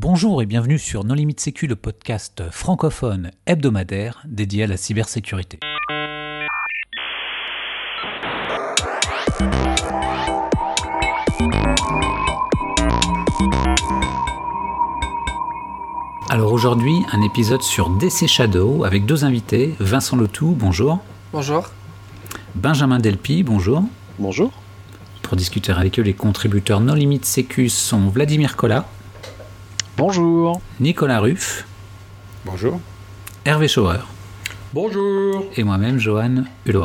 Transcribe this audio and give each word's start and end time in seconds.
Bonjour 0.00 0.40
et 0.42 0.46
bienvenue 0.46 0.78
sur 0.78 1.02
Non 1.02 1.14
Limite 1.14 1.40
Sécu, 1.40 1.66
le 1.66 1.74
podcast 1.74 2.44
francophone 2.52 3.32
hebdomadaire 3.46 4.22
dédié 4.28 4.62
à 4.62 4.66
la 4.68 4.76
cybersécurité. 4.76 5.58
Alors 16.30 16.52
aujourd'hui, 16.52 16.94
un 17.10 17.20
épisode 17.22 17.62
sur 17.62 17.90
DC 17.90 18.28
Shadow 18.28 18.84
avec 18.84 19.04
deux 19.04 19.24
invités, 19.24 19.74
Vincent 19.80 20.16
Letou, 20.16 20.54
bonjour. 20.56 21.00
Bonjour. 21.32 21.72
Benjamin 22.54 23.00
Delpi, 23.00 23.42
bonjour. 23.42 23.82
Bonjour. 24.20 24.52
Pour 25.22 25.36
discuter 25.36 25.72
avec 25.72 25.98
eux, 25.98 26.02
les 26.02 26.14
contributeurs 26.14 26.78
Non 26.78 26.94
Limite 26.94 27.24
Sécu 27.24 27.68
sont 27.68 28.08
Vladimir 28.10 28.54
Collat. 28.54 28.86
Bonjour. 29.98 30.60
Nicolas 30.78 31.18
Ruff. 31.18 31.66
Bonjour. 32.44 32.78
Hervé 33.44 33.66
Schauer. 33.66 33.98
Bonjour. 34.72 35.44
Et 35.56 35.64
moi-même, 35.64 35.98
Johan 35.98 36.44
Hulot. 36.66 36.84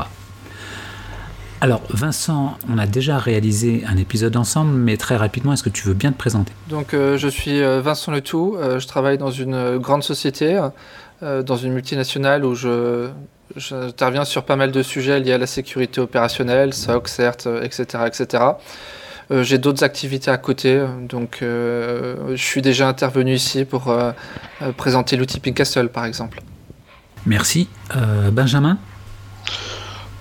Alors, 1.61 1.81
Vincent, 1.91 2.57
on 2.67 2.79
a 2.79 2.87
déjà 2.87 3.19
réalisé 3.19 3.83
un 3.87 3.97
épisode 3.97 4.35
ensemble, 4.35 4.71
mais 4.71 4.97
très 4.97 5.15
rapidement, 5.15 5.53
est-ce 5.53 5.61
que 5.61 5.69
tu 5.69 5.87
veux 5.87 5.93
bien 5.93 6.11
te 6.11 6.17
présenter? 6.17 6.53
Donc, 6.69 6.95
euh, 6.95 7.15
je 7.19 7.27
suis 7.27 7.61
euh, 7.61 7.81
Vincent 7.81 8.11
Letou, 8.11 8.57
euh, 8.57 8.79
je 8.79 8.87
travaille 8.87 9.19
dans 9.19 9.29
une 9.29 9.77
grande 9.77 10.01
société, 10.01 10.59
dans 11.21 11.55
une 11.55 11.71
multinationale 11.71 12.43
où 12.43 12.55
je, 12.55 13.09
j'interviens 13.55 14.25
sur 14.25 14.43
pas 14.43 14.55
mal 14.55 14.71
de 14.71 14.81
sujets 14.81 15.19
liés 15.19 15.33
à 15.33 15.37
la 15.37 15.45
sécurité 15.45 16.01
opérationnelle, 16.01 16.73
SOC, 16.73 17.07
CERT, 17.07 17.47
etc. 17.61 17.85
etc. 18.07 18.43
j'ai 19.31 19.57
d'autres 19.57 19.83
activités 19.83 20.31
à 20.31 20.37
côté, 20.37 20.85
donc 21.09 21.37
je 21.41 22.35
suis 22.35 22.61
déjà 22.61 22.87
intervenu 22.87 23.33
ici 23.33 23.65
pour 23.65 23.95
présenter 24.77 25.17
l'outil 25.17 25.39
Pinkastle, 25.39 25.89
par 25.89 26.05
exemple. 26.05 26.41
Merci. 27.25 27.67
Benjamin? 28.31 28.77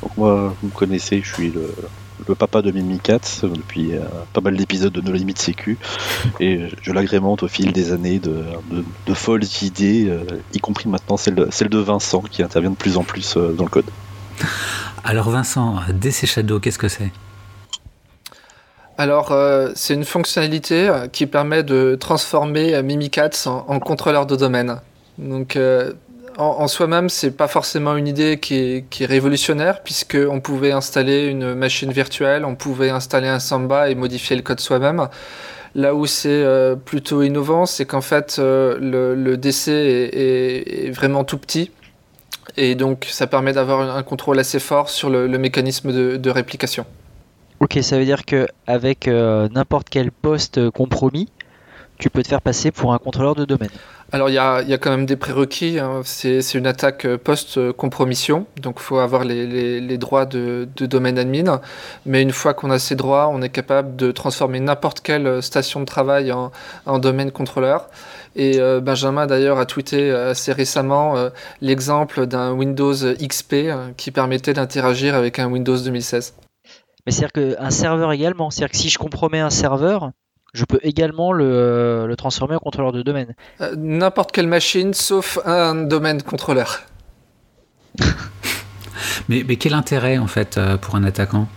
Donc 0.02 0.16
moi, 0.16 0.54
vous 0.60 0.68
me 0.68 0.72
connaissez, 0.72 1.22
je 1.22 1.32
suis 1.32 1.50
le, 1.50 2.34
papa 2.34 2.62
de 2.62 2.70
Mimikats 2.70 3.42
depuis 3.42 3.94
euh, 3.94 4.00
pas 4.32 4.40
mal 4.40 4.56
d'épisodes 4.56 4.92
de 4.92 5.00
No 5.00 5.12
Limit 5.12 5.34
Sécu 5.36 5.76
et 6.40 6.68
je 6.80 6.92
l'agrémente 6.92 7.42
au 7.42 7.48
fil 7.48 7.72
des 7.72 7.92
années 7.92 8.20
de, 8.20 9.14
folles 9.14 9.44
idées, 9.62 10.06
euh, 10.08 10.24
y 10.52 10.58
compris 10.58 10.88
maintenant 10.88 11.16
celle 11.16 11.34
de, 11.34 11.48
celle 11.50 11.68
de 11.68 11.78
Vincent 11.78 12.22
qui 12.22 12.42
intervient 12.42 12.70
de 12.70 12.76
plus 12.76 12.96
en 12.96 13.04
plus 13.04 13.36
euh, 13.36 13.52
dans 13.52 13.64
le 13.64 13.70
code. 13.70 13.84
Alors 15.04 15.30
Vincent, 15.30 15.80
DC 15.92 16.26
Shadow, 16.26 16.58
qu'est-ce 16.58 16.78
que 16.78 16.88
c'est? 16.88 17.10
Alors, 18.98 19.34
c'est 19.74 19.94
une 19.94 20.04
fonctionnalité 20.04 20.90
qui 21.12 21.26
permet 21.26 21.62
de 21.62 21.96
transformer 21.98 22.82
Mimikatz 22.82 23.46
en, 23.46 23.80
contrôleur 23.80 24.26
de 24.26 24.36
domaine. 24.36 24.80
Donc, 25.18 25.56
en, 26.38 26.66
soi-même, 26.66 27.08
c'est 27.08 27.30
pas 27.30 27.48
forcément 27.48 27.96
une 27.96 28.08
idée 28.08 28.38
qui 28.38 28.84
est, 29.00 29.04
révolutionnaire, 29.04 29.82
puisqu'on 29.82 30.40
pouvait 30.40 30.72
installer 30.72 31.26
une 31.26 31.54
machine 31.54 31.92
virtuelle, 31.92 32.44
on 32.44 32.54
pouvait 32.54 32.90
installer 32.90 33.28
un 33.28 33.38
Samba 33.38 33.90
et 33.90 33.94
modifier 33.94 34.36
le 34.36 34.42
code 34.42 34.60
soi-même. 34.60 35.08
Là 35.74 35.94
où 35.94 36.06
c'est 36.06 36.28
euh, 36.28 36.74
plutôt 36.76 37.22
innovant, 37.22 37.66
c'est 37.66 37.86
qu'en 37.86 38.00
fait, 38.00 38.36
euh, 38.38 39.14
le, 39.14 39.36
DC 39.36 39.68
est, 39.68 40.90
vraiment 40.90 41.24
tout 41.24 41.38
petit. 41.38 41.70
Et 42.56 42.74
donc, 42.74 43.06
ça 43.10 43.26
permet 43.26 43.52
d'avoir 43.52 43.96
un 43.96 44.02
contrôle 44.02 44.38
assez 44.38 44.58
fort 44.58 44.88
sur 44.90 45.10
le, 45.10 45.26
mécanisme 45.38 45.92
de, 45.92 46.30
réplication. 46.30 46.84
Ok, 47.62 47.78
ça 47.80 47.96
veut 47.96 48.04
dire 48.04 48.24
qu'avec 48.24 49.06
euh, 49.06 49.48
n'importe 49.50 49.88
quel 49.88 50.10
poste 50.10 50.68
compromis, 50.70 51.28
tu 51.96 52.10
peux 52.10 52.20
te 52.24 52.26
faire 52.26 52.42
passer 52.42 52.72
pour 52.72 52.92
un 52.92 52.98
contrôleur 52.98 53.36
de 53.36 53.44
domaine. 53.44 53.70
Alors 54.10 54.28
il 54.30 54.32
y 54.32 54.38
a, 54.38 54.62
quand 54.78 54.90
même 54.90 55.06
des 55.06 55.14
prérequis, 55.14 55.78
hein. 55.78 56.00
c'est 56.04 56.40
une 56.54 56.66
attaque 56.66 57.04
euh, 57.04 57.16
post-compromission, 57.16 58.46
donc 58.60 58.78
il 58.78 58.82
faut 58.82 58.98
avoir 58.98 59.22
les, 59.22 59.96
droits 59.96 60.26
de, 60.26 60.68
domaine 60.80 61.18
admin, 61.18 61.60
mais 62.04 62.20
une 62.20 62.32
fois 62.32 62.52
qu'on 62.52 62.72
a 62.72 62.80
ces 62.80 62.96
droits, 62.96 63.28
on 63.28 63.40
est 63.42 63.48
capable 63.48 63.94
de 63.94 64.10
transformer 64.10 64.58
n'importe 64.58 65.00
quelle 65.00 65.28
euh, 65.28 65.40
station 65.40 65.78
de 65.78 65.84
travail 65.84 66.32
en, 66.32 66.98
domaine 66.98 67.30
contrôleur. 67.30 67.88
Et 68.34 68.58
euh, 68.58 68.80
Benjamin 68.80 69.28
d'ailleurs 69.28 69.60
a 69.60 69.66
tweeté 69.66 70.10
assez 70.10 70.52
récemment 70.52 71.14
l'exemple 71.60 72.26
d'un 72.26 72.52
Windows 72.52 72.94
XP 72.94 73.54
qui 73.96 74.10
permettait 74.10 74.52
d'interagir 74.52 75.14
avec 75.14 75.38
un 75.38 75.46
Windows 75.46 75.78
2016. 75.78 76.34
Mais 77.06 77.12
c'est-à-dire 77.12 77.56
qu'un 77.56 77.70
serveur 77.70 78.12
également, 78.12 78.50
c'est-à-dire 78.50 78.72
que 78.72 78.76
si 78.76 78.88
je 78.88 78.98
compromets 78.98 79.40
un 79.40 79.50
serveur, 79.50 80.12
je 80.54 80.64
peux 80.64 80.80
également 80.82 81.32
le, 81.32 82.06
le 82.06 82.16
transformer 82.16 82.54
en 82.56 82.58
contrôleur 82.58 82.92
de 82.92 83.02
domaine. 83.02 83.34
Euh, 83.60 83.74
n'importe 83.76 84.32
quelle 84.32 84.46
machine, 84.46 84.94
sauf 84.94 85.38
un 85.44 85.74
domaine 85.74 86.22
contrôleur. 86.22 86.82
mais, 89.28 89.44
mais, 89.46 89.56
quel 89.56 89.74
intérêt 89.74 90.18
en 90.18 90.26
fait 90.26 90.58
euh, 90.58 90.76
pour 90.76 90.94
un 90.94 91.04
attaquant? 91.04 91.48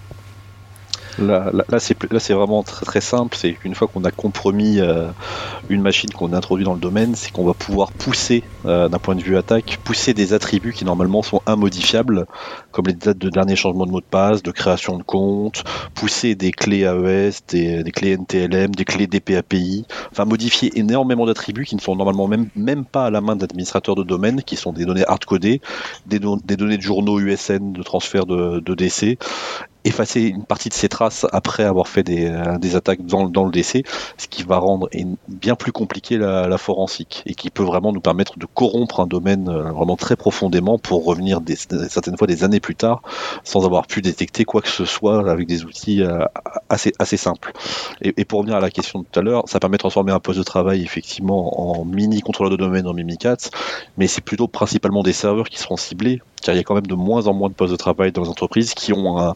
Là, 1.18 1.52
là, 1.54 1.80
c'est 1.80 2.34
vraiment 2.34 2.64
très, 2.64 2.86
très 2.86 3.02
simple. 3.02 3.38
C'est 3.38 3.54
qu'une 3.54 3.74
fois 3.74 3.88
qu'on 3.88 4.04
a 4.04 4.12
compromis 4.12 4.80
euh, 4.80 5.08
une 5.70 5.82
machine 5.82 6.10
qu'on 6.10 6.34
introduit 6.34 6.66
dans 6.66 6.74
le 6.74 6.80
domaine, 6.80 7.16
c'est 7.16 7.32
qu'on 7.32 7.46
va 7.46 7.54
pouvoir 7.54 7.92
pousser, 7.94 8.44
euh, 8.66 8.90
d'un 8.90 9.00
point 9.00 9.16
de 9.16 9.22
vue 9.22 9.38
attaque, 9.38 9.80
pousser 9.84 10.14
des 10.14 10.34
attributs 10.34 10.74
qui 10.74 10.84
normalement 10.84 11.22
sont 11.24 11.42
immodifiables, 11.48 12.26
comme 12.72 12.88
les 12.88 12.94
dates 12.94 13.18
de 13.18 13.30
dernier 13.30 13.56
changement 13.56 13.86
de 13.86 13.92
mot 13.92 14.02
de 14.02 14.06
passe, 14.06 14.44
de 14.44 14.52
création 14.52 14.98
de 14.98 15.04
compte, 15.04 15.64
pousser 15.94 16.36
des 16.36 16.52
clés 16.52 16.82
AES, 16.82 17.42
des, 17.48 17.84
clés 17.92 18.18
NTLM, 18.18 18.76
des 18.76 18.86
clés 18.86 19.08
DPAPI, 19.08 19.86
enfin 20.12 20.26
modifier 20.26 20.78
énormément 20.78 21.26
d'attributs 21.26 21.66
qui 21.66 21.76
ne 21.76 21.82
sont 21.82 21.96
normalement 21.96 22.28
même, 22.28 22.50
même 22.56 22.84
pas 22.84 23.06
à 23.06 23.10
la 23.10 23.22
main 23.22 23.38
d'administrateurs 23.38 23.96
de 23.96 24.04
domaine, 24.04 24.44
qui 24.44 24.58
sont 24.58 24.74
des 24.74 24.86
données 24.86 25.06
hardcodées, 25.08 25.62
des, 26.06 26.20
des 26.20 26.58
données 26.58 26.78
de 26.78 26.82
journaux 26.82 27.20
USN 27.20 27.72
de 27.72 27.84
transfert 27.84 28.26
de, 28.26 28.60
de 28.60 28.76
DC, 28.76 29.18
effacer 29.86 30.22
une 30.22 30.44
partie 30.44 30.70
de 30.70 30.74
ses 30.74 30.90
traces 30.90 31.26
après 31.32 31.64
avoir 31.64 31.88
fait 31.88 32.04
des, 32.04 32.26
euh, 32.26 32.58
des 32.58 32.76
attaques 32.76 33.06
dans, 33.06 33.30
dans, 33.30 33.46
le 33.46 33.52
DC, 33.52 33.86
ce 34.18 34.28
qui 34.28 34.44
va 34.44 34.58
rendre 34.58 34.90
bien 35.28 35.56
plus 35.56 35.72
compliqué 35.72 36.18
la, 36.18 36.48
la, 36.48 36.58
forensique 36.58 37.22
et 37.28 37.36
qui 37.36 37.52
peut 37.52 37.64
vraiment 37.64 37.94
nous 37.94 38.02
permettre 38.02 38.40
de 38.40 38.48
corrompre 38.48 39.00
un 39.00 39.06
domaine 39.06 39.48
euh, 39.48 39.72
vraiment 39.72 39.96
très 39.96 40.16
profondément 40.16 40.80
pour 40.80 41.06
revenir 41.06 41.40
des, 41.40 41.56
certaines 41.56 42.18
fois 42.18 42.28
des 42.28 42.44
années 42.44 42.60
plus 42.60 42.76
tard 42.76 43.04
sans 43.44 43.66
avoir 43.66 43.86
pu 43.86 44.02
détecter 44.02 44.44
quoi 44.44 44.62
que 44.62 44.70
ce 44.70 44.86
soit 44.86 45.30
avec 45.30 45.48
des 45.48 45.64
outils 45.66 46.02
euh, 46.02 46.26
assez, 46.70 46.92
assez 46.98 47.18
simples. 47.18 47.54
Et, 48.02 48.14
et 48.18 48.26
pour 48.26 48.40
revenir 48.40 48.58
à 48.58 48.62
la 48.62 48.72
question 48.72 49.00
de 49.00 49.06
tout 49.10 49.20
à 49.20 49.24
l'heure, 49.24 49.44
ça 49.48 49.60
permet 49.60 49.78
de 49.78 49.80
transformer 49.80 50.12
un 50.12 50.20
poste 50.20 50.40
de 50.40 50.44
travail 50.44 50.82
effectivement 50.82 51.80
en 51.80 51.86
mini 51.86 52.22
contrôleur 52.22 52.52
de 52.52 52.58
domaine 52.58 52.88
en 52.88 52.94
Mimikatz, 52.94 53.52
mais 53.98 54.08
c'est 54.08 54.24
plutôt 54.24 54.48
principalement 54.48 55.04
des 55.04 55.14
serveurs 55.14 55.48
qui 55.50 55.60
seront 55.60 55.78
ciblés 55.78 56.22
car 56.46 56.54
il 56.54 56.58
y 56.60 56.62
a 56.62 56.64
quand 56.64 56.76
même 56.76 56.86
de 56.86 56.96
moins 56.96 57.28
en 57.28 57.34
moins 57.34 57.50
de 57.50 57.56
postes 57.56 57.72
de 57.72 57.78
travail 57.78 58.12
dans 58.12 58.22
les 58.22 58.30
entreprises 58.30 58.76
qui 58.76 58.94
ont, 58.94 59.20
un, 59.20 59.36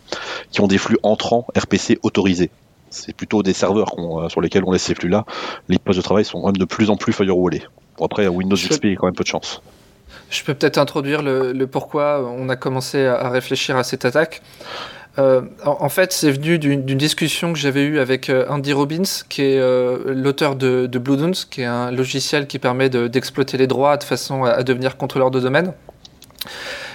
qui 0.51 0.61
ont 0.61 0.67
des 0.67 0.77
flux 0.77 0.97
entrants 1.03 1.45
RPC 1.57 2.00
autorisés. 2.03 2.50
C'est 2.89 3.16
plutôt 3.16 3.44
des 3.44 3.53
serveurs 3.53 3.94
euh, 3.97 4.29
sur 4.29 4.41
lesquels 4.41 4.63
on 4.66 4.72
laisse 4.72 4.83
ces 4.83 4.95
flux-là. 4.95 5.25
Les 5.67 5.77
postes 5.77 5.97
de 5.97 6.03
travail 6.03 6.25
sont 6.25 6.41
quand 6.41 6.47
même 6.47 6.57
de 6.57 6.66
plus 6.66 6.89
en 6.89 6.97
plus 6.97 7.13
firewallés. 7.13 7.63
Bon, 7.97 8.05
après, 8.05 8.27
Windows 8.27 8.55
XP, 8.55 8.85
il 8.85 8.89
y 8.91 8.94
a 8.94 8.95
quand 8.95 9.05
même 9.05 9.16
peu 9.16 9.23
de 9.23 9.29
chance. 9.29 9.61
Je 10.29 10.44
peux 10.44 10.53
peut-être 10.53 10.77
introduire 10.77 11.22
le, 11.22 11.66
pourquoi 11.66 12.27
on 12.38 12.50
a 12.50 12.55
commencé 12.55 13.05
à, 13.05 13.29
réfléchir 13.29 13.77
à 13.77 13.83
cette 13.83 14.05
attaque. 14.05 14.41
Euh, 15.17 15.41
en, 15.66 15.89
fait, 15.89 16.13
c'est 16.13 16.31
venu 16.31 16.59
d'une 16.59 16.97
discussion 16.97 17.51
que 17.51 17.59
j'avais 17.59 17.83
eue 17.83 18.00
avec 18.00 18.29
euh, 18.29 18.45
Andy 18.47 18.73
Robbins, 18.73 19.03
qui 19.27 19.41
est 19.41 19.59
l'auteur 20.06 20.56
de, 20.56 20.85
de 20.85 21.00
Blue 21.00 21.31
qui 21.50 21.61
est 21.61 21.66
un 21.66 21.91
logiciel 21.91 22.47
qui 22.47 22.57
permet 22.57 22.89
d'exploiter 22.89 23.57
les 23.57 23.67
droits 23.67 23.97
de 23.97 24.03
façon 24.03 24.44
à 24.45 24.63
devenir 24.63 24.97
contrôleur 24.97 25.29
de 25.29 25.39
domaine. 25.39 25.73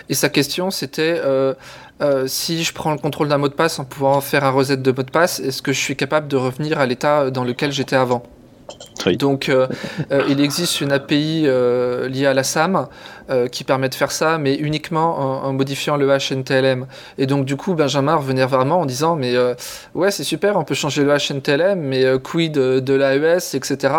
Et 0.09 0.15
sa 0.15 0.29
question, 0.29 0.71
c'était 0.71 1.21
euh, 1.25 1.55
euh, 2.03 2.27
si 2.27 2.63
je 2.63 2.73
prends 2.73 2.93
le 2.93 2.99
contrôle 2.99 3.29
d'un 3.29 3.39
mot 3.39 3.49
de 3.49 3.55
passe 3.55 3.79
en 3.79 3.85
pouvant 3.85 4.21
faire 4.21 4.45
un 4.45 4.51
reset 4.51 4.77
de 4.77 4.91
mot 4.91 5.03
de 5.03 5.11
passe, 5.11 5.41
est-ce 5.41 5.63
que 5.63 5.73
je 5.73 5.81
suis 5.81 5.97
capable 5.97 6.29
de 6.29 6.37
revenir 6.37 6.79
à 6.79 6.87
l'état 6.87 7.31
dans 7.31 7.45
lequel 7.45 7.73
j'étais 7.73 7.97
avant? 7.97 8.23
Donc, 9.13 9.49
euh, 9.49 9.67
euh, 10.13 10.23
il 10.29 10.41
existe 10.41 10.81
une 10.81 10.93
API 10.93 11.45
euh, 11.47 12.09
liée 12.09 12.27
à 12.27 12.35
la 12.35 12.43
SAM 12.43 12.87
qui 13.51 13.65
permet 13.65 13.89
de 13.89 13.95
faire 13.95 14.13
ça, 14.13 14.37
mais 14.37 14.55
uniquement 14.55 15.47
en, 15.47 15.53
modifiant 15.55 15.97
le 15.97 16.07
HNTLM. 16.07 16.87
Et 17.17 17.25
donc, 17.25 17.47
du 17.47 17.57
coup, 17.57 17.73
Benjamin 17.73 18.17
revenait 18.17 18.45
vraiment 18.45 18.81
en 18.81 18.85
disant 18.85 19.17
Mais 19.17 19.35
ouais, 19.95 20.11
c'est 20.11 20.25
super, 20.25 20.59
on 20.59 20.65
peut 20.65 20.75
changer 20.75 21.05
le 21.05 21.17
HNTLM, 21.17 21.81
mais 21.81 22.05
quid 22.23 22.53
de, 22.53 22.95
l'AES, 22.95 23.55
etc. 23.55 23.95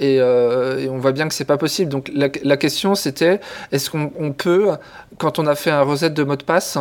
Et, 0.00 0.20
on 0.20 0.98
voit 0.98 1.12
bien 1.12 1.28
que 1.28 1.34
c'est 1.34 1.46
pas 1.46 1.56
possible. 1.56 1.90
Donc, 1.90 2.10
la, 2.14 2.28
la 2.44 2.56
question, 2.58 2.94
c'était 2.94 3.40
Est-ce 3.72 3.88
qu'on 3.88 4.34
peut, 4.36 4.68
quand 5.16 5.38
on 5.38 5.46
a 5.46 5.54
fait 5.54 5.70
un 5.70 5.80
reset 5.80 6.10
de 6.10 6.22
mot 6.22 6.36
de 6.36 6.42
passe, 6.42 6.76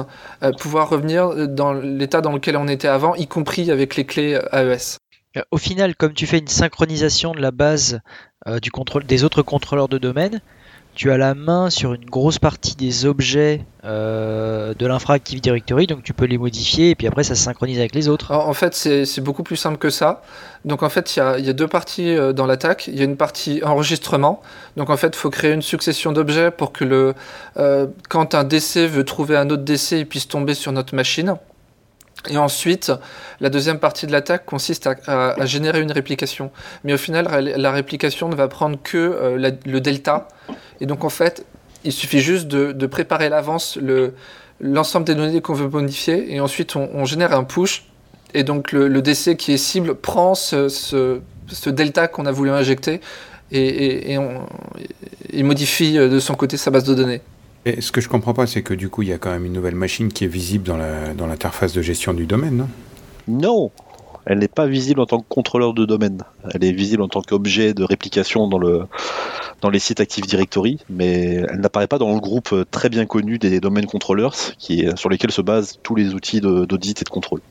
pouvoir 0.60 0.90
revenir 0.90 1.48
dans 1.48 1.72
l'état 1.72 2.20
dans 2.20 2.34
lequel 2.34 2.58
on 2.58 2.68
était 2.68 2.90
avant, 2.90 3.16
y 3.16 3.28
compris 3.28 3.72
avec 3.72 3.96
les 3.96 4.04
clés 4.04 4.38
AES 4.52 4.98
au 5.52 5.58
final, 5.58 5.96
comme 5.96 6.14
tu 6.14 6.26
fais 6.26 6.40
une 6.40 6.48
synchronisation 6.48 7.34
de 7.34 7.42
la 7.42 7.52
base 7.52 8.00
euh, 8.48 8.60
du 8.60 8.72
contrôle, 8.72 9.06
des 9.06 9.24
autres 9.24 9.42
contrôleurs 9.42 9.90
de 9.90 9.98
domaine, 9.98 10.42
tu 10.98 11.12
as 11.12 11.18
la 11.18 11.36
main 11.36 11.70
sur 11.70 11.94
une 11.94 12.06
grosse 12.06 12.40
partie 12.40 12.76
des 12.76 13.06
objets 13.06 13.64
euh, 13.86 14.74
de 14.74 14.88
l'infra-Active 14.88 15.40
Directory, 15.40 15.86
donc 15.86 16.02
tu 16.02 16.12
peux 16.12 16.26
les 16.26 16.40
modifier 16.40 16.90
et 16.90 16.96
puis 16.96 17.06
après 17.06 17.24
ça 17.24 17.36
se 17.36 17.44
synchronise 17.44 17.78
avec 17.78 17.94
les 17.94 18.10
autres. 18.10 18.32
En, 18.34 18.54
fait, 18.54 18.74
c'est 18.74 19.22
beaucoup 19.22 19.44
plus 19.44 19.58
simple 19.58 19.78
que 19.78 19.92
ça. 19.92 20.24
Donc 20.66 20.82
en 20.82 20.90
fait, 20.90 21.16
il 21.16 21.20
y 21.46 21.50
a, 21.50 21.54
deux 21.54 21.68
parties 21.68 22.10
euh, 22.10 22.34
dans 22.34 22.48
l'attaque. 22.48 22.88
Il 22.88 22.98
y 22.98 23.02
a 23.02 23.04
une 23.04 23.16
partie 23.16 23.62
enregistrement. 23.64 24.42
Donc 24.76 24.90
en 24.90 24.98
fait, 24.98 25.10
il 25.10 25.16
faut 25.16 25.30
créer 25.30 25.54
une 25.54 25.62
succession 25.62 26.14
d'objets 26.14 26.50
pour 26.50 26.72
que 26.72 26.84
le, 26.84 27.14
euh, 27.58 27.86
quand 28.10 28.34
un 28.34 28.44
DC 28.44 28.78
veut 28.78 29.06
trouver 29.06 29.38
un 29.38 29.52
autre 29.52 29.64
DC, 29.64 29.92
il 29.92 30.08
puisse 30.08 30.28
tomber 30.28 30.56
sur 30.56 30.72
notre 30.72 30.96
machine. 30.96 31.36
Et 32.30 32.38
ensuite, 32.38 32.92
la 33.40 33.50
deuxième 33.50 33.80
partie 33.80 34.08
de 34.08 34.12
l'attaque 34.12 34.46
consiste 34.46 34.90
à, 35.08 35.46
générer 35.46 35.82
une 35.82 35.92
réplication. 35.92 36.52
Mais 36.84 36.94
au 36.94 36.98
final, 36.98 37.28
la- 37.56 37.72
réplication 37.72 38.28
ne 38.28 38.36
va 38.36 38.48
prendre 38.48 38.78
que 38.82 38.98
euh, 38.98 39.52
le 39.66 39.82
delta. 39.82 40.28
Et 40.82 40.86
donc, 40.86 41.04
en 41.04 41.10
fait, 41.10 41.46
il 41.84 41.92
suffit 41.92 42.20
juste 42.20 42.48
de, 42.48 42.72
de 42.72 42.86
préparer 42.88 43.30
l'avance 43.30 43.78
le- 43.82 44.14
l'ensemble 44.60 45.06
des 45.06 45.16
données 45.16 45.42
qu'on 45.42 45.54
veut 45.54 45.70
modifier. 45.70 46.34
Et 46.34 46.40
ensuite, 46.40 46.76
on, 46.76 47.06
génère 47.06 47.34
un 47.34 47.44
push. 47.44 47.86
Et 48.34 48.44
donc, 48.44 48.72
le, 48.72 48.88
le 48.88 49.02
DC 49.02 49.38
qui 49.38 49.54
est 49.54 49.58
cible 49.58 49.96
prend 49.96 50.36
ce, 50.36 51.22
delta 51.68 52.08
qu'on 52.08 52.26
a 52.26 52.32
voulu 52.32 52.50
injecter 52.50 53.00
et, 53.52 54.18
il 55.32 55.46
modifie 55.46 55.98
euh, 55.98 56.10
de 56.10 56.20
son 56.20 56.36
côté 56.36 56.58
sa 56.58 56.72
base 56.72 56.84
de 56.84 56.94
données. 56.94 57.22
Et 57.68 57.82
ce 57.82 57.92
que 57.92 58.00
je 58.00 58.08
comprends 58.08 58.34
pas, 58.34 58.48
c'est 58.48 58.62
que 58.62 58.74
du 58.74 58.88
coup, 58.88 59.02
il 59.02 59.10
y 59.10 59.12
a 59.12 59.18
quand 59.18 59.30
même 59.30 59.44
une 59.44 59.52
nouvelle 59.52 59.76
machine 59.76 60.08
qui 60.14 60.24
est 60.24 60.30
visible 60.30 60.64
dans 60.64 61.28
l'interface 61.28 61.74
de 61.74 61.82
gestion 61.82 62.14
du 62.14 62.26
domaine, 62.26 62.56
non? 62.56 62.70
Non 63.28 63.72
Elle 64.26 64.40
n'est 64.40 64.48
pas 64.48 64.68
visible 64.68 65.02
en 65.02 65.06
tant 65.06 65.20
que 65.20 65.26
contrôleur 65.28 65.74
de 65.74 65.84
domaine. 65.84 66.24
Elle 66.54 66.64
est 66.64 66.72
visible 66.72 67.02
en 67.02 67.10
tant 67.10 67.22
qu'objet 67.22 67.74
de 67.74 67.84
réplication 67.84 68.48
dans, 68.48 68.58
le, 68.58 68.84
dans 69.60 69.70
les 69.70 69.80
sites 69.80 70.00
Active 70.00 70.26
Directory, 70.26 70.80
mais 70.90 71.44
elle 71.50 71.60
n'apparaît 71.60 71.88
pas 71.88 71.98
dans 71.98 72.14
le 72.14 72.22
groupe 72.22 72.56
très 72.72 72.88
bien 72.88 73.06
connu 73.06 73.38
des 73.38 73.60
domaines 73.60 73.86
controllers, 73.86 74.56
qui 74.58 74.84
est, 74.84 74.98
sur 74.98 75.10
lesquels 75.10 75.32
se 75.32 75.42
basent 75.42 75.78
tous 75.84 75.96
les 75.96 76.14
outils 76.14 76.40
d'audit 76.40 77.02
et 77.02 77.04
de 77.04 77.10
contrôle. 77.10 77.42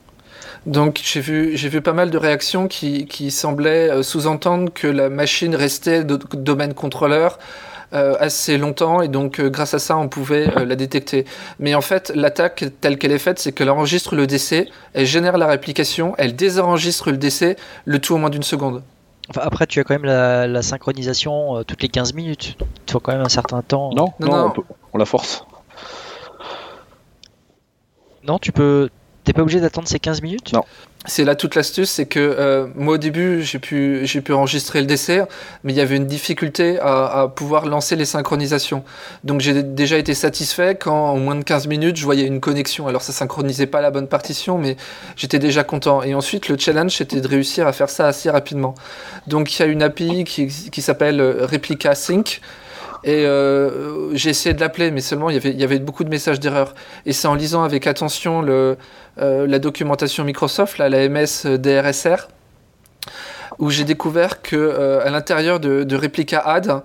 Donc 0.65 0.99
j'ai 1.03 1.21
vu, 1.21 1.55
j'ai 1.55 1.69
vu 1.69 1.81
pas 1.81 1.93
mal 1.93 2.09
de 2.09 2.17
réactions 2.17 2.67
qui, 2.67 3.05
qui 3.05 3.29
semblaient 3.29 3.91
euh, 3.91 4.01
sous-entendre 4.01 4.73
que 4.73 4.87
la 4.87 5.09
machine 5.09 5.53
restait 5.53 6.03
de 6.03 6.17
domaine 6.33 6.73
contrôleur 6.73 7.37
euh, 7.37 7.76
assez 7.91 8.57
longtemps 8.57 9.01
et 9.01 9.07
donc 9.07 9.39
euh, 9.39 9.49
grâce 9.49 9.73
à 9.73 9.79
ça 9.79 9.97
on 9.97 10.09
pouvait 10.09 10.47
euh, 10.57 10.65
la 10.65 10.75
détecter. 10.75 11.25
Mais 11.59 11.73
en 11.75 11.81
fait 11.81 12.11
l'attaque 12.15 12.65
telle 12.81 12.97
qu'elle 12.97 13.11
est 13.11 13.17
faite 13.19 13.39
c'est 13.39 13.51
qu'elle 13.51 13.69
enregistre 13.69 14.15
le 14.15 14.27
DC, 14.27 14.67
elle 14.93 15.05
génère 15.05 15.37
la 15.37 15.47
réplication, 15.47 16.13
elle 16.17 16.35
désenregistre 16.35 17.11
le 17.11 17.17
DC, 17.17 17.57
le 17.85 17.99
tout 17.99 18.15
en 18.15 18.19
moins 18.19 18.29
d'une 18.29 18.43
seconde. 18.43 18.83
Enfin, 19.29 19.41
après, 19.43 19.67
tu 19.67 19.81
as 19.81 19.83
quand 19.83 19.93
même 19.93 20.05
la, 20.05 20.47
la 20.47 20.61
synchronisation 20.61 21.57
euh, 21.57 21.63
toutes 21.63 21.81
les 21.81 21.89
15 21.89 22.13
minutes. 22.13 22.55
Donc, 22.59 22.69
il 22.87 22.91
faut 22.93 23.01
quand 23.01 23.11
même 23.11 23.25
un 23.25 23.27
certain 23.27 23.61
temps. 23.61 23.89
Non, 23.93 24.13
Non, 24.21 24.27
non, 24.27 24.37
non. 24.37 24.45
On, 24.45 24.51
peut- 24.51 24.61
on 24.93 24.97
la 24.97 25.03
force. 25.05 25.45
Non, 28.23 28.39
tu 28.39 28.51
peux. 28.51 28.89
T'es 29.27 29.33
pas 29.33 29.41
obligé 29.41 29.59
d'attendre 29.59 29.89
ces 29.89 29.99
15 29.99 30.21
minutes? 30.21 30.53
Non. 30.53 30.63
C'est 31.05 31.25
là 31.25 31.35
toute 31.35 31.55
l'astuce, 31.55 31.89
c'est 31.89 32.05
que 32.05 32.17
euh, 32.17 32.67
moi 32.75 32.93
au 32.93 32.97
début 32.97 33.43
j'ai 33.43 33.59
pu, 33.59 33.99
j'ai 34.03 34.21
pu 34.21 34.31
enregistrer 34.31 34.79
le 34.79 34.87
DC, 34.87 35.21
mais 35.65 35.73
il 35.73 35.75
y 35.75 35.81
avait 35.81 35.97
une 35.97 36.07
difficulté 36.07 36.79
à, 36.79 37.23
à 37.23 37.27
pouvoir 37.27 37.65
lancer 37.65 37.97
les 37.97 38.05
synchronisations. 38.05 38.85
Donc 39.25 39.41
j'ai 39.41 39.63
déjà 39.63 39.97
été 39.97 40.13
satisfait 40.13 40.75
quand 40.75 41.09
en 41.09 41.17
moins 41.17 41.35
de 41.35 41.43
15 41.43 41.67
minutes 41.67 41.97
je 41.97 42.05
voyais 42.05 42.25
une 42.25 42.39
connexion. 42.39 42.87
Alors 42.87 43.01
ça 43.01 43.11
synchronisait 43.11 43.67
pas 43.67 43.81
la 43.81 43.91
bonne 43.91 44.07
partition, 44.07 44.57
mais 44.57 44.77
j'étais 45.17 45.39
déjà 45.39 45.65
content. 45.65 46.03
Et 46.03 46.15
ensuite 46.15 46.47
le 46.47 46.57
challenge 46.57 46.95
c'était 46.95 47.19
de 47.19 47.27
réussir 47.27 47.67
à 47.67 47.73
faire 47.73 47.89
ça 47.89 48.07
assez 48.07 48.29
rapidement. 48.29 48.75
Donc 49.27 49.53
il 49.53 49.61
y 49.61 49.65
a 49.65 49.67
une 49.67 49.83
API 49.83 50.23
qui, 50.23 50.47
qui 50.47 50.81
s'appelle 50.81 51.19
euh, 51.19 51.45
Replica 51.45 51.95
Sync. 51.95 52.39
Et 53.03 53.25
euh, 53.25 54.15
j'ai 54.15 54.29
essayé 54.29 54.53
de 54.53 54.59
l'appeler, 54.59 54.91
mais 54.91 55.01
seulement 55.01 55.29
il 55.29 55.35
y 55.35 55.63
avait, 55.63 55.79
beaucoup 55.79 56.03
de 56.03 56.09
messages 56.09 56.39
d'erreur. 56.39 56.73
Et 57.05 57.13
c'est 57.13 57.27
en 57.27 57.35
lisant 57.35 57.63
avec 57.63 57.87
attention 57.87 58.43
euh, 58.47 58.75
la 59.17 59.59
documentation 59.59 60.23
Microsoft, 60.23 60.77
la 60.77 61.09
MS 61.09 61.57
DRSR, 61.57 62.27
où 63.59 63.69
j'ai 63.69 63.83
découvert 63.83 64.41
que 64.41 64.55
euh, 64.55 65.05
à 65.05 65.09
l'intérieur 65.09 65.59
de, 65.59 65.83
de 65.83 65.95
Replica 65.95 66.39
Add, 66.39 66.81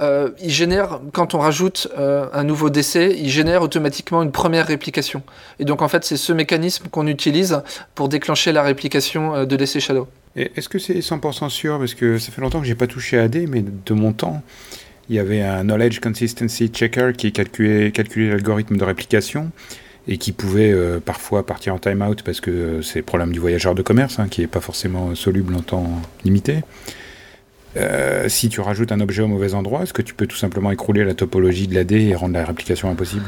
euh, 0.00 0.30
il 0.40 0.50
génère, 0.50 1.00
quand 1.12 1.34
on 1.34 1.38
rajoute 1.38 1.88
euh, 1.98 2.26
un 2.32 2.44
nouveau 2.44 2.70
DC, 2.70 2.96
il 3.16 3.28
génère 3.30 3.62
automatiquement 3.62 4.22
une 4.22 4.30
première 4.30 4.66
réplication. 4.66 5.22
Et 5.58 5.64
donc 5.64 5.82
en 5.82 5.88
fait, 5.88 6.04
c'est 6.04 6.16
ce 6.16 6.32
mécanisme 6.32 6.86
qu'on 6.88 7.06
utilise 7.06 7.62
pour 7.94 8.08
déclencher 8.08 8.52
la 8.52 8.62
réplication 8.62 9.44
de 9.44 9.56
DC 9.56 9.80
Shadow. 9.80 10.06
Est-ce 10.36 10.68
que 10.68 10.78
c'est 10.78 10.94
100% 10.94 11.48
sûr? 11.48 11.78
Parce 11.78 11.94
que 11.94 12.18
ça 12.18 12.30
fait 12.30 12.40
longtemps 12.40 12.60
que 12.60 12.66
j'ai 12.66 12.76
pas 12.76 12.86
touché 12.86 13.18
à 13.18 13.24
AD, 13.24 13.48
mais 13.48 13.62
de 13.62 13.94
mon 13.94 14.12
temps, 14.12 14.42
il 15.08 15.16
y 15.16 15.18
avait 15.18 15.42
un 15.42 15.64
Knowledge 15.64 16.00
Consistency 16.00 16.68
Checker 16.68 17.12
qui 17.16 17.32
calculait, 17.32 17.92
l'algorithme 18.16 18.76
de 18.76 18.84
réplication 18.84 19.50
et 20.06 20.18
qui 20.18 20.32
pouvait 20.32 20.72
euh, 20.72 21.00
parfois 21.00 21.44
partir 21.44 21.74
en 21.74 21.78
timeout 21.78 22.22
parce 22.24 22.40
que 22.40 22.80
c'est 22.82 23.00
le 23.00 23.04
problème 23.04 23.32
du 23.32 23.40
voyageur 23.40 23.74
de 23.74 23.82
commerce, 23.82 24.18
hein, 24.18 24.28
qui 24.28 24.40
n'est 24.40 24.46
pas 24.46 24.60
forcément 24.60 25.14
soluble 25.14 25.54
en 25.54 25.60
temps 25.60 25.90
limité. 26.24 26.60
Euh, 27.76 28.28
si 28.28 28.48
tu 28.48 28.60
rajoutes 28.60 28.92
un 28.92 29.00
objet 29.00 29.22
au 29.22 29.28
mauvais 29.28 29.54
endroit, 29.54 29.82
est-ce 29.82 29.92
que 29.92 30.02
tu 30.02 30.14
peux 30.14 30.26
tout 30.26 30.36
simplement 30.36 30.70
écrouler 30.70 31.04
la 31.04 31.14
topologie 31.14 31.68
de 31.68 31.74
l'AD 31.74 31.92
et 31.92 32.14
rendre 32.14 32.34
la 32.34 32.44
réplication 32.44 32.90
impossible? 32.90 33.26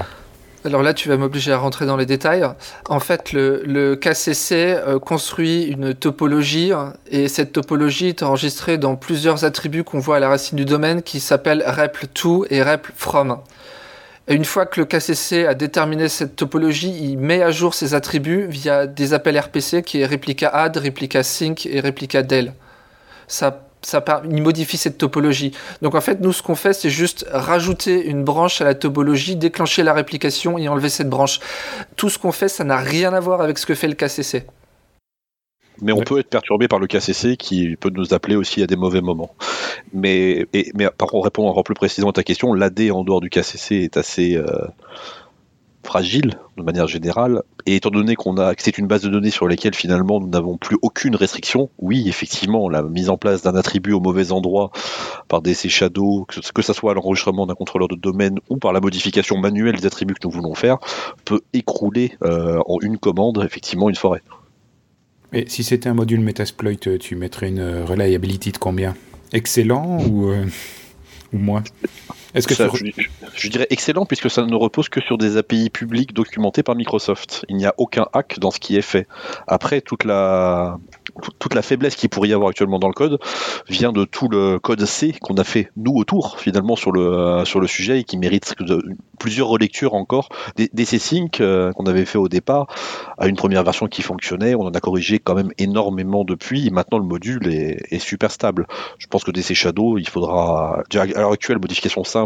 Alors 0.66 0.82
là, 0.82 0.92
tu 0.92 1.08
vas 1.08 1.16
m'obliger 1.16 1.52
à 1.52 1.58
rentrer 1.58 1.86
dans 1.86 1.96
les 1.96 2.04
détails. 2.04 2.46
En 2.88 3.00
fait, 3.00 3.32
le, 3.32 3.94
KCC 3.96 4.74
euh, 4.76 4.98
construit 4.98 5.62
une 5.64 5.94
topologie 5.94 6.72
et 7.10 7.28
cette 7.28 7.52
topologie 7.52 8.08
est 8.08 8.22
enregistrée 8.22 8.76
dans 8.76 8.94
plusieurs 8.94 9.44
attributs 9.44 9.84
qu'on 9.84 10.00
voit 10.00 10.16
à 10.16 10.20
la 10.20 10.28
racine 10.28 10.56
du 10.58 10.66
domaine 10.66 11.02
qui 11.02 11.18
s'appellent 11.18 11.64
repl2 11.66 12.46
et 12.50 12.62
repl-from. 12.62 13.38
Et 14.28 14.34
une 14.34 14.44
fois 14.44 14.66
que 14.66 14.80
le 14.80 14.86
KCC 14.86 15.46
a 15.46 15.54
déterminé 15.54 16.10
cette 16.10 16.36
topologie, 16.36 16.94
il 16.94 17.16
met 17.16 17.42
à 17.42 17.50
jour 17.50 17.72
ses 17.72 17.94
attributs 17.94 18.46
via 18.46 18.86
des 18.86 19.14
appels 19.14 19.38
RPC 19.38 19.82
qui 19.82 20.00
est 20.00 20.06
replica 20.06 20.48
add, 20.48 20.76
replica 20.76 21.22
sync 21.22 21.64
et 21.64 21.80
replica 21.80 22.22
del. 22.22 22.52
Ça, 23.82 24.04
il 24.30 24.42
modifie 24.42 24.76
cette 24.76 24.98
topologie. 24.98 25.52
Donc 25.82 25.94
en 25.94 26.00
fait, 26.00 26.20
nous, 26.20 26.32
ce 26.32 26.42
qu'on 26.42 26.54
fait, 26.54 26.72
c'est 26.72 26.90
juste 26.90 27.26
rajouter 27.30 28.06
une 28.06 28.24
branche 28.24 28.60
à 28.60 28.64
la 28.64 28.74
topologie, 28.74 29.36
déclencher 29.36 29.82
la 29.82 29.92
réplication 29.92 30.58
et 30.58 30.68
enlever 30.68 30.88
cette 30.88 31.08
branche. 31.08 31.40
Tout 31.96 32.10
ce 32.10 32.18
qu'on 32.18 32.32
fait, 32.32 32.48
ça 32.48 32.64
n'a 32.64 32.76
rien 32.76 33.12
à 33.14 33.20
voir 33.20 33.40
avec 33.40 33.58
ce 33.58 33.66
que 33.66 33.74
fait 33.74 33.88
le 33.88 33.94
KCC. 33.94 34.44
Mais 35.82 35.92
on 35.92 35.98
Ouais. 35.98 36.04
peut 36.04 36.18
être 36.18 36.28
perturbé 36.28 36.68
par 36.68 36.78
le 36.78 36.86
KCC 36.86 37.38
qui 37.38 37.74
peut 37.76 37.88
nous 37.88 38.12
appeler 38.12 38.36
aussi 38.36 38.62
à 38.62 38.66
des 38.66 38.76
mauvais 38.76 39.00
moments. 39.00 39.34
Mais, 39.94 40.46
et- 40.52 40.70
mais 40.74 40.88
par 40.90 41.08
contre, 41.08 41.24
répondant 41.24 41.48
encore 41.48 41.64
plus 41.64 41.74
précisément 41.74 42.10
à 42.10 42.12
ta 42.12 42.22
question, 42.22 42.52
l'AD 42.52 42.90
en 42.90 43.02
dehors 43.02 43.20
du 43.22 43.30
KCC 43.30 43.76
est 43.76 43.96
assez 43.96 44.36
euh, 44.36 44.44
fragile 45.90 46.38
de 46.56 46.62
manière 46.62 46.86
générale. 46.86 47.42
Et 47.66 47.74
étant 47.74 47.90
donné 47.90 48.14
qu'on 48.14 48.36
a 48.36 48.54
que 48.54 48.62
c'est 48.62 48.78
une 48.78 48.86
base 48.86 49.02
de 49.02 49.08
données 49.08 49.30
sur 49.30 49.48
laquelle 49.48 49.74
finalement 49.74 50.20
nous 50.20 50.28
n'avons 50.28 50.56
plus 50.56 50.78
aucune 50.82 51.16
restriction, 51.16 51.68
oui, 51.78 52.08
effectivement, 52.08 52.68
la 52.68 52.82
mise 52.82 53.10
en 53.10 53.18
place 53.18 53.42
d'un 53.42 53.56
attribut 53.56 53.92
au 53.92 53.98
mauvais 53.98 54.30
endroit 54.30 54.70
par 55.26 55.42
DC 55.42 55.68
Shadow, 55.68 56.26
que 56.28 56.40
que 56.52 56.62
ça 56.62 56.74
soit 56.74 56.94
l'enregistrement 56.94 57.44
d'un 57.44 57.56
contrôleur 57.56 57.88
de 57.88 57.96
domaine 57.96 58.38
ou 58.48 58.56
par 58.56 58.72
la 58.72 58.80
modification 58.80 59.36
manuelle 59.36 59.76
des 59.80 59.86
attributs 59.86 60.14
que 60.14 60.20
nous 60.22 60.30
voulons 60.30 60.54
faire, 60.54 60.78
peut 61.24 61.40
écrouler 61.54 62.12
euh, 62.22 62.60
en 62.66 62.78
une 62.80 62.96
commande 62.96 63.42
effectivement 63.44 63.88
une 63.88 63.96
forêt. 63.96 64.22
Et 65.32 65.48
si 65.48 65.64
c'était 65.64 65.88
un 65.88 65.94
module 65.94 66.20
Metasploit, 66.20 66.86
euh, 66.86 66.98
tu 66.98 67.16
mettrais 67.16 67.48
une 67.48 67.58
euh, 67.58 67.84
reliability 67.84 68.52
de 68.52 68.58
combien? 68.58 68.94
Excellent 69.32 69.98
ou, 70.04 70.32
ou 71.32 71.38
moins? 71.38 71.64
Est-ce 72.34 72.46
que 72.46 72.54
Ça, 72.54 72.68
tu... 72.68 72.92
je, 72.96 73.02
je 73.34 73.48
dirais 73.48 73.66
excellent 73.70 74.06
puisque 74.06 74.30
ça 74.30 74.44
ne 74.44 74.54
repose 74.54 74.88
que 74.88 75.00
sur 75.00 75.18
des 75.18 75.36
API 75.36 75.70
publiques 75.70 76.14
documentées 76.14 76.62
par 76.62 76.74
Microsoft. 76.76 77.44
Il 77.48 77.56
n'y 77.56 77.66
a 77.66 77.74
aucun 77.78 78.06
hack 78.12 78.38
dans 78.38 78.50
ce 78.50 78.60
qui 78.60 78.76
est 78.76 78.82
fait. 78.82 79.06
Après, 79.46 79.80
toute 79.80 80.04
la, 80.04 80.78
tout- 81.22 81.32
toute 81.38 81.54
la 81.54 81.62
faiblesse 81.62 81.96
qu'il 81.96 82.08
pourrait 82.08 82.28
y 82.28 82.32
avoir 82.32 82.50
actuellement 82.50 82.78
dans 82.78 82.88
le 82.88 82.94
code 82.94 83.18
vient 83.68 83.92
de 83.92 84.04
tout 84.04 84.28
le 84.28 84.58
code 84.58 84.84
C 84.84 85.14
qu'on 85.20 85.34
a 85.34 85.44
fait 85.44 85.70
nous 85.76 85.92
autour 85.94 86.38
finalement 86.38 86.76
sur 86.76 86.92
le, 86.92 87.00
euh, 87.02 87.44
sur 87.44 87.60
le 87.60 87.66
sujet 87.66 88.00
et 88.00 88.04
qui 88.04 88.16
mérite 88.18 88.54
plusieurs 89.18 89.48
relectures 89.48 89.94
encore. 89.94 90.28
Des, 90.56 90.70
des 90.72 90.84
C-Sync 90.84 91.40
euh, 91.40 91.72
qu'on 91.72 91.84
avait 91.86 92.04
fait 92.04 92.18
au 92.18 92.28
départ 92.28 92.66
à 93.18 93.26
une 93.26 93.36
première 93.36 93.64
version 93.64 93.86
qui 93.88 94.02
fonctionnait, 94.02 94.54
on 94.54 94.62
en 94.62 94.70
a 94.70 94.80
corrigé 94.80 95.18
quand 95.18 95.34
même 95.34 95.50
énormément 95.58 96.24
depuis 96.24 96.66
et 96.66 96.70
maintenant 96.70 96.98
le 96.98 97.04
module 97.04 97.48
est, 97.52 97.82
est 97.90 97.98
super 97.98 98.30
stable. 98.30 98.66
Je 98.98 99.06
pense 99.06 99.24
que 99.24 99.30
DC 99.30 99.54
Shadow, 99.54 99.98
il 99.98 100.08
faudra. 100.08 100.82
À 100.94 101.04
l'heure 101.06 101.32
actuelle, 101.32 101.58
modification 101.58 102.04
simple, 102.04 102.19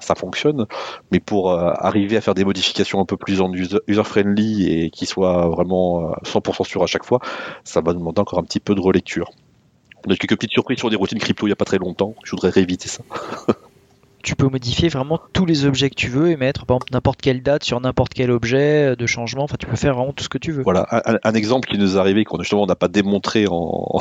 ça 0.00 0.14
fonctionne, 0.14 0.66
mais 1.10 1.20
pour 1.20 1.50
euh, 1.50 1.72
arriver 1.76 2.16
à 2.16 2.20
faire 2.20 2.34
des 2.34 2.44
modifications 2.44 3.00
un 3.00 3.04
peu 3.04 3.16
plus 3.16 3.40
en 3.40 3.52
user- 3.52 3.80
user-friendly 3.86 4.70
et 4.70 4.90
qui 4.90 5.06
soient 5.06 5.48
vraiment 5.48 6.10
euh, 6.10 6.14
100% 6.24 6.64
sûres 6.64 6.82
à 6.82 6.86
chaque 6.86 7.04
fois, 7.04 7.20
ça 7.64 7.80
va 7.80 7.92
demander 7.92 8.20
encore 8.20 8.38
un 8.38 8.44
petit 8.44 8.60
peu 8.60 8.74
de 8.74 8.80
relecture. 8.80 9.30
On 10.06 10.10
a 10.10 10.14
eu 10.14 10.16
quelques 10.16 10.36
petites 10.36 10.52
surprises 10.52 10.78
sur 10.78 10.90
des 10.90 10.96
routines 10.96 11.18
crypto 11.18 11.46
il 11.46 11.50
n'y 11.50 11.52
a 11.52 11.56
pas 11.56 11.64
très 11.64 11.78
longtemps, 11.78 12.14
je 12.24 12.30
voudrais 12.30 12.50
rééviter 12.50 12.88
ça. 12.88 13.02
tu 14.22 14.36
peux 14.36 14.48
modifier 14.48 14.88
vraiment 14.88 15.18
tous 15.32 15.46
les 15.46 15.64
objets 15.64 15.90
que 15.90 15.94
tu 15.94 16.08
veux 16.08 16.30
et 16.30 16.36
mettre 16.36 16.64
n'importe 16.92 17.20
quelle 17.20 17.42
date 17.42 17.64
sur 17.64 17.80
n'importe 17.80 18.14
quel 18.14 18.30
objet 18.30 18.96
de 18.96 19.06
changement. 19.06 19.44
Enfin, 19.44 19.56
tu 19.58 19.66
peux 19.66 19.76
faire 19.76 19.94
vraiment 19.94 20.12
tout 20.12 20.24
ce 20.24 20.28
que 20.28 20.38
tu 20.38 20.52
veux. 20.52 20.62
Voilà, 20.62 20.86
un, 21.22 21.32
exemple 21.32 21.68
qui 21.68 21.78
nous 21.78 21.96
est 21.96 21.98
arrivé 21.98 22.24
qu'on 22.24 22.38
justement 22.40 22.66
n'a 22.66 22.76
pas 22.76 22.88
démontré 22.88 23.46
en, 23.48 23.98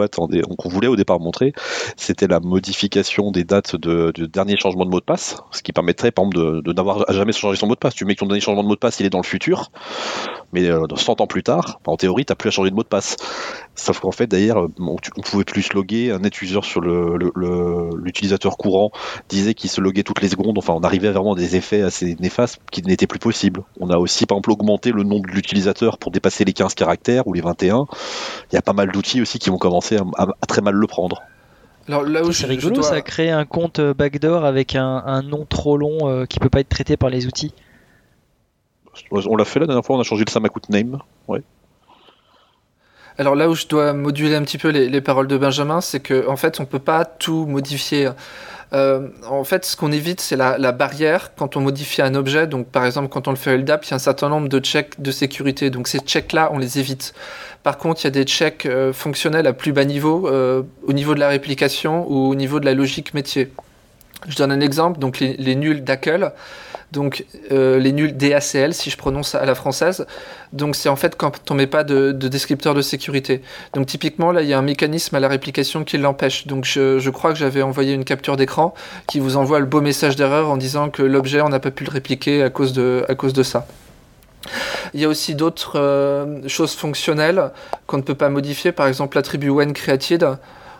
Hat, 0.00 0.08
qu'on 0.08 0.68
voulait 0.68 0.88
au 0.88 0.96
départ 0.96 1.20
montrer, 1.20 1.52
c'était 1.96 2.26
la 2.26 2.40
modification 2.40 3.30
des 3.30 3.44
dates 3.44 3.76
de, 3.76 4.12
dernier 4.26 4.56
changement 4.56 4.84
de 4.84 4.90
mot 4.90 5.00
de 5.00 5.04
passe, 5.04 5.36
ce 5.50 5.62
qui 5.62 5.72
permettrait 5.72 6.10
par 6.10 6.24
exemple 6.24 6.62
de, 6.62 6.72
n'avoir 6.72 7.10
jamais 7.12 7.32
changé 7.32 7.58
son 7.58 7.66
mot 7.66 7.74
de 7.74 7.78
passe. 7.78 7.94
Tu 7.94 8.04
mets 8.04 8.14
que 8.14 8.20
ton 8.20 8.26
dernier 8.26 8.40
changement 8.40 8.62
de 8.62 8.68
mot 8.68 8.74
de 8.74 8.80
passe, 8.80 9.00
il 9.00 9.06
est 9.06 9.10
dans 9.10 9.18
le 9.18 9.24
futur, 9.24 9.70
mais 10.52 10.70
100 10.70 10.72
euh, 10.72 11.22
ans 11.22 11.26
plus 11.26 11.42
tard, 11.42 11.80
en 11.86 11.96
théorie, 11.96 12.24
tu 12.24 12.32
n'as 12.32 12.36
plus 12.36 12.48
à 12.48 12.50
changer 12.50 12.70
de 12.70 12.74
mot 12.74 12.82
de 12.82 12.88
passe. 12.88 13.16
Sauf 13.74 14.00
qu'en 14.00 14.12
fait, 14.12 14.26
d'ailleurs, 14.26 14.68
on, 14.78 14.96
pouvait 15.22 15.44
plus 15.44 15.72
loguer. 15.72 16.10
Un 16.10 16.20
net 16.20 16.40
user 16.42 16.60
sur 16.62 16.80
l'utilisateur 16.82 18.56
courant 18.58 18.90
disait 19.28 19.54
qu'il 19.54 19.70
se 19.70 19.80
loguait 19.80 20.02
toutes 20.02 20.20
les 20.20 20.28
secondes. 20.28 20.58
Enfin, 20.58 20.74
on 20.74 20.82
arrivait 20.82 21.10
vraiment 21.10 21.32
à 21.32 21.36
des 21.36 21.56
effets 21.56 21.82
assez 21.82 22.16
néfastes 22.20 22.60
qui 22.70 22.82
n'étaient 22.82 23.06
plus 23.06 23.18
possibles. 23.18 23.62
On 23.80 23.88
a 23.88 23.96
aussi, 23.96 24.26
par 24.26 24.36
exemple, 24.36 24.52
augmenté 24.52 24.92
le 24.92 25.04
nombre 25.04 25.28
de 25.28 25.34
l'utilisateur 25.34 25.96
pour 25.98 26.12
dépasser 26.12 26.44
les 26.44 26.52
15 26.52 26.74
caractères 26.74 27.26
ou 27.26 27.32
les 27.32 27.40
21. 27.40 27.86
Il 28.50 28.54
y 28.54 28.58
a 28.58 28.62
pas 28.62 28.74
mal 28.74 28.92
d'outils 28.92 29.22
aussi 29.22 29.38
qui 29.38 29.48
vont 29.48 29.58
commencer 29.58 29.96
à, 30.18 30.46
très 30.46 30.60
mal 30.60 30.74
le 30.74 30.86
prendre. 30.86 31.22
Alors 31.88 32.04
là 32.04 32.22
où 32.22 32.30
c'est 32.30 32.46
rigolo, 32.46 32.82
ça 32.82 32.94
a 32.94 33.00
créé 33.00 33.30
un 33.30 33.44
compte 33.44 33.80
euh, 33.80 33.92
backdoor 33.92 34.44
avec 34.44 34.76
un, 34.76 35.22
nom 35.22 35.44
trop 35.46 35.76
long 35.76 36.08
euh, 36.08 36.26
qui 36.26 36.38
peut 36.38 36.48
pas 36.48 36.60
être 36.60 36.68
traité 36.68 36.96
par 36.96 37.10
les 37.10 37.26
outils. 37.26 37.52
On 39.10 39.36
l'a 39.36 39.44
fait 39.44 39.60
la 39.60 39.66
dernière 39.66 39.84
fois, 39.84 39.96
on 39.96 40.00
a 40.00 40.04
changé 40.04 40.24
le 40.26 40.30
Samakut 40.30 40.60
name. 40.68 40.98
Alors 43.18 43.34
là 43.34 43.48
où 43.48 43.54
je 43.54 43.66
dois 43.66 43.92
moduler 43.92 44.34
un 44.34 44.42
petit 44.42 44.58
peu 44.58 44.68
les, 44.68 45.00
paroles 45.00 45.28
de 45.28 45.36
Benjamin, 45.36 45.80
c'est 45.80 46.00
qu'en 46.00 46.32
en 46.32 46.36
fait, 46.36 46.60
on 46.60 46.64
peut 46.64 46.78
pas 46.78 47.04
tout 47.04 47.46
modifier. 47.46 48.08
Euh, 48.72 49.08
en 49.28 49.44
fait, 49.44 49.66
ce 49.66 49.76
qu'on 49.76 49.92
évite, 49.92 50.20
c'est 50.20 50.36
la, 50.36 50.72
barrière 50.72 51.34
quand 51.36 51.56
on 51.56 51.60
modifie 51.60 52.00
un 52.00 52.14
objet. 52.14 52.46
Donc, 52.46 52.68
par 52.68 52.86
exemple, 52.86 53.08
quand 53.08 53.28
on 53.28 53.30
le 53.30 53.36
fait 53.36 53.56
LDAP, 53.58 53.84
il 53.84 53.90
y 53.90 53.92
a 53.92 53.96
un 53.96 53.98
certain 53.98 54.30
nombre 54.30 54.48
de 54.48 54.58
checks 54.60 55.00
de 55.00 55.10
sécurité. 55.10 55.68
Donc, 55.68 55.88
ces 55.88 55.98
checks-là, 55.98 56.50
on 56.52 56.58
les 56.58 56.78
évite. 56.78 57.12
Par 57.62 57.76
contre, 57.76 58.00
il 58.02 58.04
y 58.04 58.08
a 58.08 58.10
des 58.10 58.24
checks 58.24 58.64
euh, 58.64 58.92
fonctionnels 58.92 59.46
à 59.46 59.52
plus 59.52 59.72
bas 59.72 59.84
niveau, 59.84 60.26
euh, 60.26 60.62
au 60.86 60.94
niveau 60.94 61.14
de 61.14 61.20
la 61.20 61.28
réplication 61.28 62.06
ou 62.10 62.30
au 62.30 62.34
niveau 62.34 62.60
de 62.60 62.64
la 62.64 62.72
logique 62.74 63.12
métier. 63.12 63.52
Je 64.28 64.36
donne 64.36 64.52
un 64.52 64.60
exemple. 64.60 64.98
Donc, 64.98 65.20
les, 65.20 65.54
nuls 65.54 65.84
d'ACL 65.84 66.32
donc 66.92 67.24
euh, 67.50 67.78
les 67.78 67.90
nuls 67.90 68.16
DACL 68.16 68.74
si 68.74 68.90
je 68.90 68.96
prononce 68.96 69.34
à 69.34 69.44
la 69.44 69.54
française. 69.54 70.06
Donc 70.52 70.76
c'est 70.76 70.88
en 70.88 70.96
fait 70.96 71.16
quand 71.16 71.50
on 71.50 71.54
met 71.54 71.66
pas 71.66 71.84
de, 71.84 72.12
descripteur 72.12 72.74
de 72.74 72.82
sécurité. 72.82 73.42
Donc 73.72 73.86
typiquement 73.86 74.30
là 74.30 74.42
il 74.42 74.48
y 74.48 74.52
a 74.52 74.58
un 74.58 74.62
mécanisme 74.62 75.16
à 75.16 75.20
la 75.20 75.28
réplication 75.28 75.84
qui 75.84 75.98
l'empêche. 75.98 76.46
Donc 76.46 76.64
je, 76.64 77.10
crois 77.10 77.32
que 77.32 77.38
j'avais 77.38 77.62
envoyé 77.62 77.94
une 77.94 78.04
capture 78.04 78.36
d'écran 78.36 78.74
qui 79.06 79.18
vous 79.18 79.36
envoie 79.36 79.58
le 79.58 79.66
beau 79.66 79.80
message 79.80 80.16
d'erreur 80.16 80.50
en 80.50 80.56
disant 80.56 80.90
que 80.90 81.02
l'objet 81.02 81.40
on 81.40 81.48
n'a 81.48 81.60
pas 81.60 81.70
pu 81.70 81.84
le 81.84 81.90
répliquer 81.90 82.42
à 82.42 82.50
cause 82.50 82.72
de, 82.72 83.04
à 83.08 83.14
cause 83.14 83.32
de 83.32 83.42
ça. 83.42 83.66
Il 84.92 85.00
y 85.00 85.04
a 85.04 85.08
aussi 85.08 85.34
d'autres 85.34 85.78
euh, 85.78 86.46
choses 86.48 86.74
fonctionnelles 86.74 87.50
qu'on 87.86 87.96
ne 87.96 88.02
peut 88.02 88.16
pas 88.16 88.28
modifier, 88.28 88.72
par 88.72 88.88
exemple 88.88 89.16
l'attribut 89.16 89.50
when 89.50 89.72
created 89.72 90.26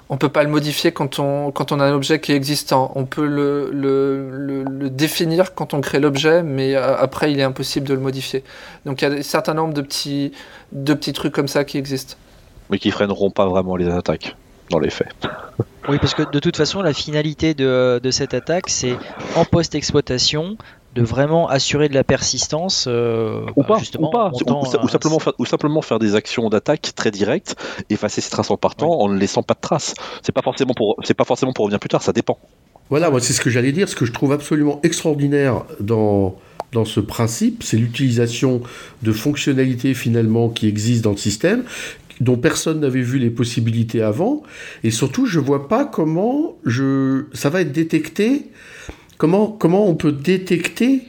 on 0.08 0.16
peut 0.16 0.28
pas 0.28 0.42
le 0.42 0.50
modifier 0.50 0.92
quand 0.92 1.18
on, 1.18 1.50
quand 1.50 1.72
on 1.72 1.80
a 1.80 1.84
un 1.84 1.94
objet 1.94 2.20
qui 2.20 2.32
est 2.32 2.36
existant. 2.36 2.92
On 2.94 3.04
peut 3.04 3.26
le, 3.26 3.70
le, 3.72 4.90
définir 4.90 5.54
quand 5.54 5.74
on 5.74 5.80
crée 5.80 6.00
l'objet, 6.00 6.42
mais 6.42 6.74
euh, 6.74 6.96
après, 6.96 7.32
il 7.32 7.40
est 7.40 7.44
impossible 7.44 7.88
de 7.88 7.94
le 7.94 8.00
modifier. 8.00 8.44
Donc 8.84 9.02
il 9.02 9.08
y 9.08 9.10
a 9.10 9.14
un 9.14 9.22
certain 9.22 9.54
nombre 9.54 9.74
de 9.74 9.80
petits, 9.80 10.32
de 10.72 10.94
petits 10.94 11.12
trucs 11.12 11.32
comme 11.32 11.48
ça 11.48 11.64
qui 11.64 11.78
existent. 11.78 12.16
Mais 12.70 12.78
qui 12.78 12.90
freineront 12.90 13.30
pas 13.30 13.46
vraiment 13.46 13.76
les 13.76 13.88
attaques, 13.88 14.36
dans 14.70 14.78
les 14.78 14.90
faits. 14.90 15.08
Oui, 15.88 15.98
parce 15.98 16.14
que 16.14 16.22
de 16.30 16.38
toute 16.38 16.56
façon, 16.56 16.82
la 16.82 16.92
finalité 16.92 17.54
de, 17.54 18.00
de 18.02 18.10
cette 18.10 18.34
attaque, 18.34 18.68
c'est 18.68 18.96
en 19.34 19.44
post-exploitation 19.44 20.56
de 20.94 21.02
vraiment 21.02 21.48
assurer 21.48 21.88
de 21.88 21.94
la 21.94 22.04
persistance 22.04 22.86
euh, 22.86 23.46
ou 23.56 23.62
pas, 23.62 23.78
ou, 23.98 24.10
pas. 24.10 24.30
Ou, 24.32 24.88
simplement 24.88 25.18
faire, 25.18 25.32
ou 25.38 25.46
simplement 25.46 25.82
faire 25.82 25.98
des 25.98 26.14
actions 26.14 26.50
d'attaque 26.50 26.92
très 26.94 27.10
directes 27.10 27.56
effacer 27.88 28.20
ses 28.20 28.30
traces 28.30 28.50
en 28.50 28.56
partant 28.56 29.00
en 29.00 29.08
ne 29.08 29.18
laissant 29.18 29.42
pas 29.42 29.54
de 29.54 29.60
traces. 29.60 29.94
C'est 30.22 30.32
pas 30.32 30.42
forcément 30.42 30.74
pour 30.74 30.96
c'est 31.04 31.14
pas 31.14 31.24
forcément 31.24 31.52
pour 31.52 31.64
revenir 31.64 31.80
plus 31.80 31.88
tard 31.88 32.02
ça 32.02 32.12
dépend. 32.12 32.38
Voilà 32.90 33.10
moi 33.10 33.20
c'est 33.20 33.32
ce 33.32 33.40
que 33.40 33.50
j'allais 33.50 33.72
dire. 33.72 33.88
Ce 33.88 33.96
que 33.96 34.04
je 34.04 34.12
trouve 34.12 34.32
absolument 34.32 34.80
extraordinaire 34.82 35.64
dans 35.80 36.36
dans 36.72 36.84
ce 36.84 37.00
principe 37.00 37.62
c'est 37.62 37.78
l'utilisation 37.78 38.62
de 39.02 39.12
fonctionnalités 39.12 39.94
finalement 39.94 40.50
qui 40.50 40.68
existent 40.68 41.08
dans 41.08 41.14
le 41.14 41.20
système 41.20 41.64
dont 42.20 42.36
personne 42.36 42.80
n'avait 42.80 43.00
vu 43.00 43.18
les 43.18 43.30
possibilités 43.30 44.02
avant. 44.02 44.42
Et 44.84 44.90
surtout 44.90 45.24
je 45.24 45.40
vois 45.40 45.68
pas 45.68 45.86
comment 45.86 46.56
je 46.66 47.24
ça 47.32 47.48
va 47.48 47.62
être 47.62 47.72
détecté 47.72 48.46
Comment, 49.22 49.86
on 49.86 49.94
peut 49.94 50.10
détecter 50.10 51.02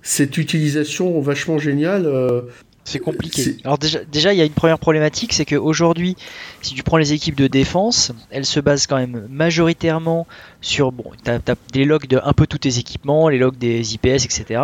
cette 0.00 0.38
utilisation 0.38 1.20
vachement 1.20 1.58
géniale 1.58 2.06
euh, 2.06 2.42
c'est 2.84 2.98
compliqué. 2.98 3.56
Alors 3.64 3.78
déjà, 3.78 4.32
il 4.32 4.38
y 4.38 4.42
a 4.42 4.44
une 4.44 4.52
première 4.52 4.78
problématique, 4.78 5.32
c'est 5.32 5.44
qu'aujourd'hui, 5.44 6.16
si 6.62 6.74
tu 6.74 6.82
prends 6.82 6.96
les 6.96 7.12
équipes 7.12 7.36
de 7.36 7.46
défense, 7.46 8.12
elles 8.30 8.44
se 8.44 8.58
basent 8.58 8.88
quand 8.88 8.96
même 8.96 9.26
majoritairement 9.30 10.26
sur, 10.60 10.90
bon, 10.90 11.04
tu 11.24 11.30
as, 11.30 11.40
des 11.72 11.84
logs 11.84 12.08
de 12.08 12.20
un 12.22 12.32
peu 12.32 12.46
tous 12.48 12.58
tes 12.58 12.78
équipements, 12.78 13.28
les 13.28 13.38
logs 13.38 13.56
des 13.56 13.94
IPS, 13.94 14.24
etc. 14.24 14.62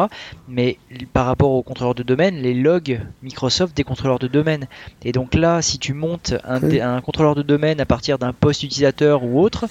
Mais 0.48 0.78
par 1.12 1.26
rapport 1.26 1.52
aux 1.52 1.62
contrôleurs 1.62 1.94
de 1.94 2.02
domaine, 2.02 2.36
les 2.36 2.54
logs 2.54 3.00
Microsoft 3.22 3.76
des 3.76 3.84
contrôleurs 3.84 4.18
de 4.18 4.28
domaine. 4.28 4.66
Et 5.04 5.12
donc 5.12 5.34
là, 5.34 5.62
si 5.62 5.78
tu 5.78 5.94
montes 5.94 6.34
un, 6.44 6.60
un 6.80 7.00
contrôleur 7.00 7.36
de 7.36 7.42
domaine 7.42 7.80
à 7.80 7.86
partir 7.86 8.18
d'un 8.18 8.32
poste 8.32 8.64
utilisateur 8.64 9.22
ou 9.22 9.40
autre, 9.40 9.66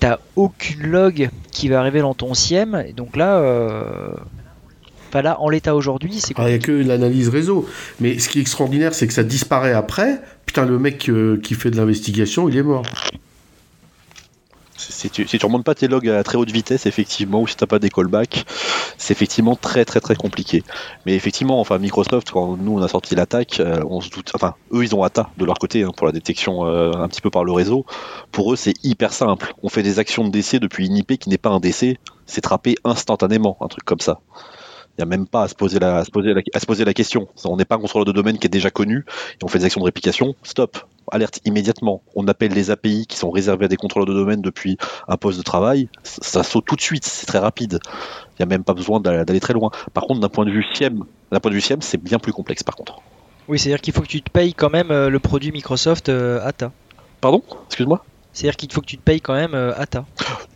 t'as 0.00 0.18
aucune 0.36 0.86
log 0.86 1.30
qui 1.50 1.68
va 1.68 1.80
arriver 1.80 2.00
dans 2.00 2.14
ton 2.14 2.34
SIEM. 2.34 2.82
Et 2.86 2.92
donc 2.92 3.16
là, 3.16 3.38
euh... 3.38 4.12
là 5.14 5.40
en 5.40 5.48
l'état 5.48 5.74
aujourd'hui, 5.74 6.20
c'est. 6.20 6.34
Il 6.38 6.44
n'y 6.44 6.52
a 6.52 6.58
que 6.58 6.72
l'analyse 6.72 7.28
réseau. 7.28 7.68
Mais 8.00 8.18
ce 8.18 8.28
qui 8.28 8.38
est 8.38 8.42
extraordinaire, 8.42 8.94
c'est 8.94 9.06
que 9.06 9.12
ça 9.12 9.24
disparaît 9.24 9.72
après. 9.72 10.20
Putain, 10.44 10.66
le 10.66 10.78
mec 10.78 11.08
euh, 11.08 11.40
qui 11.42 11.54
fait 11.54 11.70
de 11.70 11.76
l'investigation, 11.76 12.48
il 12.48 12.56
est 12.56 12.62
mort 12.62 12.84
si 14.76 15.10
tu, 15.10 15.26
si 15.26 15.38
tu 15.38 15.46
remontes 15.46 15.64
pas 15.64 15.74
tes 15.74 15.88
logs 15.88 16.08
à 16.08 16.22
très 16.22 16.36
haute 16.36 16.50
vitesse, 16.50 16.86
effectivement, 16.86 17.40
ou 17.42 17.46
si 17.46 17.56
t'as 17.56 17.66
pas 17.66 17.78
des 17.78 17.90
callbacks, 17.90 18.44
c'est 18.98 19.12
effectivement 19.12 19.56
très 19.56 19.84
très 19.84 20.00
très 20.00 20.16
compliqué. 20.16 20.62
Mais 21.04 21.14
effectivement, 21.14 21.60
enfin 21.60 21.78
Microsoft, 21.78 22.30
quand 22.30 22.56
nous 22.56 22.78
on 22.78 22.82
a 22.82 22.88
sorti 22.88 23.14
l'attaque, 23.14 23.60
euh, 23.60 23.80
on 23.88 24.00
se 24.00 24.10
doute, 24.10 24.32
enfin 24.34 24.54
eux 24.72 24.82
ils 24.82 24.94
ont 24.94 25.02
ATA 25.02 25.30
de 25.36 25.44
leur 25.44 25.58
côté 25.58 25.82
hein, 25.82 25.92
pour 25.96 26.06
la 26.06 26.12
détection 26.12 26.66
euh, 26.66 26.92
un 26.92 27.08
petit 27.08 27.20
peu 27.20 27.30
par 27.30 27.44
le 27.44 27.52
réseau. 27.52 27.86
Pour 28.32 28.52
eux 28.52 28.56
c'est 28.56 28.74
hyper 28.84 29.12
simple. 29.12 29.54
On 29.62 29.68
fait 29.68 29.82
des 29.82 29.98
actions 29.98 30.24
de 30.24 30.30
décès 30.30 30.58
depuis 30.58 30.86
une 30.86 30.96
IP 30.96 31.18
qui 31.18 31.28
n'est 31.28 31.38
pas 31.38 31.50
un 31.50 31.60
décès, 31.60 31.98
c'est 32.26 32.40
trappé 32.40 32.76
instantanément, 32.84 33.56
un 33.60 33.68
truc 33.68 33.84
comme 33.84 34.00
ça. 34.00 34.20
Il 34.98 35.02
n'y 35.02 35.02
a 35.02 35.06
même 35.06 35.26
pas 35.26 35.46
poser 35.48 35.78
la, 35.78 35.98
à 35.98 36.04
se 36.04 36.10
poser 36.10 36.84
la 36.84 36.94
question. 36.94 37.28
On 37.44 37.56
n'est 37.56 37.66
pas 37.66 37.74
un 37.74 37.78
contrôleur 37.78 38.06
de 38.06 38.12
domaine 38.12 38.38
qui 38.38 38.46
est 38.46 38.50
déjà 38.50 38.70
connu 38.70 39.04
et 39.32 39.44
on 39.44 39.48
fait 39.48 39.58
des 39.58 39.66
actions 39.66 39.80
de 39.80 39.84
réplication. 39.84 40.34
Stop 40.42 40.78
alerte 41.12 41.40
immédiatement. 41.44 42.02
On 42.14 42.28
appelle 42.28 42.52
les 42.52 42.70
API 42.70 43.06
qui 43.06 43.16
sont 43.16 43.30
réservés 43.30 43.66
à 43.66 43.68
des 43.68 43.76
contrôleurs 43.76 44.06
de 44.06 44.14
domaine 44.14 44.42
depuis 44.42 44.76
un 45.08 45.16
poste 45.16 45.38
de 45.38 45.42
travail, 45.42 45.88
ça 46.02 46.42
saute 46.42 46.64
tout 46.66 46.76
de 46.76 46.80
suite, 46.80 47.04
c'est 47.04 47.26
très 47.26 47.38
rapide. 47.38 47.78
Il 47.84 48.42
n'y 48.42 48.44
a 48.44 48.46
même 48.46 48.64
pas 48.64 48.74
besoin 48.74 49.00
d'aller 49.00 49.40
très 49.40 49.54
loin. 49.54 49.70
Par 49.94 50.04
contre, 50.04 50.20
d'un 50.20 50.28
point 50.28 50.44
de 50.44 50.50
vue 50.50 50.64
SIEM, 50.74 51.04
d'un 51.32 51.40
point 51.40 51.50
de 51.50 51.56
vue 51.56 51.60
SIEM, 51.60 51.82
c'est 51.82 52.02
bien 52.02 52.18
plus 52.18 52.32
complexe 52.32 52.62
par 52.62 52.76
contre. 52.76 53.00
Oui, 53.48 53.58
c'est-à-dire 53.58 53.80
qu'il 53.80 53.94
faut 53.94 54.02
que 54.02 54.08
tu 54.08 54.22
te 54.22 54.30
payes 54.30 54.54
quand 54.54 54.70
même 54.70 54.90
euh, 54.90 55.08
le 55.08 55.18
produit 55.20 55.52
Microsoft 55.52 56.08
euh, 56.08 56.44
ATA. 56.44 56.72
Pardon? 57.20 57.42
Excuse-moi? 57.66 58.04
C'est-à-dire 58.32 58.56
qu'il 58.56 58.72
faut 58.72 58.80
que 58.80 58.86
tu 58.86 58.98
te 58.98 59.02
payes 59.02 59.20
quand 59.20 59.34
même 59.34 59.54
euh, 59.54 59.72
ATA. 59.76 60.04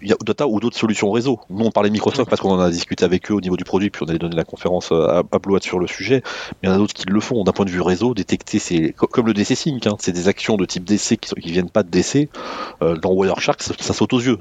Il 0.02 0.08
y 0.08 0.12
a 0.12 0.16
Data 0.24 0.46
ou 0.46 0.60
d'autres 0.60 0.76
solutions 0.76 1.10
réseau. 1.10 1.40
Nous, 1.50 1.64
on 1.64 1.70
parlait 1.70 1.90
Microsoft 1.90 2.28
parce 2.28 2.40
qu'on 2.40 2.52
en 2.52 2.60
a 2.60 2.70
discuté 2.70 3.04
avec 3.04 3.30
eux 3.30 3.34
au 3.34 3.40
niveau 3.40 3.56
du 3.56 3.64
produit, 3.64 3.90
puis 3.90 4.02
on 4.04 4.08
allait 4.08 4.18
donner 4.18 4.36
la 4.36 4.44
conférence 4.44 4.92
euh, 4.92 5.06
à, 5.06 5.18
à 5.20 5.60
sur 5.60 5.78
le 5.78 5.86
sujet. 5.86 6.22
Mais 6.62 6.68
il 6.68 6.68
y 6.68 6.72
en 6.72 6.74
a 6.74 6.78
d'autres 6.78 6.94
qui 6.94 7.04
le 7.06 7.20
font. 7.20 7.44
D'un 7.44 7.52
point 7.52 7.64
de 7.64 7.70
vue 7.70 7.80
réseau, 7.80 8.14
détecter, 8.14 8.58
c'est 8.58 8.92
comme 8.92 9.26
le 9.26 9.34
DC 9.34 9.54
Sync, 9.54 9.86
hein. 9.86 9.96
c'est 9.98 10.12
des 10.12 10.28
actions 10.28 10.56
de 10.56 10.64
type 10.64 10.84
DC 10.84 11.18
qui, 11.20 11.34
ne 11.34 11.52
viennent 11.52 11.70
pas 11.70 11.82
de 11.82 11.90
DC. 11.90 12.28
Euh, 12.82 12.96
dans 12.96 13.12
Wireshark, 13.12 13.62
ça, 13.62 13.94
saute 13.94 14.12
aux 14.12 14.20
yeux. 14.20 14.38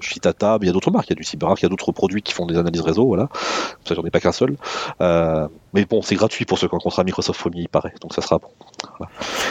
Shitata, 0.00 0.58
il 0.60 0.66
y 0.66 0.70
a 0.70 0.72
d'autres 0.72 0.90
marques, 0.90 1.08
il 1.08 1.10
y 1.10 1.14
a 1.14 1.16
du 1.16 1.24
CyberArk, 1.24 1.60
il 1.60 1.64
y 1.64 1.66
a 1.66 1.68
d'autres 1.68 1.92
produits 1.92 2.22
qui 2.22 2.32
font 2.32 2.46
des 2.46 2.56
analyses 2.56 2.82
réseau, 2.82 3.06
voilà. 3.06 3.28
Ça, 3.86 3.94
j'en 3.94 4.04
ai 4.04 4.10
pas 4.10 4.20
qu'un 4.20 4.32
seul. 4.32 4.56
Mais 5.72 5.84
bon, 5.84 6.02
c'est 6.02 6.14
gratuit 6.14 6.44
pour 6.44 6.58
ceux 6.58 6.68
qui 6.68 6.74
ont 6.74 6.78
un 6.78 6.80
contrat 6.80 7.04
Microsoft 7.04 7.40
Premier, 7.40 7.62
il 7.62 7.68
paraît. 7.68 7.94
Donc 8.00 8.14
ça 8.14 8.22
sera 8.22 8.38
bon. 8.38 8.48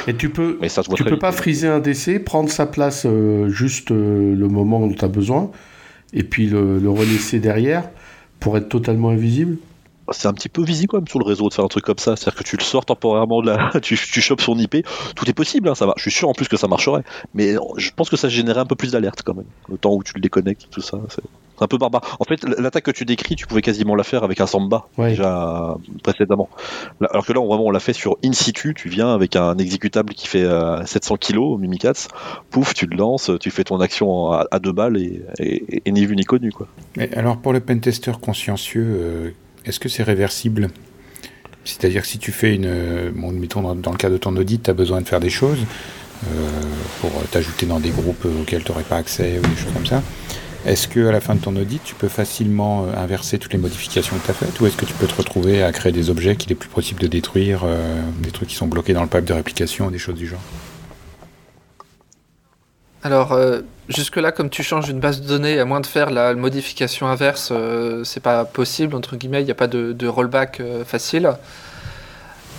Et 0.07 0.15
tu 0.15 0.29
peux, 0.29 0.59
tu 0.95 1.03
peux 1.03 1.19
pas 1.19 1.31
friser 1.31 1.67
un 1.67 1.79
DC, 1.79 2.23
prendre 2.23 2.49
sa 2.49 2.65
place 2.65 3.05
euh, 3.05 3.49
juste 3.49 3.91
euh, 3.91 4.35
le 4.35 4.47
moment 4.47 4.81
où 4.81 4.93
tu 4.93 5.03
as 5.03 5.07
besoin, 5.07 5.51
et 6.13 6.23
puis 6.23 6.47
le, 6.47 6.79
le 6.79 6.89
relaisser 6.89 7.39
derrière 7.39 7.89
pour 8.39 8.57
être 8.57 8.69
totalement 8.69 9.09
invisible 9.09 9.57
c'est 10.11 10.27
un 10.27 10.33
petit 10.33 10.49
peu 10.49 10.63
visible 10.63 10.87
quand 10.89 10.97
même 10.97 11.07
sur 11.07 11.19
le 11.19 11.25
réseau 11.25 11.49
de 11.49 11.53
faire 11.53 11.65
un 11.65 11.69
truc 11.69 11.85
comme 11.85 11.97
ça. 11.97 12.15
C'est-à-dire 12.15 12.39
que 12.39 12.43
tu 12.43 12.57
le 12.57 12.63
sors 12.63 12.85
temporairement 12.85 13.41
de 13.41 13.47
la. 13.47 13.71
tu, 13.81 13.97
tu 13.97 14.21
chopes 14.21 14.41
son 14.41 14.57
IP. 14.57 14.85
Tout 15.15 15.29
est 15.29 15.33
possible, 15.33 15.69
hein, 15.69 15.75
ça 15.75 15.85
va. 15.85 15.93
Je 15.97 16.01
suis 16.01 16.11
sûr 16.11 16.29
en 16.29 16.33
plus 16.33 16.47
que 16.47 16.57
ça 16.57 16.67
marcherait. 16.67 17.03
Mais 17.33 17.55
je 17.77 17.91
pense 17.95 18.09
que 18.09 18.17
ça 18.17 18.29
générait 18.29 18.61
un 18.61 18.65
peu 18.65 18.75
plus 18.75 18.91
d'alerte 18.91 19.21
quand 19.23 19.35
même. 19.35 19.45
Le 19.69 19.77
temps 19.77 19.93
où 19.93 20.03
tu 20.03 20.13
le 20.15 20.21
déconnectes, 20.21 20.67
tout 20.71 20.81
ça. 20.81 20.99
C'est 21.59 21.65
un 21.65 21.67
peu 21.67 21.77
barbare. 21.77 22.17
En 22.21 22.23
fait, 22.23 22.41
l'attaque 22.57 22.85
que 22.85 22.91
tu 22.91 23.03
décris, 23.03 23.35
tu 23.35 23.45
pouvais 23.45 23.61
quasiment 23.61 23.93
la 23.93 24.05
faire 24.05 24.23
avec 24.23 24.39
un 24.39 24.47
samba 24.47 24.87
déjà 24.97 25.75
précédemment. 26.03 26.47
Alors 27.11 27.25
que 27.25 27.33
là, 27.33 27.41
on, 27.41 27.47
vraiment, 27.47 27.65
on 27.65 27.71
l'a 27.71 27.81
fait 27.81 27.91
sur 27.91 28.17
in 28.23 28.31
situ. 28.31 28.73
Tu 28.73 28.87
viens 28.87 29.13
avec 29.13 29.35
un 29.35 29.57
exécutable 29.57 30.13
qui 30.13 30.27
fait 30.27 30.47
700 30.85 31.17
kg, 31.17 31.59
Mimikatz. 31.59 32.07
Pouf, 32.49 32.73
tu 32.73 32.85
le 32.85 32.95
lances, 32.95 33.29
tu 33.41 33.51
fais 33.51 33.65
ton 33.65 33.81
action 33.81 34.31
à, 34.31 34.59
deux 34.59 34.71
balles 34.71 34.97
et, 34.97 35.91
ni 35.91 36.05
vu 36.05 36.15
ni 36.15 36.23
connu. 36.23 36.53
Quoi. 36.53 36.67
Alors, 37.13 37.37
pour 37.37 37.51
le 37.51 37.59
pentester 37.59 38.13
consciencieux, 38.21 38.87
euh, 38.87 39.29
est-ce 39.65 39.81
que 39.81 39.89
c'est 39.89 40.03
réversible? 40.03 40.69
C'est-à-dire 41.65 42.03
que 42.03 42.07
si 42.07 42.19
tu 42.19 42.31
fais 42.31 42.55
une. 42.55 43.11
Bon, 43.15 43.31
mettons, 43.33 43.61
dans, 43.73 43.91
le 43.91 43.97
cas 43.97 44.09
de 44.09 44.17
ton 44.17 44.35
audit, 44.37 44.63
tu 44.63 44.69
as 44.69 44.73
besoin 44.73 45.01
de 45.01 45.07
faire 45.07 45.19
des 45.19 45.29
choses 45.29 45.59
euh, 46.25 46.27
pour 47.01 47.11
t'ajouter 47.31 47.65
dans 47.65 47.81
des 47.81 47.89
groupes 47.89 48.25
auxquels 48.25 48.63
tu 48.63 48.71
n'aurais 48.71 48.83
pas 48.85 48.95
accès 48.95 49.39
ou 49.39 49.41
des 49.41 49.55
choses 49.55 49.73
comme 49.73 49.85
ça. 49.85 50.01
Est-ce 50.65 50.89
que 50.89 51.07
à 51.07 51.11
la 51.11 51.21
fin 51.21 51.35
de 51.35 51.39
ton 51.39 51.55
audit, 51.55 51.81
tu 51.83 51.95
peux 51.95 52.09
facilement 52.09 52.85
euh, 52.85 52.93
inverser 52.97 53.39
toutes 53.39 53.53
les 53.53 53.59
modifications 53.59 54.17
que 54.17 54.25
tu 54.25 54.31
as 54.31 54.33
faites 54.33 54.59
ou 54.59 54.67
est-ce 54.67 54.75
que 54.75 54.85
tu 54.85 54.93
peux 54.93 55.07
te 55.07 55.15
retrouver 55.15 55.63
à 55.63 55.71
créer 55.71 55.93
des 55.93 56.09
objets 56.09 56.35
qu'il 56.35 56.51
est 56.51 56.55
plus 56.55 56.69
possible 56.69 56.99
de 56.99 57.07
détruire, 57.07 57.61
euh, 57.63 58.01
des 58.19 58.31
trucs 58.31 58.49
qui 58.49 58.55
sont 58.55 58.67
bloqués 58.67 58.93
dans 58.93 59.01
le 59.01 59.07
pipe 59.07 59.23
de 59.23 59.33
réplication, 59.33 59.89
des 59.89 59.97
choses 59.97 60.15
du 60.15 60.27
genre? 60.27 60.41
Alors, 63.03 63.31
euh, 63.31 63.61
jusque-là, 63.87 64.33
comme 64.33 64.49
tu 64.49 64.61
changes 64.61 64.89
une 64.89 64.99
base 64.99 65.21
de 65.21 65.27
données, 65.27 65.57
à 65.59 65.63
moins 65.63 65.79
de 65.79 65.85
faire 65.85 66.09
la 66.09 66.35
modification 66.35 67.07
inverse, 67.07 67.53
c'est 68.03 68.19
pas 68.19 68.43
possible, 68.43 68.93
entre 68.95 69.15
guillemets, 69.15 69.41
il 69.41 69.45
n'y 69.45 69.51
a 69.51 69.55
pas 69.55 69.67
de, 69.67 69.93
de 69.93 70.07
rollback 70.07 70.61
facile. 70.85 71.31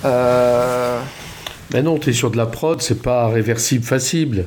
Mais 0.02 1.82
non, 1.82 1.98
tu 1.98 2.08
es 2.08 2.12
sur 2.14 2.30
de 2.30 2.38
la 2.38 2.46
prod, 2.46 2.80
c'est 2.80 3.02
pas 3.02 3.28
réversible 3.28 3.84
facile. 3.84 4.46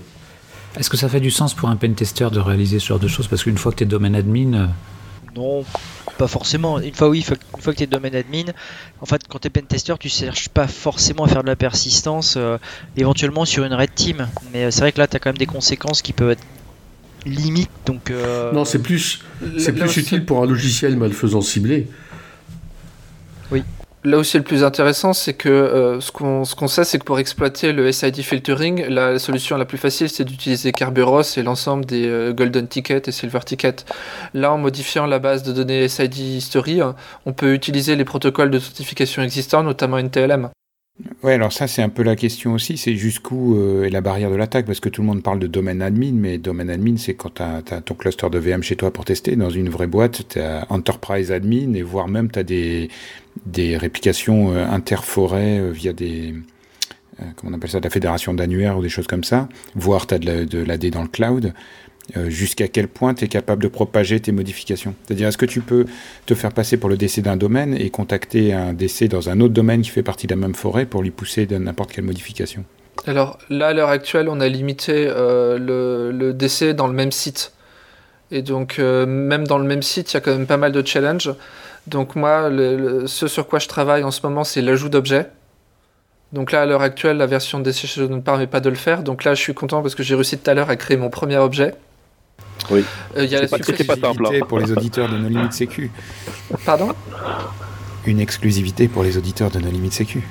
Est-ce 0.77 0.89
que 0.89 0.97
ça 0.97 1.07
fait 1.07 1.19
du 1.19 1.31
sens 1.31 1.53
pour 1.53 1.69
un 1.69 1.75
pentester 1.75 2.27
de 2.31 2.39
réaliser 2.39 2.79
ce 2.79 2.87
genre 2.87 2.99
de 2.99 3.07
choses? 3.07 3.27
Parce 3.27 3.43
qu'une 3.43 3.57
fois 3.57 3.71
que 3.71 3.77
tu 3.77 3.83
es 3.83 3.87
domaine 3.87 4.15
admin. 4.15 4.53
Euh, 4.53 4.67
non, 5.35 5.63
pas 6.17 6.27
forcément. 6.27 6.79
Une 6.79 6.93
fois, 6.93 7.09
oui, 7.09 7.19
une 7.19 7.61
fois 7.61 7.73
que 7.73 7.77
tu 7.77 7.83
es 7.83 7.87
domaine 7.87 8.15
admin, 8.15 8.45
en 8.99 9.05
fait, 9.05 9.21
quand 9.29 9.39
tu 9.39 9.47
es 9.47 9.49
pentester, 9.51 9.93
tu 9.99 10.09
cherches 10.09 10.49
pas 10.49 10.67
forcément 10.67 11.25
à 11.25 11.27
faire 11.27 11.43
de 11.43 11.47
la 11.47 11.55
persistance, 11.55 12.35
euh, 12.37 12.57
éventuellement 12.97 13.45
sur 13.45 13.63
une 13.65 13.73
red 13.73 13.93
team. 13.93 14.27
Mais 14.51 14.65
euh, 14.65 14.71
c'est 14.71 14.81
vrai 14.81 14.91
que 14.91 14.99
là, 14.99 15.07
tu 15.07 15.15
as 15.15 15.19
quand 15.19 15.29
même 15.29 15.37
des 15.37 15.45
conséquences 15.45 16.01
qui 16.01 16.13
peuvent 16.13 16.31
être 16.31 16.43
limites. 17.25 17.69
Donc, 17.85 18.11
Non, 18.53 18.65
c'est 18.65 18.81
plus, 18.81 19.21
c'est 19.57 19.73
plus 19.73 19.95
utile 19.97 20.25
pour 20.25 20.43
un 20.43 20.45
logiciel 20.47 20.97
malfaisant 20.97 21.41
ciblé. 21.41 21.87
Oui. 23.51 23.63
Là 24.05 24.17
aussi, 24.17 24.35
le 24.37 24.43
plus 24.43 24.65
intéressant, 24.65 25.13
c'est 25.13 25.33
que 25.33 25.47
euh, 25.47 26.01
ce 26.01 26.11
qu'on 26.11 26.67
sait, 26.67 26.83
c'est 26.83 26.99
que 26.99 27.05
pour 27.05 27.19
exploiter 27.19 27.71
le 27.71 27.89
SID 27.89 28.21
filtering, 28.21 28.85
la 28.87 29.17
solution 29.17 29.55
la 29.55 29.63
plus 29.63 29.77
facile, 29.77 30.09
c'est 30.09 30.25
d'utiliser 30.25 30.73
Kerberos 30.73 31.37
et 31.37 31.41
l'ensemble 31.41 31.85
des 31.85 32.05
euh, 32.07 32.33
Golden 32.33 32.67
Tickets 32.67 33.07
et 33.07 33.11
Silver 33.13 33.39
Tickets. 33.45 33.85
Là, 34.33 34.51
en 34.51 34.57
modifiant 34.57 35.05
la 35.05 35.19
base 35.19 35.43
de 35.43 35.53
données 35.53 35.87
SID 35.87 36.17
History, 36.17 36.81
on 37.25 37.31
peut 37.31 37.53
utiliser 37.53 37.95
les 37.95 38.03
protocoles 38.03 38.51
d'authentification 38.51 39.21
existants, 39.23 39.63
notamment 39.63 39.97
NTLM. 39.97 40.49
Ouais, 41.23 41.33
alors 41.33 41.51
ça 41.51 41.67
c'est 41.67 41.81
un 41.81 41.89
peu 41.89 42.03
la 42.03 42.15
question 42.15 42.53
aussi, 42.53 42.77
c'est 42.77 42.95
jusqu'où 42.95 43.57
euh, 43.57 43.85
est 43.85 43.89
la 43.89 44.01
barrière 44.01 44.29
de 44.29 44.35
l'attaque, 44.35 44.67
parce 44.67 44.79
que 44.79 44.89
tout 44.89 45.01
le 45.01 45.07
monde 45.07 45.23
parle 45.23 45.39
de 45.39 45.47
domaine 45.47 45.81
admin, 45.81 46.11
mais 46.13 46.37
domaine 46.37 46.69
admin 46.69 46.97
c'est 46.97 47.15
quand 47.15 47.35
tu 47.35 47.41
as, 47.41 47.61
ton 47.81 47.95
cluster 47.95 48.29
de 48.29 48.37
VM 48.37 48.61
chez 48.61 48.75
toi 48.75 48.91
pour 48.93 49.03
tester, 49.03 49.35
dans 49.35 49.49
une 49.49 49.69
vraie 49.69 49.87
boîte, 49.87 50.27
tu 50.29 50.39
as 50.39 50.67
enterprise 50.69 51.31
admin, 51.31 51.73
et 51.73 51.81
voire 51.81 52.07
même 52.07 52.29
tu 52.29 52.39
as 52.39 52.43
des, 52.43 52.89
réplications 53.77 54.53
euh, 54.53 54.67
interforêts 54.67 55.59
euh, 55.59 55.71
via 55.71 55.93
des... 55.93 56.35
comment 57.37 57.53
on 57.53 57.55
appelle 57.55 57.71
ça, 57.71 57.79
de 57.79 57.85
la 57.85 57.89
fédération 57.89 58.33
d'annuaires 58.35 58.77
ou 58.77 58.83
des 58.83 58.89
choses 58.89 59.07
comme 59.07 59.23
ça, 59.23 59.49
voire 59.73 60.05
tu 60.05 60.13
as 60.13 60.19
de 60.19 60.63
l'AD 60.63 60.91
dans 60.91 61.01
le 61.01 61.07
cloud. 61.07 61.53
Euh, 62.17 62.29
jusqu'à 62.29 62.67
quel 62.67 62.89
point 62.89 63.13
tu 63.13 63.23
es 63.23 63.27
capable 63.29 63.63
de 63.63 63.69
propager 63.69 64.19
tes 64.19 64.33
modifications. 64.33 64.93
C'est-à-dire, 65.05 65.29
est-ce 65.29 65.37
que 65.37 65.45
tu 65.45 65.61
peux 65.61 65.85
te 66.25 66.35
faire 66.35 66.51
passer 66.51 66.75
pour 66.75 66.89
le 66.89 66.97
décès 66.97 67.21
d'un 67.21 67.37
domaine 67.37 67.73
et 67.73 67.89
contacter 67.89 68.51
un 68.51 68.73
décès 68.73 69.07
dans 69.07 69.29
un 69.29 69.39
autre 69.39 69.53
domaine 69.53 69.81
qui 69.81 69.89
fait 69.89 70.03
partie 70.03 70.27
de 70.27 70.33
la 70.33 70.39
même 70.39 70.53
forêt 70.53 70.85
pour 70.85 71.01
lui 71.01 71.11
pousser 71.11 71.45
de 71.45 71.57
n'importe 71.57 71.93
quelle 71.93 72.03
modification? 72.03 72.65
Alors 73.07 73.39
là, 73.49 73.67
à 73.67 73.73
l'heure 73.73 73.89
actuelle, 73.89 74.27
on 74.27 74.41
a 74.41 74.49
limité 74.49 75.07
euh, 75.07 76.11
le, 76.11 76.33
décès 76.33 76.73
dans 76.73 76.87
le 76.87 76.93
même 76.93 77.13
site. 77.13 77.53
Et 78.31 78.41
donc, 78.41 78.79
euh, 78.79 79.05
même 79.05 79.47
dans 79.47 79.57
le 79.57 79.65
même 79.65 79.81
site, 79.81 80.11
il 80.11 80.15
y 80.15 80.17
a 80.17 80.21
quand 80.21 80.31
même 80.31 80.45
pas 80.45 80.57
mal 80.57 80.73
de 80.73 80.85
challenges. 80.85 81.33
Donc 81.87 82.17
moi, 82.17 82.51
ce 83.05 83.27
sur 83.27 83.47
quoi 83.47 83.59
je 83.59 83.69
travaille 83.69 84.03
en 84.03 84.11
ce 84.11 84.19
moment, 84.23 84.43
c'est 84.43 84.61
l'ajout 84.61 84.89
d'objets. 84.89 85.27
Donc 86.33 86.51
là, 86.51 86.63
à 86.63 86.65
l'heure 86.65 86.81
actuelle, 86.81 87.17
la 87.17 87.27
version 87.27 87.59
DC 87.59 87.97
ne 87.97 88.19
permet 88.19 88.47
pas 88.47 88.59
de 88.59 88.69
le 88.69 88.75
faire. 88.75 89.03
Donc 89.03 89.23
là, 89.23 89.35
je 89.35 89.41
suis 89.41 89.53
content 89.53 89.81
parce 89.81 89.95
que 89.95 90.03
j'ai 90.03 90.15
réussi 90.15 90.37
tout 90.37 90.49
à 90.49 90.53
l'heure 90.53 90.69
à 90.69 90.75
créer 90.75 90.97
mon 90.97 91.09
premier 91.09 91.37
objet. 91.37 91.75
Oui. 92.69 92.83
Euh, 93.17 93.25
il 93.25 93.31
y 93.31 93.35
a 93.35 93.41
la 93.41 93.47
pas, 93.47 93.57
hein. 93.57 94.39
pour 94.47 94.59
les 94.59 94.71
auditeurs 94.71 95.09
de 95.09 95.17
nos 95.17 95.29
limites 95.29 95.53
sécu. 95.53 95.91
Pardon? 96.65 96.93
Une 98.05 98.19
exclusivité 98.19 98.87
pour 98.87 99.03
les 99.03 99.17
auditeurs 99.17 99.51
de 99.51 99.59
nos 99.59 99.69
limites 99.69 99.93
sécu. 99.93 100.23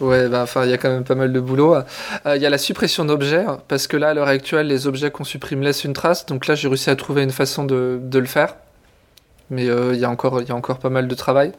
Ouais, 0.00 0.28
bah, 0.28 0.42
enfin, 0.42 0.64
il 0.64 0.70
y 0.70 0.74
a 0.74 0.78
quand 0.78 0.90
même 0.90 1.04
pas 1.04 1.14
mal 1.14 1.32
de 1.32 1.40
boulot. 1.40 1.74
Euh, 1.74 2.36
il 2.36 2.42
y 2.42 2.46
a 2.46 2.50
la 2.50 2.58
suppression 2.58 3.04
d'objets, 3.04 3.44
parce 3.68 3.86
que 3.86 3.96
là, 3.96 4.10
à 4.10 4.14
l'heure 4.14 4.28
actuelle, 4.28 4.66
les 4.66 4.86
objets 4.86 5.10
qu'on 5.10 5.24
supprime 5.24 5.62
laissent 5.62 5.84
une 5.84 5.92
trace. 5.92 6.26
Donc 6.26 6.46
là, 6.46 6.54
j'ai 6.54 6.68
réussi 6.68 6.90
à 6.90 6.96
trouver 6.96 7.22
une 7.22 7.30
façon 7.30 7.64
de, 7.64 8.00
le 8.12 8.26
faire. 8.26 8.56
Mais 9.50 9.68
euh, 9.68 9.94
il 9.94 10.00
y, 10.00 10.04
a 10.04 10.10
encore, 10.10 10.42
y 10.42 10.50
a 10.50 10.54
encore 10.54 10.78
pas 10.78 10.90
mal 10.90 11.08
de 11.08 11.14
travail. 11.14 11.52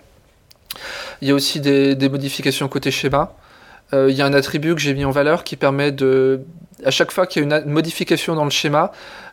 Il 1.21 1.27
y 1.27 1.31
a 1.31 1.35
aussi 1.35 1.59
des, 1.59 1.95
des 1.95 2.09
modifications 2.09 2.67
côté 2.67 2.91
schéma. 2.91 3.33
Il 3.95 4.15
y 4.15 4.23
a 4.23 4.25
un 4.25 4.33
attribut 4.33 4.73
que 4.73 4.81
j'ai 4.81 4.95
mis 4.95 5.05
en 5.05 5.11
valeur 5.11 5.43
qui 5.43 5.55
permet 5.55 5.91
de, 5.91 6.41
à 6.85 6.91
chaque 6.91 7.11
fois 7.11 7.27
qu'il 7.27 7.43
y 7.43 7.53
a 7.53 7.59
une 7.59 7.69
modification 7.69 8.35
dans 8.35 8.43
le 8.43 8.49
schéma, 8.49 8.91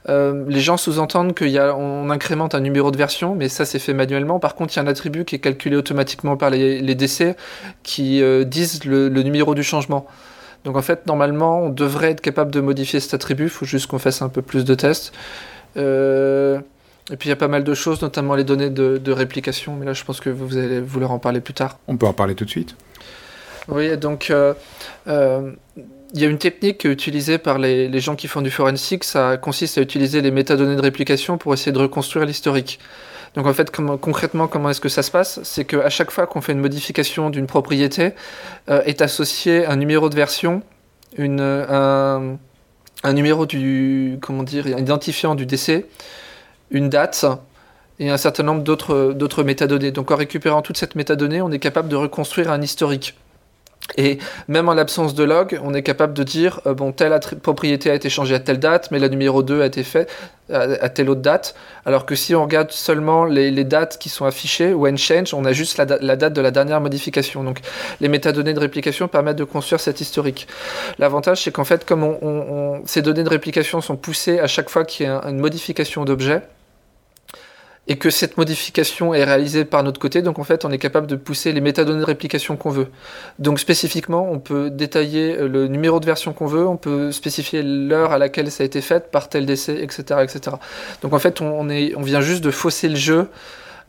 euh, 0.09 0.45
les 0.49 0.61
gens 0.61 0.77
sous-entendent 0.77 1.37
qu'on 1.37 2.11
incrémente 2.11 2.55
un 2.55 2.61
numéro 2.61 2.91
de 2.91 2.97
version, 2.97 3.35
mais 3.35 3.49
ça 3.49 3.65
c'est 3.65 3.79
fait 3.79 3.93
manuellement. 3.93 4.39
Par 4.39 4.55
contre, 4.55 4.75
il 4.75 4.77
y 4.77 4.81
a 4.81 4.83
un 4.83 4.87
attribut 4.87 5.25
qui 5.25 5.37
est 5.37 5.41
calculé 5.41 5.77
automatiquement 5.77 6.37
par 6.37 6.51
les, 6.51 6.95
décès 6.95 7.37
qui 7.83 8.23
euh, 8.23 8.45
disent 8.45 8.85
le, 8.85 9.09
numéro 9.09 9.55
du 9.55 9.63
changement. 9.63 10.07
Donc 10.65 10.77
en 10.77 10.83
fait, 10.83 11.07
normalement, 11.07 11.63
on 11.63 11.69
devrait 11.69 12.11
être 12.11 12.21
capable 12.21 12.51
de 12.51 12.61
modifier 12.61 13.01
cet 13.01 13.15
attribut, 13.15 13.45
il 13.45 13.51
faut 13.51 13.67
juste 13.67 13.87
qu'on 13.87 13.99
fasse 13.99 14.23
un 14.23 14.29
peu 14.29 14.43
plus 14.43 14.65
de 14.65 14.75
tests. 14.75 15.13
Euh, 15.77 16.61
et 17.11 17.17
puis 17.17 17.29
il 17.29 17.31
y 17.31 17.33
a 17.33 17.37
pas 17.37 17.49
mal 17.49 17.65
de 17.65 17.75
choses, 17.75 18.03
notamment 18.03 18.35
les 18.35 18.45
données 18.45 18.71
de, 18.71 19.13
réplication, 19.13 19.75
mais 19.75 19.87
là 19.87 19.93
je 19.93 20.05
pense 20.05 20.21
que 20.21 20.31
vous 20.31 20.57
allez 20.57 20.81
vouloir 20.81 21.11
en 21.13 21.19
parler 21.19 21.41
plus 21.41 21.55
tard. 21.55 21.79
On 21.89 21.97
peut 21.97 22.07
en 22.07 22.13
parler 22.13 22.35
tout 22.35 22.45
de 22.45 22.51
suite. 22.51 22.77
Oui, 23.69 23.97
donc 23.97 24.33
il 26.15 26.21
y 26.21 26.25
a 26.25 26.29
une 26.29 26.39
technique 26.39 26.85
utilisée 26.85 27.39
par 27.39 27.59
les, 27.59 28.01
gens 28.01 28.17
qui 28.17 28.27
font 28.27 28.43
du 28.43 28.51
forensic, 28.51 29.05
ça 29.05 29.37
consiste 29.37 29.79
à 29.79 29.81
utiliser 29.81 30.23
les 30.23 30.31
métadonnées 30.31 30.77
de 30.77 30.81
réplication 30.81 31.39
pour 31.39 31.55
essayer 31.55 31.73
de 31.73 31.79
reconstruire 31.79 32.27
l'historique. 32.27 32.81
Donc 33.35 33.47
en 33.47 33.55
fait, 33.55 33.71
concrètement, 33.71 34.49
comment 34.49 34.71
est-ce 34.71 34.81
que 34.81 34.89
ça 34.89 35.03
se 35.03 35.11
passe? 35.11 35.41
C'est 35.45 35.65
qu'à 35.65 35.89
chaque 35.89 36.11
fois 36.11 36.27
qu'on 36.27 36.41
fait 36.41 36.53
une 36.53 36.61
modification 36.61 37.31
d'une 37.31 37.47
propriété, 37.47 38.13
euh, 38.69 38.83
est 38.87 39.03
associé 39.03 39.67
un 39.67 39.77
numéro 39.77 40.09
de 40.09 40.17
version, 40.17 40.63
un, 41.17 42.39
numéro 43.13 43.47
du, 43.47 44.19
comment 44.21 44.43
dire, 44.43 44.67
un 44.67 44.79
identifiant 44.79 45.37
du 45.37 45.47
décès, 45.47 45.87
une 46.73 46.89
date 46.89 47.25
et 48.01 48.11
un 48.11 48.17
certain 48.17 48.43
nombre 48.43 48.65
d'autres 48.65 49.45
métadonnées. 49.45 49.93
Donc 49.93 50.11
en 50.11 50.17
récupérant 50.17 50.63
toute 50.63 50.77
cette 50.77 50.97
métadonnée, 50.97 51.41
on 51.41 51.53
est 51.53 51.61
capable 51.61 51.89
de 51.89 51.97
reconstruire 51.97 52.51
un 52.51 52.61
historique. 52.63 53.15
Et 53.97 54.19
même 54.49 54.69
en 54.69 54.75
l'absence 54.75 55.15
de 55.15 55.25
log, 55.25 55.61
on 55.65 55.75
est 55.75 55.83
capable 55.83 56.15
de 56.15 56.23
dire 56.23 56.61
euh, 56.67 56.75
bon 56.75 56.93
telle 56.93 57.19
propriété 57.43 57.91
a 57.91 57.95
été 57.95 58.09
changée 58.09 58.35
à 58.35 58.41
telle 58.41 58.59
date, 58.59 58.91
mais 58.91 58.99
la 58.99 59.09
numéro 59.09 59.43
2 59.43 59.63
a 59.63 59.67
été 59.67 59.83
faite 59.83 60.11
à, 60.53 60.89
telle 60.89 61.11
autre 61.11 61.21
date. 61.21 61.55
Alors 61.87 62.07
que 62.07 62.15
si 62.15 62.35
on 62.35 62.43
regarde 62.43 62.71
seulement 62.73 63.25
les, 63.25 63.65
dates 63.65 63.99
qui 63.99 64.09
sont 64.09 64.25
affichées, 64.25 64.73
when 64.75 64.99
change, 64.99 65.33
on 65.33 65.45
a 65.45 65.53
juste 65.53 65.77
la, 65.77 65.87
date 65.87 66.33
de 66.33 66.41
la 66.41 66.51
dernière 66.51 66.81
modification. 66.81 67.45
Donc 67.45 67.61
les 68.01 68.09
métadonnées 68.09 68.55
de 68.55 68.61
réplication 68.61 69.07
permettent 69.07 69.37
de 69.37 69.45
construire 69.45 69.81
cet 69.81 70.01
historique. 70.01 70.49
L'avantage, 70.99 71.45
c'est 71.45 71.53
qu'en 71.53 71.65
fait, 71.65 71.85
comme 71.85 72.81
ces 72.85 73.03
données 73.03 73.25
de 73.25 73.29
réplication 73.29 73.81
sont 73.81 73.97
poussées 73.97 74.41
à 74.41 74.47
chaque 74.47 74.71
fois 74.71 74.85
qu'il 74.85 75.07
y 75.07 75.09
a 75.09 75.21
une 75.29 75.39
modification 75.39 76.05
d'objet, 76.05 76.43
et 77.91 77.99
que 77.99 78.09
cette 78.09 78.37
modification 78.37 79.15
est 79.15 79.25
réalisée 79.25 79.65
par 79.65 79.83
notre 79.83 79.99
côté. 79.99 80.23
Donc 80.23 80.39
en 80.39 80.45
fait, 80.45 80.65
on 80.65 80.71
est 80.71 80.79
capable 80.79 81.09
de 81.09 81.17
pousser 81.17 81.51
les 81.51 81.61
métadonnées 81.61 81.99
de 81.99 82.05
réplication 82.05 82.57
qu'on 82.57 82.71
veut. 82.71 82.87
Donc 83.41 83.59
spécifiquement, 83.59 84.31
on 84.31 84.39
peut 84.39 84.71
détailler 84.71 85.37
euh, 85.37 85.49
le 85.49 85.67
numéro 85.67 85.99
de 85.99 86.07
version 86.07 86.33
qu'on 86.33 86.47
veut, 86.47 86.65
on 86.65 86.77
peut 86.77 87.11
spécifier 87.11 87.65
l'heure 87.65 88.13
à 88.13 88.19
laquelle 88.19 88.49
ça 88.53 88.63
a 88.63 88.67
été 88.67 88.81
fait 88.81 89.11
par 89.11 89.29
tel 89.29 89.45
décès, 89.45 89.83
etc. 89.83 90.21
Donc 91.03 91.13
en 91.13 91.19
fait, 91.19 91.41
on, 91.41 91.69
est, 91.69 91.97
on 91.97 92.03
vient 92.03 92.21
juste 92.21 92.45
de 92.45 92.53
fausser 92.53 92.89
le 92.89 92.95
jeu 92.95 93.27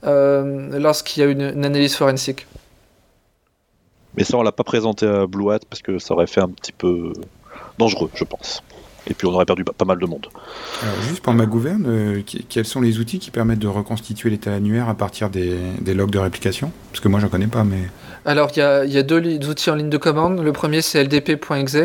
euh, 0.03 0.79
lorsqu'il 0.79 1.21
y 1.21 1.23
a 1.27 1.29
une, 1.29 1.51
une, 1.53 1.63
analyse 1.63 1.95
forensique. 1.95 2.47
Mais 4.17 4.23
ça, 4.23 4.35
on 4.35 4.41
l'a 4.41 4.51
pas 4.51 4.63
présenté 4.63 5.05
à 5.05 5.27
Blue 5.27 5.51
Hat 5.51 5.59
parce 5.69 5.83
que 5.83 5.99
ça 5.99 6.15
aurait 6.15 6.25
fait 6.25 6.41
un 6.41 6.49
petit 6.49 6.71
peu 6.71 7.13
dangereux, 7.77 8.09
je 8.15 8.23
pense. 8.23 8.63
Et 9.07 9.15
puis 9.15 9.27
on 9.27 9.33
aurait 9.33 9.45
perdu 9.45 9.63
pas 9.63 9.85
mal 9.85 9.97
de 9.97 10.05
monde. 10.05 10.27
juste 11.07 11.21
pour 11.21 11.33
ma 11.33 11.47
gouverne, 11.47 11.85
euh, 11.87 12.21
quels 12.49 12.65
sont 12.65 12.81
les 12.81 12.99
outils 12.99 13.17
qui 13.17 13.31
permettent 13.31 13.59
de 13.59 13.67
reconstituer 13.67 14.29
l'état 14.29 14.53
annuaire 14.53 14.89
à 14.89 14.93
partir 14.93 15.29
des, 15.29 15.57
logs 15.87 16.11
de 16.11 16.19
réplication? 16.19 16.71
Parce 16.91 16.99
que 16.99 17.07
moi 17.07 17.19
j'en 17.19 17.29
connais 17.29 17.47
pas, 17.47 17.63
mais... 17.63 17.89
Alors 18.25 18.51
il 18.55 18.59
y 18.59 18.61
a, 18.61 18.85
y 18.85 18.99
a, 18.99 19.03
deux 19.03 19.19
outils 19.49 19.71
en 19.71 19.75
ligne 19.75 19.89
de 19.89 19.97
commande. 19.97 20.39
Le 20.39 20.53
premier 20.53 20.83
c'est 20.83 21.03
ldp.exe, 21.03 21.77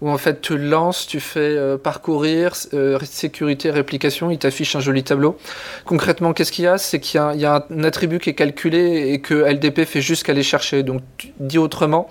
où 0.00 0.08
en 0.08 0.18
fait 0.18 0.40
tu 0.40 0.56
lances, 0.58 1.08
tu 1.08 1.18
fais 1.18 1.40
euh, 1.40 1.76
parcourir, 1.76 2.52
euh, 2.72 2.98
sécurité, 3.02 3.72
réplication, 3.72 4.30
il 4.30 4.38
t'affiche 4.38 4.76
un 4.76 4.80
joli 4.80 5.02
tableau. 5.02 5.36
Concrètement, 5.84 6.32
qu'est-ce 6.32 6.52
qu'il 6.52 6.66
y 6.66 6.68
a? 6.68 6.78
C'est 6.78 7.00
qu'il 7.00 7.20
y, 7.20 7.38
y, 7.40 7.44
a 7.46 7.66
un 7.68 7.84
attribut 7.84 8.20
qui 8.20 8.30
est 8.30 8.34
calculé 8.34 9.10
et 9.12 9.20
que 9.20 9.34
LDP 9.34 9.84
fait 9.84 10.00
juste 10.00 10.22
qu'aller 10.22 10.44
chercher. 10.44 10.84
Donc 10.84 11.02
dit 11.40 11.58
autrement, 11.58 12.08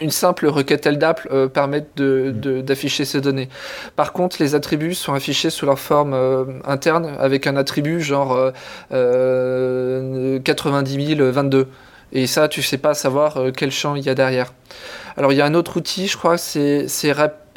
une 0.00 0.10
simple 0.10 0.46
requête 0.46 0.86
LDAP 0.86 1.28
euh, 1.30 1.48
permet 1.48 1.84
d'afficher 1.96 3.04
ces 3.04 3.20
données. 3.20 3.48
Par 3.96 4.12
contre, 4.12 4.36
les 4.40 4.54
attributs 4.54 4.94
sont 4.94 5.14
affichés 5.14 5.50
sous 5.50 5.66
leur 5.66 5.78
forme 5.78 6.14
euh, 6.14 6.44
interne 6.64 7.14
avec 7.18 7.46
un 7.46 7.56
attribut 7.56 8.00
genre 8.00 8.52
euh, 8.92 10.38
90 10.40 11.14
022. 11.16 11.68
Et 12.12 12.26
ça, 12.26 12.48
tu 12.48 12.62
sais 12.62 12.78
pas 12.78 12.94
savoir 12.94 13.36
euh, 13.36 13.50
quel 13.54 13.70
champ 13.70 13.94
il 13.94 14.04
y 14.04 14.08
a 14.08 14.14
derrière. 14.14 14.52
Alors, 15.16 15.32
il 15.32 15.36
y 15.36 15.40
a 15.40 15.46
un 15.46 15.54
autre 15.54 15.76
outil, 15.76 16.06
je 16.06 16.16
crois, 16.16 16.38
c'est 16.38 16.86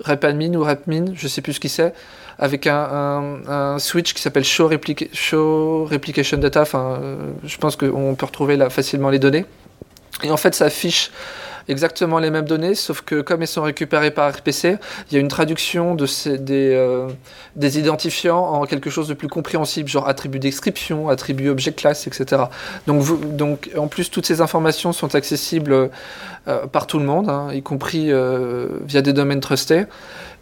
RepAdmin 0.04 0.54
ou 0.56 0.64
RepMin, 0.64 1.14
je 1.14 1.28
sais 1.28 1.42
plus 1.42 1.54
ce 1.54 1.60
qui 1.60 1.70
c'est, 1.70 1.94
avec 2.40 2.68
un, 2.68 3.78
switch 3.78 4.14
qui 4.14 4.22
s'appelle 4.22 4.44
show, 4.44 4.70
show, 5.14 5.86
Replication 5.86 6.38
Data. 6.38 6.62
Enfin, 6.62 7.00
je 7.44 7.58
pense 7.58 7.76
qu'on 7.76 8.16
peut 8.16 8.26
retrouver 8.26 8.58
là 8.58 8.70
facilement 8.70 9.10
les 9.10 9.20
données. 9.20 9.46
Et 10.24 10.32
en 10.32 10.38
fait, 10.38 10.56
ça 10.56 10.66
affiche 10.66 11.12
exactement 11.72 12.20
les 12.20 12.30
mêmes 12.30 12.46
données, 12.46 12.76
sauf 12.76 13.02
que 13.02 13.22
comme 13.22 13.42
elles 13.42 13.48
sont 13.48 13.64
récupérées 13.64 14.12
par 14.12 14.32
RPC, 14.32 14.78
il 15.10 15.14
y 15.14 15.18
a 15.18 15.20
une 15.20 15.28
traduction 15.28 15.96
de 15.96 16.06
ces, 16.06 16.38
des, 16.38 16.74
euh, 16.74 17.08
des 17.56 17.80
identifiants 17.80 18.40
en 18.40 18.66
quelque 18.66 18.90
chose 18.90 19.08
de 19.08 19.14
plus 19.14 19.28
compréhensible, 19.28 19.90
genre 19.90 20.08
attribut 20.08 20.40
description, 20.40 21.10
attribut 21.10 21.50
objet 21.50 21.72
class, 21.72 22.08
etc. 22.08 22.44
Donc, 22.88 23.02
vous, 23.02 23.18
donc 23.18 23.72
en 23.78 23.88
plus, 23.88 24.12
toutes 24.12 24.26
ces 24.26 24.42
informations 24.42 24.94
sont 24.94 25.16
accessibles 25.16 25.90
euh, 26.48 26.68
par 26.68 26.88
tout 26.88 27.00
le 27.00 27.06
monde, 27.06 27.30
hein, 27.30 27.50
y 27.54 27.62
compris 27.62 28.12
euh, 28.12 28.68
via 28.86 29.02
des 29.02 29.14
domaines 29.14 29.42
trustés. 29.42 29.86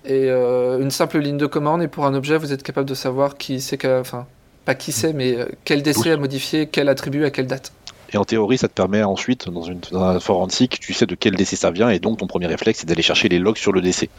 Et 0.06 0.30
une 0.30 0.92
simple 0.92 1.20
ligne 1.20 1.38
de 1.38 1.46
commande, 1.46 1.84
et 1.84 1.88
pour 1.89 2.06
un 2.06 2.15
objet, 2.15 2.38
vous 2.38 2.54
êtes 2.54 2.63
capable 2.63 2.88
de 2.88 2.96
savoir 2.96 3.38
qui 3.38 3.60
c'est, 3.60 3.86
enfin, 3.86 4.26
pas 4.63 4.74
qui 4.74 4.94
c'est, 4.94 5.12
mais 5.12 5.38
quel 5.65 5.84
DC 5.84 6.08
a 6.08 6.18
modifié, 6.18 6.68
quel 6.68 6.88
attribut 6.88 7.26
à 7.26 7.32
quelle 7.32 7.48
date. 7.48 7.74
Et 8.12 8.17
en 8.17 8.26
théorie, 8.26 8.58
ça 8.58 8.67
te 8.67 8.74
permet 8.74 9.04
ensuite, 9.04 9.50
dans, 9.50 9.63
une, 9.63 9.82
un 9.93 10.19
forensique, 10.19 10.80
tu 10.80 10.93
sais 10.93 11.06
de 11.06 11.15
quel 11.15 11.36
décès 11.36 11.56
ça 11.56 11.72
vient, 11.72 11.89
et 11.89 12.00
donc 12.00 12.17
ton 12.17 12.28
premier 12.28 12.48
réflexe, 12.48 12.80
c'est 12.80 12.88
d'aller 12.88 13.02
chercher 13.02 13.30
les 13.30 13.39
logs 13.39 13.58
sur 13.58 13.72
le 13.72 13.82
décès. 13.82 14.10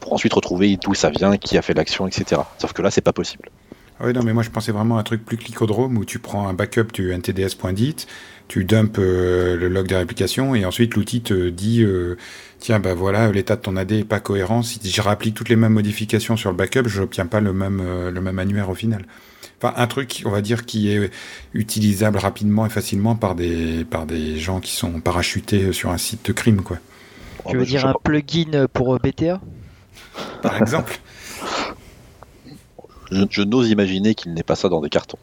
Pour 0.00 0.14
ensuite 0.14 0.32
retrouver 0.32 0.78
d'où 0.82 0.94
ça 0.94 1.10
vient, 1.10 1.36
qui 1.36 1.58
a 1.58 1.62
fait 1.62 1.74
l'action, 1.74 2.06
etc. 2.06 2.40
Sauf 2.58 2.72
que 2.72 2.82
là, 2.82 2.90
c'est 2.90 3.02
pas 3.02 3.12
possible. 3.12 3.50
Ah 4.00 4.06
oui, 4.06 4.12
non, 4.12 4.24
mais 4.24 4.32
moi 4.32 4.42
je 4.42 4.50
pensais 4.50 4.72
vraiment 4.72 4.96
à 4.96 5.00
un 5.00 5.04
truc 5.04 5.24
plus 5.24 5.36
clicodrome 5.36 5.96
où 5.96 6.04
tu 6.04 6.18
prends 6.18 6.48
un 6.48 6.52
backup 6.52 6.86
du 6.92 7.16
ntds.dit, 7.16 7.94
tu 8.48 8.64
dumps 8.64 8.98
euh, 8.98 9.56
le 9.56 9.68
log 9.68 9.86
de 9.86 9.94
réplication 9.94 10.56
et 10.56 10.64
ensuite 10.64 10.96
l'outil 10.96 11.20
te 11.20 11.48
dit 11.48 11.84
euh, 11.84 12.16
tiens, 12.58 12.80
bah 12.80 12.94
voilà, 12.94 13.30
l'état 13.30 13.54
de 13.54 13.60
ton 13.60 13.76
AD 13.76 13.92
est 13.92 14.04
pas 14.04 14.18
cohérent. 14.18 14.62
Si 14.62 14.80
je 14.82 15.00
rapplique 15.00 15.36
toutes 15.36 15.48
les 15.48 15.54
mêmes 15.54 15.74
modifications 15.74 16.36
sur 16.36 16.50
le 16.50 16.56
backup, 16.56 16.88
je 16.88 17.02
n'obtiens 17.02 17.26
pas 17.26 17.38
le 17.38 17.52
même, 17.52 17.80
euh, 17.80 18.10
le 18.10 18.20
même 18.20 18.40
annuaire 18.40 18.68
au 18.68 18.74
final 18.74 19.06
un 19.76 19.86
truc, 19.86 20.22
on 20.24 20.30
va 20.30 20.40
dire, 20.40 20.66
qui 20.66 20.90
est 20.90 21.10
utilisable 21.52 22.18
rapidement 22.18 22.66
et 22.66 22.70
facilement 22.70 23.14
par 23.14 23.34
des, 23.34 23.84
par 23.84 24.06
des 24.06 24.38
gens 24.38 24.60
qui 24.60 24.72
sont 24.72 25.00
parachutés 25.00 25.72
sur 25.72 25.90
un 25.90 25.98
site 25.98 26.26
de 26.26 26.32
crime, 26.32 26.62
quoi. 26.62 26.78
Tu 27.48 27.56
veux 27.56 27.66
dire 27.66 27.86
un 27.86 27.94
plugin 28.02 28.66
pour 28.72 28.98
BTA 28.98 29.40
Par 30.42 30.56
exemple. 30.56 30.98
Je, 33.10 33.42
n'ose 33.42 33.70
imaginer 33.70 34.14
qu'il 34.14 34.32
n'ait 34.34 34.42
pas 34.42 34.56
ça 34.56 34.68
dans 34.68 34.80
des 34.80 34.88
cartons. 34.88 35.18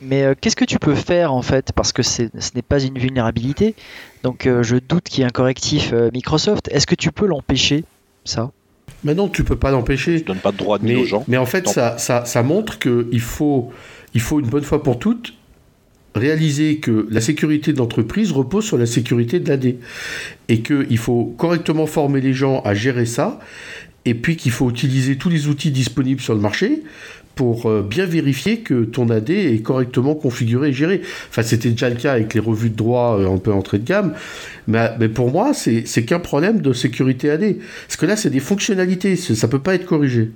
Mais 0.00 0.22
euh, 0.22 0.34
qu'est-ce 0.40 0.56
que 0.56 0.64
tu 0.64 0.78
peux 0.78 0.94
faire 0.94 1.34
en 1.34 1.42
fait? 1.42 1.72
Parce 1.72 1.92
que 1.92 2.02
ce 2.02 2.22
n'est 2.54 2.62
pas 2.62 2.82
une 2.82 2.98
vulnérabilité. 2.98 3.74
Donc 4.22 4.46
euh, 4.46 4.62
je 4.62 4.76
doute 4.76 5.04
qu'il 5.04 5.20
y 5.20 5.22
ait 5.22 5.26
un 5.26 5.30
correctif 5.30 5.92
euh, 5.92 6.10
Microsoft. 6.12 6.68
Est-ce 6.68 6.86
que 6.86 6.94
tu 6.94 7.12
peux 7.12 7.26
l'empêcher 7.26 7.84
ça? 8.24 8.50
Mais 9.04 9.14
non, 9.14 9.28
tu 9.28 9.44
peux 9.44 9.56
pas 9.56 9.70
l'empêcher. 9.70 10.18
Je 10.18 10.24
donne 10.24 10.38
pas 10.38 10.52
de 10.52 10.56
droit 10.56 10.78
de 10.78 10.84
mais, 10.84 10.96
aux 10.96 11.04
gens. 11.04 11.24
Mais 11.28 11.36
en 11.36 11.46
fait, 11.46 11.68
ça, 11.68 11.98
ça, 11.98 12.24
ça, 12.24 12.42
montre 12.42 12.78
qu'il 12.78 13.20
faut, 13.20 13.70
il 14.14 14.20
faut 14.20 14.40
une 14.40 14.46
bonne 14.46 14.64
fois 14.64 14.82
pour 14.82 14.98
toutes 14.98 15.34
réaliser 16.14 16.78
que 16.78 17.06
la 17.10 17.20
sécurité 17.20 17.72
de 17.72 17.78
l'entreprise 17.78 18.32
repose 18.32 18.64
sur 18.64 18.76
la 18.76 18.86
sécurité 18.86 19.38
de 19.38 19.48
l'AD 19.48 19.76
et 20.48 20.60
qu'il 20.60 20.98
faut 20.98 21.34
correctement 21.38 21.86
former 21.86 22.20
les 22.20 22.32
gens 22.32 22.60
à 22.62 22.74
gérer 22.74 23.06
ça 23.06 23.38
et 24.04 24.14
puis 24.14 24.36
qu'il 24.36 24.52
faut 24.52 24.70
utiliser 24.70 25.16
tous 25.16 25.28
les 25.28 25.46
outils 25.46 25.70
disponibles 25.70 26.20
sur 26.20 26.34
le 26.34 26.40
marché 26.40 26.82
pour 27.34 27.70
euh, 27.70 27.82
bien 27.82 28.06
vérifier 28.06 28.60
que 28.60 28.84
ton 28.84 29.08
AD 29.08 29.30
est 29.30 29.62
correctement 29.62 30.14
configuré 30.14 30.68
et 30.68 30.72
géré. 30.72 31.00
Enfin, 31.30 31.42
c'était 31.42 31.70
déjà 31.70 31.88
le 31.88 31.96
cas 31.96 32.12
avec 32.12 32.34
les 32.34 32.40
revues 32.40 32.70
de 32.70 32.76
droit 32.76 33.18
euh, 33.18 33.32
un 33.32 33.38
peu 33.38 33.52
entrée 33.52 33.78
de 33.78 33.86
gamme, 33.86 34.14
mais, 34.66 34.90
mais 34.98 35.08
pour 35.08 35.30
moi, 35.30 35.52
c'est 35.54 36.04
qu'un 36.04 36.20
problème 36.20 36.60
de 36.60 36.72
sécurité 36.72 37.30
AD. 37.30 37.56
Parce 37.86 37.96
que 37.96 38.06
là, 38.06 38.16
c'est 38.16 38.30
des 38.30 38.40
fonctionnalités, 38.40 39.16
ça 39.16 39.48
peut 39.48 39.58
pas 39.58 39.74
être 39.74 39.86
corrigé. 39.86 40.30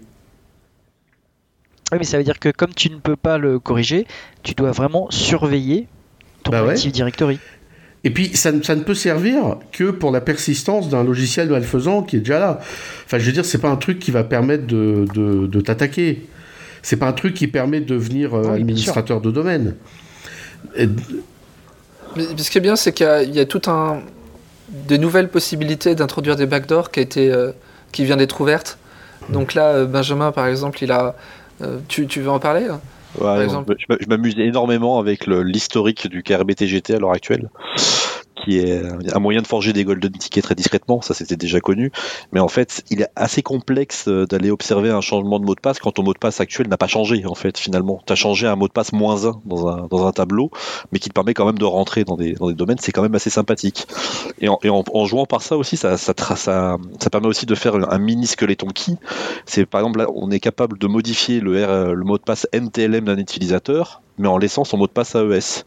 Oui, 1.92 1.98
mais 1.98 2.04
ça 2.04 2.16
veut 2.16 2.24
dire 2.24 2.38
que 2.38 2.48
comme 2.48 2.72
tu 2.74 2.90
ne 2.90 2.96
peux 2.96 3.16
pas 3.16 3.38
le 3.38 3.58
corriger, 3.58 4.06
tu 4.42 4.54
dois 4.54 4.72
vraiment 4.72 5.10
surveiller 5.10 5.86
ton 6.42 6.52
bah 6.52 6.68
Active 6.68 6.92
Directory. 6.92 7.38
Et 8.04 8.10
puis, 8.10 8.36
ça, 8.36 8.52
ça, 8.62 8.76
ne 8.76 8.82
peut 8.82 8.94
servir 8.94 9.56
que 9.72 9.90
pour 9.90 10.10
la 10.10 10.20
persistance 10.20 10.90
d'un 10.90 11.04
logiciel 11.04 11.48
malfaisant 11.48 12.02
qui 12.02 12.16
est 12.16 12.20
déjà 12.20 12.38
là. 12.38 12.60
Enfin, 13.04 13.18
je 13.18 13.24
veux 13.24 13.32
dire, 13.32 13.44
c'est 13.44 13.60
pas 13.60 13.70
un 13.70 13.76
truc 13.76 13.98
qui 13.98 14.10
va 14.10 14.24
permettre 14.24 14.66
de, 14.66 15.06
de, 15.14 15.46
de 15.46 15.60
t'attaquer 15.60 16.22
c'est 16.84 16.98
pas 16.98 17.06
un 17.08 17.12
truc 17.12 17.32
qui 17.34 17.48
permet 17.48 17.80
de 17.80 17.86
devenir 17.86 18.34
euh, 18.34 18.54
administrateur 18.54 19.22
de 19.22 19.30
domaine. 19.30 19.74
Mais, 20.76 20.86
ce 22.36 22.50
qui 22.50 22.58
est 22.58 22.60
bien, 22.60 22.76
c'est 22.76 22.92
qu'il 22.92 23.34
y, 23.34 23.40
a 23.40 23.46
tout 23.46 23.62
un 23.68 24.02
des 24.68 24.98
nouvelles 24.98 25.30
possibilités 25.30 25.94
d'introduire 25.94 26.36
des 26.36 26.44
backdoors 26.46 26.90
qui 26.90 27.00
a 27.00 27.02
été 27.02 27.32
euh, 27.32 27.52
qui 27.90 28.04
vient 28.04 28.18
d'être 28.18 28.38
ouverte. 28.40 28.78
Donc 29.30 29.54
là, 29.54 29.68
euh, 29.68 29.86
Benjamin, 29.86 30.30
par 30.30 30.46
exemple, 30.46 30.84
il 30.84 30.92
a. 30.92 31.16
tu, 31.88 32.04
veux 32.04 32.28
en 32.28 32.38
parler 32.38 32.66
hein, 32.66 32.80
Je 33.18 34.06
m'amuse 34.06 34.38
énormément 34.38 34.98
avec 34.98 35.26
l'historique 35.26 36.08
du 36.08 36.22
KRBTGT 36.22 36.94
à 36.94 36.98
l'heure 36.98 37.12
actuelle 37.12 37.48
qui 38.44 38.58
est 38.58 38.82
un 39.12 39.18
moyen 39.18 39.42
de 39.42 39.46
forger 39.46 39.72
des 39.72 39.84
golden 39.84 40.12
tickets 40.12 40.44
très 40.44 40.54
discrètement, 40.54 41.00
ça 41.00 41.14
c'était 41.14 41.36
déjà 41.36 41.60
connu, 41.60 41.90
mais 42.32 42.40
en 42.40 42.48
fait 42.48 42.82
il 42.90 43.02
est 43.02 43.08
assez 43.16 43.42
complexe 43.42 44.08
euh, 44.08 44.26
d'aller 44.26 44.50
observer 44.50 44.90
un 44.90 45.00
changement 45.00 45.40
de 45.40 45.44
mot 45.44 45.54
de 45.54 45.60
passe 45.60 45.78
quand 45.78 45.92
ton 45.92 46.02
mot 46.02 46.12
de 46.12 46.18
passe 46.18 46.40
actuel 46.40 46.68
n'a 46.68 46.76
pas 46.76 46.86
changé 46.86 47.24
en 47.26 47.34
fait 47.34 47.58
finalement. 47.58 48.02
Tu 48.06 48.12
as 48.12 48.16
changé 48.16 48.46
un 48.46 48.56
mot 48.56 48.68
de 48.68 48.72
passe 48.72 48.92
moins 48.92 49.26
1 49.26 49.40
dans 49.44 49.68
un, 49.68 49.86
dans 49.88 50.06
un 50.06 50.12
tableau, 50.12 50.50
mais 50.92 50.98
qui 50.98 51.08
te 51.08 51.14
permet 51.14 51.34
quand 51.34 51.46
même 51.46 51.58
de 51.58 51.64
rentrer 51.64 52.04
dans 52.04 52.16
des, 52.16 52.32
dans 52.32 52.48
des 52.48 52.54
domaines, 52.54 52.78
c'est 52.80 52.92
quand 52.92 53.02
même 53.02 53.14
assez 53.14 53.30
sympathique. 53.30 53.86
Et 54.40 54.48
en, 54.48 55.04
jouant 55.04 55.26
par 55.26 55.42
ça 55.42 55.56
aussi, 55.56 55.76
ça, 55.76 55.96
ça, 55.96 56.14
ça, 56.16 56.78
permet 57.10 57.26
aussi 57.26 57.46
de 57.46 57.54
faire 57.54 57.74
un 57.74 57.98
mini 57.98 58.26
skeleton 58.26 58.68
key. 58.68 58.92
C'est 59.46 59.66
par 59.66 59.80
exemple 59.80 59.98
là, 59.98 60.06
on 60.14 60.30
est 60.30 60.40
capable 60.40 60.78
de 60.78 60.86
modifier 60.86 61.40
le, 61.40 61.94
le 61.94 62.04
mot 62.04 62.18
de 62.18 62.22
passe 62.22 62.46
NTLM 62.52 63.04
d'un 63.04 63.18
utilisateur 63.18 64.02
mais 64.18 64.28
en 64.28 64.38
laissant 64.38 64.64
son 64.64 64.78
mot 64.78 64.86
de 64.86 64.92
passe 64.92 65.14
AES. 65.14 65.64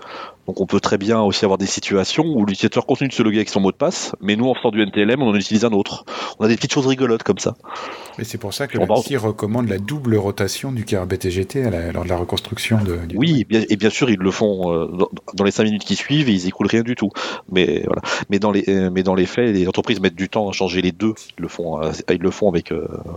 Donc 0.47 0.61
on 0.61 0.65
peut 0.65 0.79
très 0.79 0.97
bien 0.97 1.21
aussi 1.21 1.43
avoir 1.43 1.57
des 1.57 1.65
situations 1.65 2.25
où 2.25 2.45
l'utilisateur 2.45 2.85
continue 2.85 3.09
de 3.09 3.13
se 3.13 3.21
loguer 3.21 3.37
avec 3.37 3.49
son 3.49 3.59
mot 3.59 3.71
de 3.71 3.77
passe, 3.77 4.15
mais 4.21 4.37
nous 4.37 4.47
en 4.47 4.55
faisant 4.55 4.71
du 4.71 4.81
NTLM, 4.81 5.21
on 5.21 5.27
en 5.27 5.35
utilise 5.35 5.65
un 5.65 5.73
autre. 5.73 6.05
On 6.39 6.45
a 6.45 6.47
des 6.47 6.55
petites 6.55 6.73
choses 6.73 6.87
rigolotes 6.87 7.23
comme 7.23 7.37
ça. 7.37 7.55
Et 8.17 8.23
c'est 8.23 8.37
pour 8.37 8.53
ça 8.53 8.67
que 8.67 8.77
l'ANSI 8.77 9.17
recommande 9.17 9.67
la 9.67 9.77
double 9.77 10.15
rotation 10.15 10.71
du 10.71 10.85
KRBTGT 10.85 11.69
lors 11.93 12.03
de 12.05 12.09
la 12.09 12.17
reconstruction 12.17 12.79
de. 12.83 12.97
Oui, 13.15 13.45
et 13.51 13.75
bien 13.75 13.89
sûr 13.89 14.09
ils 14.09 14.19
le 14.19 14.31
font 14.31 14.73
euh, 14.73 14.87
dans, 15.33 15.43
les 15.43 15.51
5 15.51 15.65
minutes 15.65 15.83
qui 15.83 15.95
suivent 15.95 16.29
et 16.29 16.33
ils 16.33 16.47
écoulent 16.47 16.67
rien 16.67 16.81
du 16.81 16.95
tout. 16.95 17.11
Mais 17.51 17.83
voilà. 17.85 18.01
Mais 18.29 18.39
dans 18.39 18.51
les 18.51 18.63
euh, 18.69 18.89
mais 18.91 19.03
dans 19.03 19.15
les 19.15 19.25
faits, 19.25 19.53
les 19.53 19.67
entreprises 19.67 19.99
mettent 19.99 20.15
du 20.15 20.29
temps 20.29 20.49
à 20.49 20.53
changer 20.53 20.81
les 20.81 20.93
deux. 20.93 21.13
Ils 21.37 21.41
le 21.41 21.47
font 21.49 21.83
euh, 21.83 21.91
ils 22.09 22.21
le 22.21 22.31
font 22.31 22.49
avec 22.49 22.73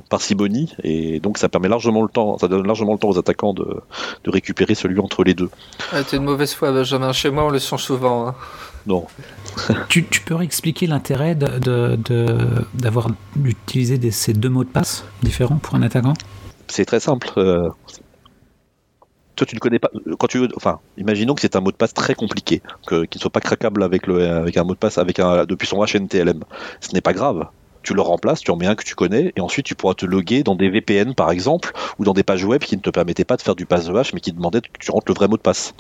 parcimonie 0.09 0.75
et 0.83 1.21
donc 1.21 1.38
ça 1.38 1.49
permet 1.49 1.69
largement 1.69 2.03
le 2.03 2.09
temps, 2.09 2.38
ça 2.38 2.49
donne 2.49 2.66
largement 2.66 2.93
le 2.93 2.99
temps 2.99 3.11
aux 3.11 3.19
attaquants 3.19 3.55
de, 3.55 3.81
de 4.25 4.31
récupérer 4.31 4.75
celui 4.75 4.99
entre 4.99 5.23
les 5.23 5.35
deux. 5.35 5.51
Ah, 5.93 6.03
T'es 6.03 6.16
une 6.16 6.25
mauvaise 6.25 6.53
foi, 6.53 6.73
Benjamin. 6.73 7.12
Chez 7.21 7.29
moi, 7.29 7.45
on 7.45 7.51
le 7.51 7.59
change 7.59 7.83
souvent. 7.83 8.29
Hein. 8.29 8.35
Non. 8.87 9.07
tu, 9.91 10.03
peux 10.25 10.35
réexpliquer 10.35 10.87
l'intérêt 10.87 11.35
d'avoir 11.35 13.09
de, 13.11 13.15
utilisé 13.45 14.11
ces 14.11 14.33
deux 14.33 14.49
mots 14.49 14.65
de 14.65 14.71
passe 14.71 15.05
différents 15.23 15.59
pour 15.59 15.75
un 15.75 15.83
attaquant? 15.83 16.15
C'est 16.69 16.87
très 16.87 16.99
simple. 16.99 17.31
Euh, 17.37 17.69
toi, 19.37 19.47
tu 19.47 19.55
ne 19.55 19.61
connais 19.61 19.79
pas. 19.79 19.91
Quand 20.19 20.29
tu 20.29 20.39
veux, 20.39 20.49
enfin, 20.57 20.79
imaginons 20.97 21.35
que 21.35 21.43
c'est 21.43 21.57
un 21.57 21.61
mot 21.61 21.71
de 21.71 21.77
passe 21.77 21.93
très 21.93 22.15
compliqué, 22.15 22.63
qu'il 22.89 23.01
ne 23.01 23.21
soit 23.21 23.29
pas 23.29 23.41
craquable 23.41 23.83
avec, 23.83 24.07
le, 24.07 24.27
avec 24.27 24.57
un 24.57 24.65
mot 24.65 24.73
de 24.73 24.79
passe 24.79 24.97
avec 24.97 25.21
un, 25.21 25.45
depuis 25.45 25.67
son 25.67 25.85
HNTLM. 25.85 26.43
Ce 26.81 26.95
n'est 26.95 27.03
pas 27.03 27.13
grave 27.13 27.47
tu 27.83 27.95
le 27.95 28.03
remplaces, 28.03 28.41
tu 28.41 28.51
en 28.51 28.57
mets 28.57 28.67
un 28.67 28.75
que 28.75 28.85
tu 28.85 28.95
connais, 28.95 29.33
et 29.37 29.41
ensuite 29.41 29.65
tu 29.65 29.75
pourras 29.75 29.95
te 29.95 30.05
loguer 30.05 30.43
dans 30.43 30.55
des 30.55 30.69
VPN 30.69 31.15
par 31.15 31.31
exemple, 31.31 31.73
ou 31.99 32.05
dans 32.05 32.13
des 32.13 32.23
pages 32.23 32.45
web 32.45 32.61
qui 32.63 32.77
ne 32.77 32.83
te 32.83 32.91
permettaient 32.91 33.25
pas 33.25 33.39
de 33.39 33.43
faire 33.43 33.57
du 33.57 33.65
pass 33.65 33.87
de 33.87 33.97
hash, 33.97 34.13
mais 34.13 34.21
qui 34.21 34.33
demandaient 34.33 34.61
que 34.61 34.69
tu 34.79 34.91
rentres 34.91 35.07
le 35.09 35.15
vrai 35.15 35.29
mot 35.29 35.39
de 35.39 35.43
passe. 35.43 35.73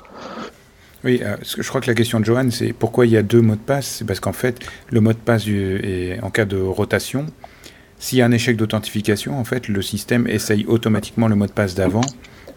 Oui, 1.02 1.20
euh, 1.22 1.36
je 1.42 1.66
crois 1.66 1.80
que 1.80 1.86
la 1.86 1.94
question 1.94 2.20
de 2.20 2.26
Johan, 2.26 2.50
c'est 2.50 2.72
pourquoi 2.72 3.06
il 3.06 3.12
y 3.12 3.16
a 3.16 3.22
deux 3.22 3.40
mots 3.40 3.54
de 3.54 3.60
passe? 3.60 3.86
C'est 3.98 4.04
parce 4.04 4.20
qu'en 4.20 4.34
fait, 4.34 4.58
le 4.90 5.00
mot 5.00 5.12
de 5.12 5.18
passe 5.18 5.46
est, 5.46 6.20
en 6.22 6.30
cas 6.30 6.44
de 6.44 6.58
rotation, 6.58 7.26
S'il 7.98 8.18
y 8.18 8.22
a 8.22 8.26
un 8.26 8.32
échec 8.32 8.56
d'authentification, 8.56 9.38
en 9.38 9.44
fait, 9.44 9.68
le 9.68 9.82
système 9.82 10.26
essaye 10.26 10.64
automatiquement 10.66 11.28
le 11.28 11.36
mot 11.36 11.46
de 11.46 11.52
passe 11.52 11.74
d'avant. 11.74 12.00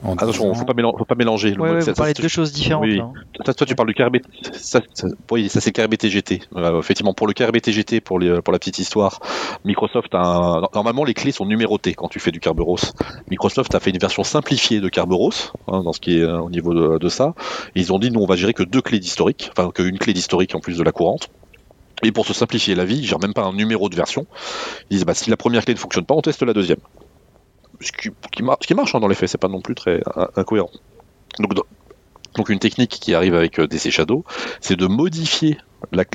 Attention, 0.04 0.54
faut 0.54 0.66
pas, 0.66 0.74
mélanger, 0.74 0.98
faut 0.98 1.06
pas 1.06 1.16
mélanger. 1.16 1.52
Le 1.52 1.62
ouais, 1.62 1.80
vous 1.80 1.94
parlez 1.94 2.14
de 2.14 2.22
deux 2.22 2.28
choses 2.28 2.52
différentes. 2.52 2.84
Oui. 2.84 3.02
Toi, 3.44 3.54
toi, 3.54 3.68
tu 3.68 3.76
parles 3.76 3.88
du 3.88 3.94
KRB. 3.94 4.18
Ça, 4.54 4.82
ça, 4.94 5.08
oui, 5.32 5.50
ça 5.50 5.62
c'est 5.62 5.76
le 5.76 5.82
KRB 5.82 5.96
TGT. 5.98 6.42
effectivement, 6.80 7.14
pour 7.14 7.28
le 7.28 7.34
KRB 7.34 7.62
TGT, 7.62 8.02
pour, 8.02 8.20
les, 8.20 8.42
pour 8.42 8.52
la 8.52 8.60
petite 8.60 8.80
histoire, 8.80 9.20
Microsoft 9.66 10.14
a 10.14 10.20
un... 10.20 10.62
Normalement, 10.74 11.04
les 11.04 11.14
clés 11.14 11.32
sont 11.32 11.46
numérotées 11.46 11.94
quand 11.94 12.10
tu 12.10 12.20
fais 12.20 12.32
du 12.32 12.40
Kerberos. 12.40 12.94
Microsoft 13.30 13.74
a 13.76 13.80
fait 13.80 13.92
une 13.92 13.98
version 13.98 14.24
simplifiée 14.24 14.82
de 14.82 14.90
Kerberos, 14.90 15.54
hein, 15.68 15.84
dans 15.84 15.94
ce 15.94 16.00
qui 16.00 16.18
est 16.18 16.22
euh, 16.22 16.40
au 16.40 16.50
niveau 16.50 16.74
de, 16.74 16.98
de 16.98 17.10
ça. 17.10 17.34
Et 17.76 17.80
ils 17.80 17.94
ont 17.94 18.00
dit, 18.00 18.12
nous, 18.12 18.22
on 18.22 18.28
va 18.28 18.36
gérer 18.36 18.54
que 18.54 18.64
deux 18.64 18.82
clés 18.82 19.00
d'historique, 19.00 19.52
enfin, 19.56 19.72
qu'une 19.72 19.98
clé 19.98 20.14
d'historique 20.14 20.56
en 20.56 20.60
plus 20.60 20.78
de 20.78 20.84
la 20.84 20.92
courante. 20.92 21.30
Et 22.04 22.12
pour 22.12 22.26
se 22.26 22.34
simplifier 22.34 22.76
la 22.76 22.84
vie, 22.84 22.98
ils 22.98 23.06
gèrent 23.06 23.22
même 23.22 23.34
pas 23.34 23.44
un 23.44 23.54
numéro 23.54 23.88
de 23.88 23.96
version. 23.96 24.26
Ils 24.90 24.98
disent, 24.98 25.06
bah, 25.06 25.14
si 25.14 25.30
la 25.30 25.38
première 25.38 25.64
clé 25.64 25.74
ne 25.74 25.80
fonctionne 25.80 26.06
pas, 26.06 26.16
on 26.16 26.22
teste 26.22 26.44
la 26.44 26.54
deuxième 26.54 26.80
ce 27.84 27.92
qui, 27.92 28.10
qui, 28.32 28.44
marche 28.74 28.96
hein, 28.96 29.00
dans 29.00 29.08
les 29.08 29.16
faits, 29.16 29.30
c'est 29.30 29.38
pas 29.38 29.48
non 29.48 29.62
plus 29.62 29.76
très 29.76 30.02
incohérent. 30.36 30.72
Donc, 31.40 31.54
donc 32.36 32.50
une 32.50 32.60
technique 32.60 32.92
qui 32.92 33.14
arrive 33.14 33.36
avec 33.36 33.60
euh, 33.60 33.68
DC 33.68 33.92
Shadow, 33.92 34.24
c'est 34.60 34.76
de 34.76 34.88
modifier 34.88 35.58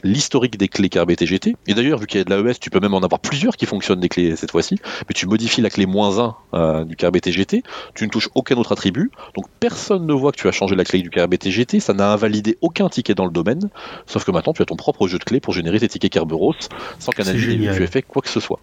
l'historique 0.02 0.56
des 0.56 0.68
clés 0.68 0.88
KRBTGT. 0.88 1.56
Et 1.66 1.74
d'ailleurs, 1.74 1.98
vu 1.98 2.06
qu'il 2.06 2.18
y 2.18 2.20
a 2.22 2.24
de 2.24 2.34
l'AES, 2.34 2.54
tu 2.58 2.70
peux 2.70 2.80
même 2.80 2.94
en 2.94 3.00
avoir 3.00 3.20
plusieurs 3.20 3.56
qui 3.56 3.66
fonctionnent 3.66 4.00
des 4.00 4.08
clés 4.08 4.34
cette 4.34 4.50
fois-ci. 4.50 4.76
Mais 5.08 5.14
tu 5.14 5.26
modifies 5.26 5.60
la 5.60 5.70
clé 5.70 5.84
moins 5.86 6.18
1 6.18 6.36
euh, 6.54 6.84
du 6.84 6.96
KRBTGT, 6.96 7.62
tu 7.94 8.04
ne 8.04 8.10
touches 8.10 8.30
aucun 8.34 8.56
autre 8.56 8.72
attribut. 8.72 9.10
Donc 9.34 9.44
personne 9.60 10.06
ne 10.06 10.12
voit 10.12 10.32
que 10.32 10.38
tu 10.38 10.48
as 10.48 10.52
changé 10.52 10.74
la 10.74 10.84
clé 10.84 11.02
du 11.02 11.10
KRBTGT, 11.10 11.80
ça 11.80 11.92
n'a 11.92 12.10
invalidé 12.10 12.56
aucun 12.62 12.88
ticket 12.88 13.14
dans 13.14 13.26
le 13.26 13.30
domaine. 13.30 13.68
Sauf 14.06 14.24
que 14.24 14.30
maintenant, 14.30 14.54
tu 14.54 14.62
as 14.62 14.66
ton 14.66 14.76
propre 14.76 15.06
jeu 15.06 15.18
de 15.18 15.24
clés 15.24 15.40
pour 15.40 15.52
générer 15.52 15.78
tes 15.78 15.88
tickets 15.88 16.12
Kerberos 16.12 16.54
sans 16.98 17.12
qu'un 17.12 17.24
tu 17.24 17.64
aies 17.64 17.86
fait 17.86 18.02
quoi 18.02 18.22
que 18.22 18.30
ce 18.30 18.40
soit 18.40 18.60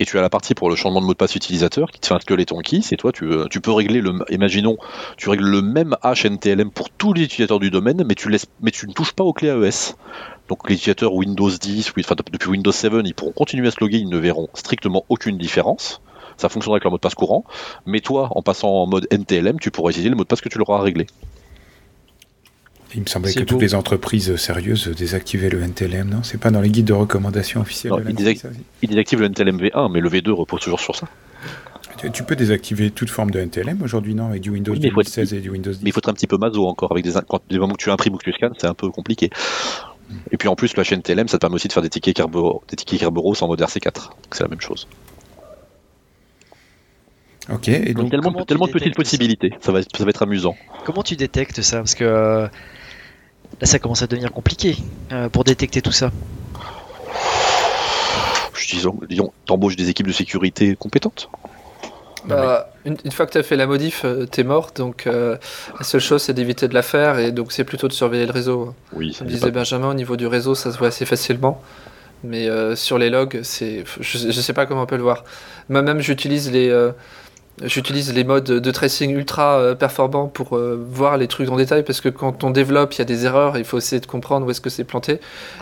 et 0.00 0.06
tu 0.06 0.18
as 0.18 0.22
la 0.22 0.30
partie 0.30 0.54
pour 0.54 0.70
le 0.70 0.76
changement 0.76 1.02
de 1.02 1.06
mot 1.06 1.12
de 1.12 1.18
passe 1.18 1.36
utilisateur 1.36 1.90
qui 1.90 2.00
te 2.00 2.06
fait 2.06 2.14
un 2.14 2.20
skeleton 2.20 2.58
key, 2.60 2.80
c'est 2.82 2.96
toi, 2.96 3.12
tu, 3.12 3.24
euh, 3.26 3.46
tu, 3.50 3.60
peux 3.60 3.70
régler 3.70 4.00
le, 4.00 4.18
imaginons, 4.30 4.78
tu 5.18 5.28
règles 5.28 5.44
le 5.44 5.60
même 5.60 5.94
HNTLM 6.02 6.70
pour 6.70 6.88
tous 6.88 7.12
les 7.12 7.24
utilisateurs 7.24 7.60
du 7.60 7.70
domaine, 7.70 8.02
mais 8.06 8.14
tu, 8.14 8.28
ne 8.30 8.92
touches 8.92 9.12
pas 9.12 9.24
aux 9.24 9.34
clés 9.34 9.50
AES. 9.50 9.94
Donc 10.48 10.68
les 10.68 10.76
utilisateurs 10.76 11.12
Windows 11.12 11.50
10, 11.50 11.92
enfin, 12.00 12.14
depuis 12.32 12.48
Windows 12.48 12.72
7, 12.72 12.92
ils 13.04 13.14
pourront 13.14 13.32
continuer 13.32 13.68
à 13.68 13.70
se 13.70 13.76
loguer, 13.80 13.98
ils 13.98 14.08
ne 14.08 14.16
verront 14.16 14.48
strictement 14.54 15.04
aucune 15.10 15.36
différence. 15.36 16.00
Ça 16.38 16.48
fonctionnera 16.48 16.76
avec 16.76 16.84
leur 16.84 16.92
mot 16.92 16.96
de 16.96 17.02
passe 17.02 17.14
courant, 17.14 17.44
mais 17.84 18.00
toi, 18.00 18.30
en 18.34 18.40
passant 18.40 18.70
en 18.70 18.86
mode 18.86 19.06
NTLM, 19.10 19.60
tu 19.60 19.70
pourras 19.70 19.90
utiliser 19.90 20.08
le 20.08 20.16
mot 20.16 20.22
de 20.22 20.28
passe 20.28 20.40
que 20.40 20.48
tu 20.48 20.56
leur 20.56 20.70
as 20.70 20.80
réglé. 20.80 21.06
Il 22.94 23.02
me 23.02 23.06
semblait 23.06 23.32
que 23.32 23.44
toutes 23.44 23.60
les 23.60 23.74
entreprises 23.74 24.34
sérieuses 24.36 24.88
désactivaient 24.88 25.50
le 25.50 25.62
NTLM, 25.62 26.08
non? 26.08 26.22
C'est 26.22 26.40
pas 26.40 26.50
dans 26.50 26.60
les 26.60 26.70
guides 26.70 26.86
de 26.86 26.92
recommandation 26.92 27.60
officiels 27.60 27.92
de 27.92 28.10
ils, 28.10 28.40
ils, 28.82 28.88
désactivent 28.88 29.20
le 29.20 29.26
NTLM 29.26 29.58
V1, 29.58 29.92
mais 29.92 30.00
le 30.00 30.08
V2 30.08 30.30
repose 30.30 30.60
toujours 30.60 30.80
sur 30.80 30.96
ça. 30.96 31.06
Tu, 32.12 32.22
peux 32.22 32.34
désactiver 32.36 32.90
toute 32.90 33.10
forme 33.10 33.30
de 33.30 33.40
NTLM 33.40 33.82
aujourd'hui, 33.82 34.14
non? 34.14 34.28
Avec 34.28 34.40
du 34.40 34.50
Windows 34.50 34.74
2016 34.74 35.34
et 35.34 35.40
du 35.40 35.50
Windows 35.50 35.70
10. 35.70 35.82
Mais 35.82 35.90
il 35.90 35.92
faut 35.92 35.98
être 35.98 36.08
un 36.08 36.14
petit 36.14 36.26
peu 36.26 36.38
maso 36.38 36.66
encore. 36.66 36.92
Avec 36.92 37.04
des, 37.04 37.12
quand, 37.28 37.42
du 37.48 37.58
moment 37.58 37.74
que 37.74 37.82
tu 37.82 37.90
imprimes 37.90 38.14
ou 38.14 38.16
que 38.16 38.24
tu 38.24 38.32
scannes, 38.32 38.54
c'est 38.58 38.66
un 38.66 38.74
peu 38.74 38.90
compliqué. 38.90 39.30
Et 40.32 40.36
puis 40.36 40.48
en 40.48 40.56
plus, 40.56 40.76
la 40.76 40.82
chaîne 40.82 41.00
NTLM, 41.00 41.28
ça 41.28 41.36
te 41.36 41.42
permet 41.42 41.56
aussi 41.56 41.68
de 41.68 41.72
faire 41.72 41.82
des 41.82 41.90
tickets, 41.90 42.16
Kerberos, 42.16 42.62
des 42.68 42.76
tickets 42.76 43.00
Kerberos 43.00 43.42
en 43.42 43.48
mode 43.48 43.60
RC4. 43.60 44.10
C'est 44.32 44.42
la 44.42 44.48
même 44.48 44.60
chose. 44.60 44.88
Ok, 47.52 47.68
et 47.68 47.94
donc, 47.94 48.10
tellement, 48.10 48.44
tellement 48.44 48.66
de 48.66 48.72
petites 48.72 48.94
possibilités, 48.94 49.52
ça 49.60 49.72
va, 49.72 49.82
ça 49.82 50.04
va 50.04 50.10
être 50.10 50.22
amusant. 50.22 50.56
Comment 50.84 51.02
tu 51.02 51.16
détectes 51.16 51.62
ça? 51.62 51.78
Parce 51.78 51.94
que 51.94 52.04
euh, 52.04 52.48
Là, 53.60 53.66
ça 53.66 53.78
commence 53.78 54.02
à 54.02 54.06
devenir 54.06 54.32
compliqué 54.32 54.76
euh, 55.12 55.28
pour 55.28 55.44
détecter 55.44 55.82
tout 55.82 55.92
ça. 55.92 56.10
Je 58.54 58.68
disons, 58.68 58.98
disons 59.08 59.32
t'embauches 59.46 59.76
des 59.76 59.88
équipes 59.88 60.06
de 60.06 60.12
sécurité 60.12 60.76
compétentes. 60.76 61.28
Bah, 62.26 62.70
une, 62.84 63.10
fois 63.10 63.24
que 63.24 63.32
tu 63.32 63.38
as 63.38 63.42
fait 63.42 63.56
la 63.56 63.66
modif, 63.66 64.02
euh, 64.04 64.26
t'es 64.26 64.44
mort, 64.44 64.72
donc 64.74 65.06
euh, 65.06 65.38
la 65.78 65.84
seule 65.84 66.02
chose 66.02 66.22
c'est 66.22 66.34
d'éviter 66.34 66.68
de 66.68 66.74
la 66.74 66.82
faire, 66.82 67.18
et 67.18 67.32
donc 67.32 67.50
c'est 67.50 67.64
plutôt 67.64 67.88
de 67.88 67.94
surveiller 67.94 68.26
le 68.26 68.32
réseau. 68.32 68.74
Oui, 68.92 69.16
Comme 69.18 69.26
disait 69.26 69.50
Benjamin, 69.50 69.88
au 69.88 69.94
niveau 69.94 70.16
du 70.16 70.26
réseau, 70.26 70.54
ça 70.54 70.70
se 70.70 70.76
voit 70.76 70.88
assez 70.88 71.06
facilement, 71.06 71.62
mais 72.22 72.46
sur 72.76 72.98
les 72.98 73.08
logs, 73.08 73.40
c'est, 73.42 73.84
je, 74.00 74.26
ne 74.26 74.32
sais 74.32 74.52
pas 74.52 74.66
comment 74.66 74.82
on 74.82 74.86
peut 74.86 74.98
le 74.98 75.02
voir. 75.02 75.24
Moi-même, 75.70 76.00
j'utilise 76.00 76.52
les, 76.52 76.70
J'utilise 77.62 78.14
les 78.14 78.24
modes 78.24 78.44
de 78.44 78.70
tracing 78.70 79.14
ultra 79.14 79.58
euh, 79.58 79.74
performants 79.74 80.28
pour 80.28 80.56
euh, 80.56 80.82
voir 80.90 81.18
les 81.18 81.28
trucs 81.28 81.50
en 81.50 81.56
détail 81.56 81.84
parce 81.84 82.00
que 82.00 82.08
quand 82.08 82.42
on 82.42 82.50
développe, 82.50 82.94
il 82.94 82.98
y 82.98 83.02
a 83.02 83.04
des 83.04 83.26
erreurs, 83.26 83.58
il 83.58 83.64
faut 83.64 83.76
essayer 83.78 84.00
de 84.00 84.06
comprendre 84.06 84.46
où 84.46 84.50
est-ce 84.50 84.60
que 84.60 84.70
c'est 84.70 84.84
planté. 84.84 85.20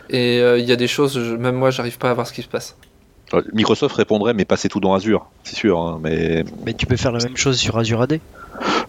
Et 0.09 0.41
euh, 0.41 0.59
il 0.59 0.65
y 0.65 0.73
a 0.73 0.77
des 0.77 0.87
choses, 0.87 1.19
même 1.19 1.57
moi, 1.57 1.71
j'arrive 1.71 1.99
pas 1.99 2.11
à 2.11 2.15
voir 2.15 2.27
ce 2.27 2.33
qui 2.33 2.43
se 2.43 2.49
passe. 2.49 2.77
Microsoft 3.53 3.95
répondrait, 3.97 4.33
mais 4.33 4.45
passez 4.45 4.69
tout 4.69 4.81
dans 4.81 4.95
Azure, 4.95 5.27
c'est 5.45 5.57
sûr. 5.57 5.79
Hein, 5.79 6.01
mais... 6.03 6.45
mais 6.65 6.73
tu 6.73 6.87
peux 6.87 6.97
faire 6.97 7.13
la 7.13 7.23
même 7.23 7.37
chose 7.37 7.59
sur 7.59 7.77
Azure 7.77 8.01
AD 8.01 8.21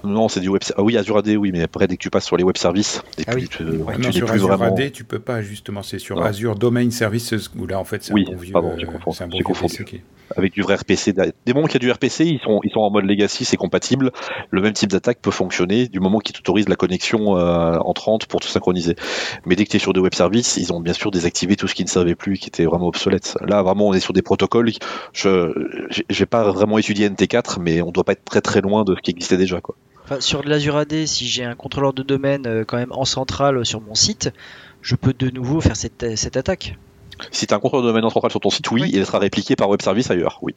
non, 0.04 0.30
c'est 0.30 0.40
du 0.40 0.50
web. 0.50 0.62
Ah 0.76 0.84
oui, 0.84 0.98
Azure 0.98 1.18
AD, 1.18 1.28
oui, 1.30 1.52
mais 1.52 1.62
après, 1.62 1.88
dès 1.88 1.96
que 1.96 2.02
tu 2.02 2.10
passes 2.10 2.26
sur 2.26 2.38
les 2.38 2.44
web 2.44 2.58
services, 2.58 3.02
ah 3.28 3.32
oui. 3.36 3.48
tu, 3.50 3.64
non, 3.64 4.12
sur 4.12 4.32
Azure 4.32 4.48
vraiment... 4.48 4.76
AD, 4.76 4.92
tu 4.92 5.04
peux 5.04 5.20
pas, 5.20 5.42
justement. 5.42 5.84
C'est 5.84 6.00
sur 6.00 6.22
Azure 6.22 6.56
Domain 6.56 6.90
Services 6.92 7.34
où 7.58 7.68
là, 7.68 7.80
en 7.80 7.84
fait, 7.84 8.04
c'est 8.04 8.14
oui, 8.14 8.26
un 8.28 8.34
bon 8.34 8.38
vieux. 8.38 8.54
Pardon, 8.54 8.70
confondu. 9.04 9.38
un 9.38 9.42
bon 9.42 9.68
vieux 9.68 10.02
Avec 10.36 10.54
du 10.54 10.62
vrai 10.62 10.76
RPC. 10.76 11.14
Des 11.14 11.54
moments 11.54 11.68
qu'il 11.68 11.82
y 11.82 11.86
a 11.86 11.88
du 11.88 11.92
RPC, 11.92 12.26
ils 12.26 12.40
sont, 12.40 12.60
ils 12.64 12.72
sont 12.72 12.80
en 12.80 12.92
mode 12.92 13.06
legacy, 13.06 13.46
c'est 13.46 13.58
compatible. 13.58 14.12
Le 14.52 14.62
même 14.62 14.74
type 14.74 14.90
d'attaque 14.90 15.20
peut 15.22 15.32
fonctionner 15.32 15.88
du 15.88 16.00
moment 16.00 16.20
qu'ils 16.20 16.36
t'autorisent 16.36 16.70
la 16.70 16.76
connexion 16.76 17.38
euh, 17.38 17.78
entrante 17.80 18.26
pour 18.26 18.40
tout 18.40 18.48
synchroniser. 18.48 18.96
Mais 19.46 19.56
dès 19.56 19.66
que 19.66 19.72
tu 19.72 19.78
es 19.78 19.80
sur 19.80 19.94
des 19.94 20.00
web 20.00 20.14
services, 20.14 20.58
ils 20.58 20.72
ont 20.74 20.80
bien 20.80 20.94
sûr 20.94 21.12
désactivé 21.12 21.56
tout 21.56 21.68
ce 21.68 21.76
qui 21.76 21.84
ne 21.84 21.90
servait 21.90 22.16
plus, 22.16 22.38
qui 22.38 22.48
était 22.48 22.66
vraiment 22.66 22.88
obsolète. 22.88 23.38
Là, 23.46 23.62
vraiment, 23.62 23.88
on 23.88 23.94
est 23.94 24.00
sur 24.00 24.14
des 24.14 24.22
protocoles. 24.22 24.72
Je 25.14 25.52
n'ai 26.20 26.26
pas 26.26 26.44
vraiment 26.52 26.78
étudié 26.78 27.10
NT4, 27.10 27.60
mais 27.60 27.82
on 27.82 27.92
doit 27.92 28.04
pas 28.04 28.14
être 28.14 28.26
très 28.26 28.42
très 28.42 28.62
loin 28.62 28.84
de 28.84 28.96
ce 28.96 29.02
qui 29.02 29.12
existait 29.12 29.38
déjà. 29.38 29.59
Quoi 29.62 29.76
sur 30.20 30.44
de 30.44 30.50
l'Azure 30.50 30.78
AD, 30.78 31.06
si 31.06 31.28
j'ai 31.28 31.44
un 31.44 31.56
contrôleur 31.56 31.94
de 31.94 32.04
domaine 32.04 32.48
euh, 32.48 32.64
quand 32.66 32.78
même 32.78 32.92
en 32.92 33.06
centrale 33.06 33.66
sur 33.66 33.82
mon 33.82 33.96
site, 33.96 34.32
je 34.82 34.96
peux 34.96 35.14
de 35.14 35.30
nouveau 35.30 35.62
faire 35.62 35.76
cette, 35.76 36.04
attaque. 36.38 36.78
Si 37.32 37.46
tu 37.48 37.54
as 37.54 37.58
un 37.58 37.60
contrôleur 37.60 37.86
de 37.86 37.90
domaine 37.90 38.06
en 38.06 38.10
centrale 38.10 38.32
sur 38.32 38.40
ton 38.40 38.50
site, 38.50 38.72
oui, 38.72 38.90
il 38.94 39.06
sera 39.06 39.20
répliqué 39.20 39.56
par 39.56 39.70
web 39.70 39.82
service 39.82 40.10
ailleurs, 40.10 40.40
oui. 40.42 40.56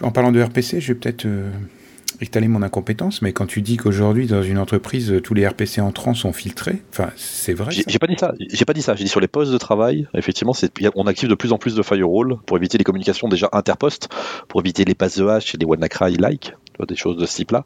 en 0.00 0.10
parlant 0.10 0.32
de 0.32 0.40
RPC, 0.40 0.80
je 0.80 0.92
vais 0.92 0.98
peut-être 0.98 1.26
euh, 1.26 1.50
étaler 2.20 2.46
mon 2.46 2.62
incompétence, 2.62 3.20
mais 3.20 3.32
quand 3.32 3.46
tu 3.46 3.62
dis 3.62 3.76
qu'aujourd'hui 3.76 4.26
dans 4.26 4.42
une 4.42 4.58
entreprise 4.58 5.20
tous 5.24 5.34
les 5.34 5.46
RPC 5.46 5.80
entrants 5.80 6.14
sont 6.14 6.32
filtrés, 6.32 6.82
enfin 6.92 7.10
c'est 7.16 7.52
vrai. 7.52 7.72
J'ai 7.72 7.98
pas 7.98 8.06
dit 8.06 8.16
ça. 8.18 8.32
J'ai 8.38 8.64
pas 8.64 8.74
dit 8.74 8.82
ça. 8.82 8.94
J'ai 8.94 9.04
dit 9.04 9.10
sur 9.10 9.20
les 9.20 9.28
postes 9.28 9.52
de 9.52 9.58
travail, 9.58 10.06
effectivement, 10.14 10.52
on 10.94 11.06
active 11.06 11.28
de 11.28 11.34
plus 11.34 11.52
en 11.52 11.58
plus 11.58 11.74
de 11.74 11.82
firewall 11.82 12.36
pour 12.46 12.56
éviter 12.56 12.78
les 12.78 12.84
communications 12.84 13.28
déjà 13.28 13.48
interpostes, 13.52 14.08
pour 14.46 14.60
éviter 14.60 14.84
les 14.84 14.94
passes 14.94 15.18
de 15.18 15.26
hash 15.26 15.54
et 15.54 15.58
les 15.58 15.66
WannaCry 15.66 16.16
like 16.16 16.52
des 16.86 16.96
choses 16.96 17.16
de 17.16 17.26
ce 17.26 17.36
type-là. 17.36 17.64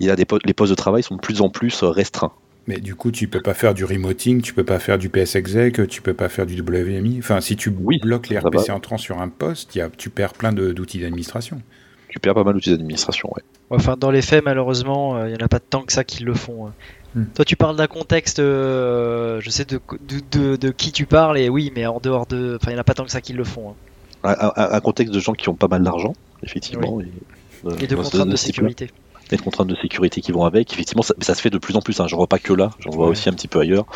Il 0.00 0.06
y 0.06 0.10
a 0.10 0.16
des 0.16 0.26
les 0.44 0.54
postes 0.54 0.70
de 0.70 0.76
travail 0.76 1.02
sont 1.02 1.16
de 1.16 1.20
plus 1.20 1.40
en 1.40 1.48
plus 1.48 1.82
restreints. 1.82 2.32
Mais 2.66 2.78
du 2.78 2.94
coup, 2.94 3.10
tu 3.10 3.28
peux 3.28 3.42
pas 3.42 3.52
faire 3.52 3.74
du 3.74 3.84
remoting, 3.84 4.40
tu 4.40 4.54
peux 4.54 4.64
pas 4.64 4.78
faire 4.78 4.96
du 4.96 5.10
PSExec, 5.10 5.86
tu 5.86 6.00
peux 6.00 6.14
pas 6.14 6.28
faire 6.28 6.46
du 6.46 6.60
WMI. 6.60 7.18
Enfin, 7.18 7.40
si 7.40 7.56
tu 7.56 7.70
bloques 7.70 8.28
les 8.28 8.38
RPC 8.38 8.70
entrants 8.70 8.96
sur 8.96 9.20
un 9.20 9.28
poste, 9.28 9.74
y 9.74 9.82
a, 9.82 9.90
tu 9.90 10.08
perds 10.08 10.32
plein 10.32 10.52
d'outils 10.52 11.00
d'administration. 11.00 11.60
Tu 12.08 12.20
perds 12.20 12.34
pas 12.34 12.44
mal 12.44 12.54
d'outils 12.54 12.70
d'administration, 12.70 13.30
ouais. 13.34 13.42
Enfin, 13.70 13.96
dans 13.98 14.10
les 14.10 14.22
faits, 14.22 14.44
malheureusement, 14.44 15.18
il 15.18 15.32
euh, 15.32 15.34
y 15.34 15.34
en 15.34 15.44
a 15.44 15.48
pas 15.48 15.60
tant 15.60 15.82
que 15.82 15.92
ça 15.92 16.04
qui 16.04 16.22
le 16.22 16.32
font. 16.32 16.68
Hein. 16.68 16.72
Hmm. 17.14 17.24
Toi, 17.34 17.44
tu 17.44 17.56
parles 17.56 17.76
d'un 17.76 17.86
contexte, 17.86 18.38
euh, 18.38 19.40
je 19.40 19.50
sais 19.50 19.64
de, 19.64 19.80
de, 20.30 20.56
de, 20.56 20.70
qui 20.70 20.92
tu 20.92 21.06
parles, 21.06 21.38
et 21.38 21.48
oui, 21.48 21.72
mais 21.74 21.86
en 21.86 21.98
dehors 22.00 22.26
de. 22.26 22.56
Enfin, 22.60 22.70
il 22.70 22.74
n'y 22.74 22.78
en 22.78 22.80
a 22.80 22.84
pas 22.84 22.94
tant 22.94 23.04
que 23.04 23.10
ça 23.10 23.20
qui 23.20 23.32
le 23.32 23.44
font. 23.44 23.70
Hein. 23.70 23.74
Un, 24.22 24.80
contexte 24.80 25.12
de 25.12 25.20
gens 25.20 25.34
qui 25.34 25.50
ont 25.50 25.54
pas 25.54 25.68
mal 25.68 25.82
d'argent, 25.82 26.14
effectivement. 26.42 27.00
Et 27.00 27.08
de 27.64 27.94
contraintes 27.96 28.28
de 28.28 28.36
sécurité. 28.36 28.90
Et 29.32 29.36
de 29.36 29.40
contraintes 29.40 29.68
de 29.68 29.76
sécurité 29.76 30.20
qui 30.20 30.32
vont 30.32 30.44
avec. 30.44 30.72
Effectivement, 30.72 31.02
ça, 31.02 31.34
se 31.34 31.40
fait 31.40 31.50
de 31.50 31.56
plus 31.56 31.76
en 31.76 31.80
plus. 31.80 31.98
Hein. 31.98 32.06
J'en 32.06 32.18
vois 32.18 32.26
pas 32.26 32.38
que 32.38 32.52
là, 32.52 32.70
j'en 32.80 32.90
vois 32.90 33.08
aussi 33.08 33.28
un 33.28 33.32
petit 33.32 33.48
peu 33.48 33.58
ailleurs. 33.58 33.86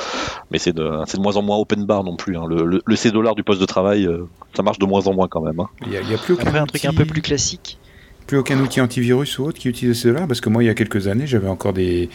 Mais 0.50 0.58
c'est 0.58 0.72
de, 0.72 0.82
de, 0.82 1.20
moins 1.20 1.36
en 1.36 1.42
moins 1.42 1.58
open 1.58 1.84
bar 1.84 2.02
non 2.02 2.16
plus. 2.16 2.36
Hein. 2.36 2.46
Le, 2.48 2.80
le, 2.84 2.96
C 2.96 3.10
dollar 3.10 3.34
du 3.34 3.42
poste 3.42 3.60
de 3.60 3.66
travail, 3.66 4.06
euh, 4.06 4.26
ça 4.56 4.62
marche 4.62 4.78
de 4.78 4.86
moins 4.86 5.06
en 5.06 5.12
moins 5.12 5.28
quand 5.28 5.42
même. 5.42 5.60
Hein. 5.60 5.68
Il 5.86 5.92
y 5.92 5.96
a, 5.96 6.18
plus 6.18 6.34
Après, 6.40 6.58
un 6.58 6.66
truc 6.66 6.84
un 6.86 6.94
peu 6.94 7.04
plus 7.04 7.20
classique. 7.20 7.78
Plus 8.26 8.38
aucun 8.38 8.58
outil 8.58 8.80
antivirus 8.80 9.38
ou 9.38 9.44
autre 9.44 9.58
qui 9.58 9.68
utilise 9.68 10.00
C 10.00 10.08
dollar? 10.08 10.26
Parce 10.26 10.40
que 10.40 10.48
moi, 10.48 10.64
il 10.64 10.66
y 10.66 10.70
a 10.70 10.74
quelques 10.74 11.08
années, 11.08 11.26
j'avais 11.26 11.48
encore 11.48 11.74
des, 11.74 12.08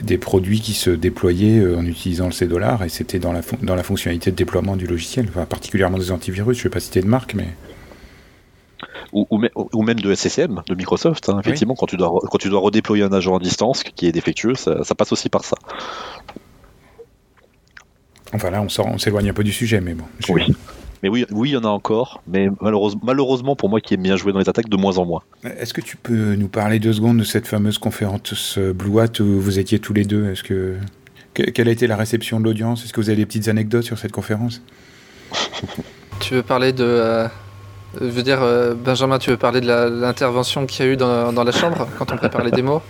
des 0.00 0.18
produits 0.18 0.60
qui 0.60 0.72
se 0.72 0.90
déployaient 0.90 1.58
euh, 1.58 1.78
en 1.78 1.84
utilisant 1.84 2.26
le 2.26 2.32
C 2.32 2.46
dollar 2.46 2.82
et 2.82 2.88
c'était 2.88 3.18
dans 3.18 3.32
la, 3.32 3.42
dans 3.62 3.74
la 3.74 3.82
fonctionnalité 3.82 4.30
de 4.30 4.36
déploiement 4.36 4.76
du 4.76 4.86
logiciel, 4.86 5.26
enfin, 5.28 5.44
particulièrement 5.44 5.98
des 5.98 6.12
antivirus. 6.12 6.56
Je 6.56 6.62
ne 6.62 6.64
vais 6.64 6.72
pas 6.72 6.80
citer 6.80 7.02
de 7.02 7.06
marque, 7.06 7.34
mais 7.34 7.48
ou, 9.12 9.82
même 9.82 10.00
de 10.00 10.14
SSM, 10.14 10.62
de 10.66 10.74
Microsoft. 10.74 11.28
Hein, 11.28 11.40
effectivement, 11.40 11.74
quand, 11.74 11.86
tu 11.86 11.96
dois, 11.96 12.12
quand 12.30 12.38
tu 12.38 12.48
dois 12.48 12.60
redéployer 12.60 13.04
un 13.04 13.12
agent 13.12 13.36
à 13.36 13.40
distance 13.40 13.82
qui 13.82 14.06
est 14.06 14.12
défectueux, 14.12 14.54
ça, 14.54 14.82
passe 14.96 15.12
aussi 15.12 15.28
par 15.28 15.44
ça. 15.44 15.56
Enfin 18.32 18.50
là, 18.50 18.62
on 18.62 18.98
s'éloigne 18.98 19.30
un 19.30 19.34
peu 19.34 19.44
du 19.44 19.52
sujet, 19.52 19.80
mais 19.80 19.94
bon. 19.94 20.04
Oui. 20.28 20.44
Mais 21.02 21.08
oui, 21.08 21.24
oui, 21.30 21.50
il 21.50 21.52
y 21.52 21.56
en 21.56 21.64
a 21.64 21.68
encore, 21.68 22.22
mais 22.26 22.48
malheureusement, 22.60 23.00
malheureusement 23.04 23.54
pour 23.54 23.68
moi 23.68 23.80
qui 23.80 23.94
aime 23.94 24.02
bien 24.02 24.16
jouer 24.16 24.32
dans 24.32 24.40
les 24.40 24.48
attaques, 24.48 24.68
de 24.68 24.76
moins 24.76 24.98
en 24.98 25.06
moins. 25.06 25.22
Est-ce 25.44 25.72
que 25.72 25.80
tu 25.80 25.96
peux 25.96 26.34
nous 26.34 26.48
parler 26.48 26.80
deux 26.80 26.92
secondes 26.92 27.18
de 27.18 27.24
cette 27.24 27.46
fameuse 27.46 27.78
conférence 27.78 28.58
Blue 28.58 28.98
Hat 28.98 29.20
où 29.20 29.40
vous 29.40 29.60
étiez 29.60 29.78
tous 29.78 29.92
les 29.92 30.04
deux? 30.04 30.28
Est-ce 30.30 30.42
que 30.42 30.76
quelle 31.34 31.68
a 31.68 31.70
été 31.70 31.86
la 31.86 31.96
réception 31.96 32.40
de 32.40 32.44
l'audience? 32.44 32.84
Est-ce 32.84 32.92
que 32.92 33.00
vous 33.00 33.10
avez 33.10 33.16
des 33.16 33.26
petites 33.26 33.46
anecdotes 33.46 33.84
sur 33.84 33.96
cette 33.96 34.10
conférence? 34.10 34.60
Tu 36.20 36.34
veux 36.34 36.42
parler 36.42 36.72
de. 36.72 36.84
Euh, 36.84 37.28
je 38.00 38.06
veux 38.06 38.22
dire, 38.22 38.42
euh, 38.42 38.74
Benjamin, 38.74 39.18
tu 39.18 39.30
veux 39.30 39.36
parler 39.36 39.60
de 39.60 39.66
l'intervention 39.66 40.66
qu'il 40.66 40.84
y 40.84 40.88
a 40.88 40.92
eu 40.92 40.96
dans, 40.96 41.32
dans 41.32 41.44
la 41.44 41.52
chambre 41.52 41.86
quand 41.98 42.12
on 42.12 42.16
prépare 42.16 42.44
les 42.44 42.50
démos? 42.50 42.82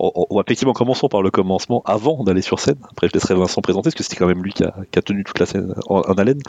On, 0.00 0.34
va 0.34 0.42
effectivement 0.46 0.72
commençons 0.72 1.08
par 1.08 1.22
le 1.22 1.30
commencement 1.30 1.82
avant 1.84 2.24
d'aller 2.24 2.42
sur 2.42 2.58
scène. 2.58 2.78
Après, 2.90 3.08
je 3.08 3.12
laisserai 3.12 3.34
Vincent 3.34 3.60
présenter 3.60 3.84
parce 3.84 3.94
que 3.94 4.02
c'était 4.02 4.16
quand 4.16 4.26
même 4.26 4.42
lui 4.42 4.52
qui 4.52 4.64
a, 4.64 5.02
tenu 5.02 5.24
toute 5.24 5.38
la 5.38 5.46
scène 5.46 5.74
en, 5.88 6.00
haleine. 6.00 6.40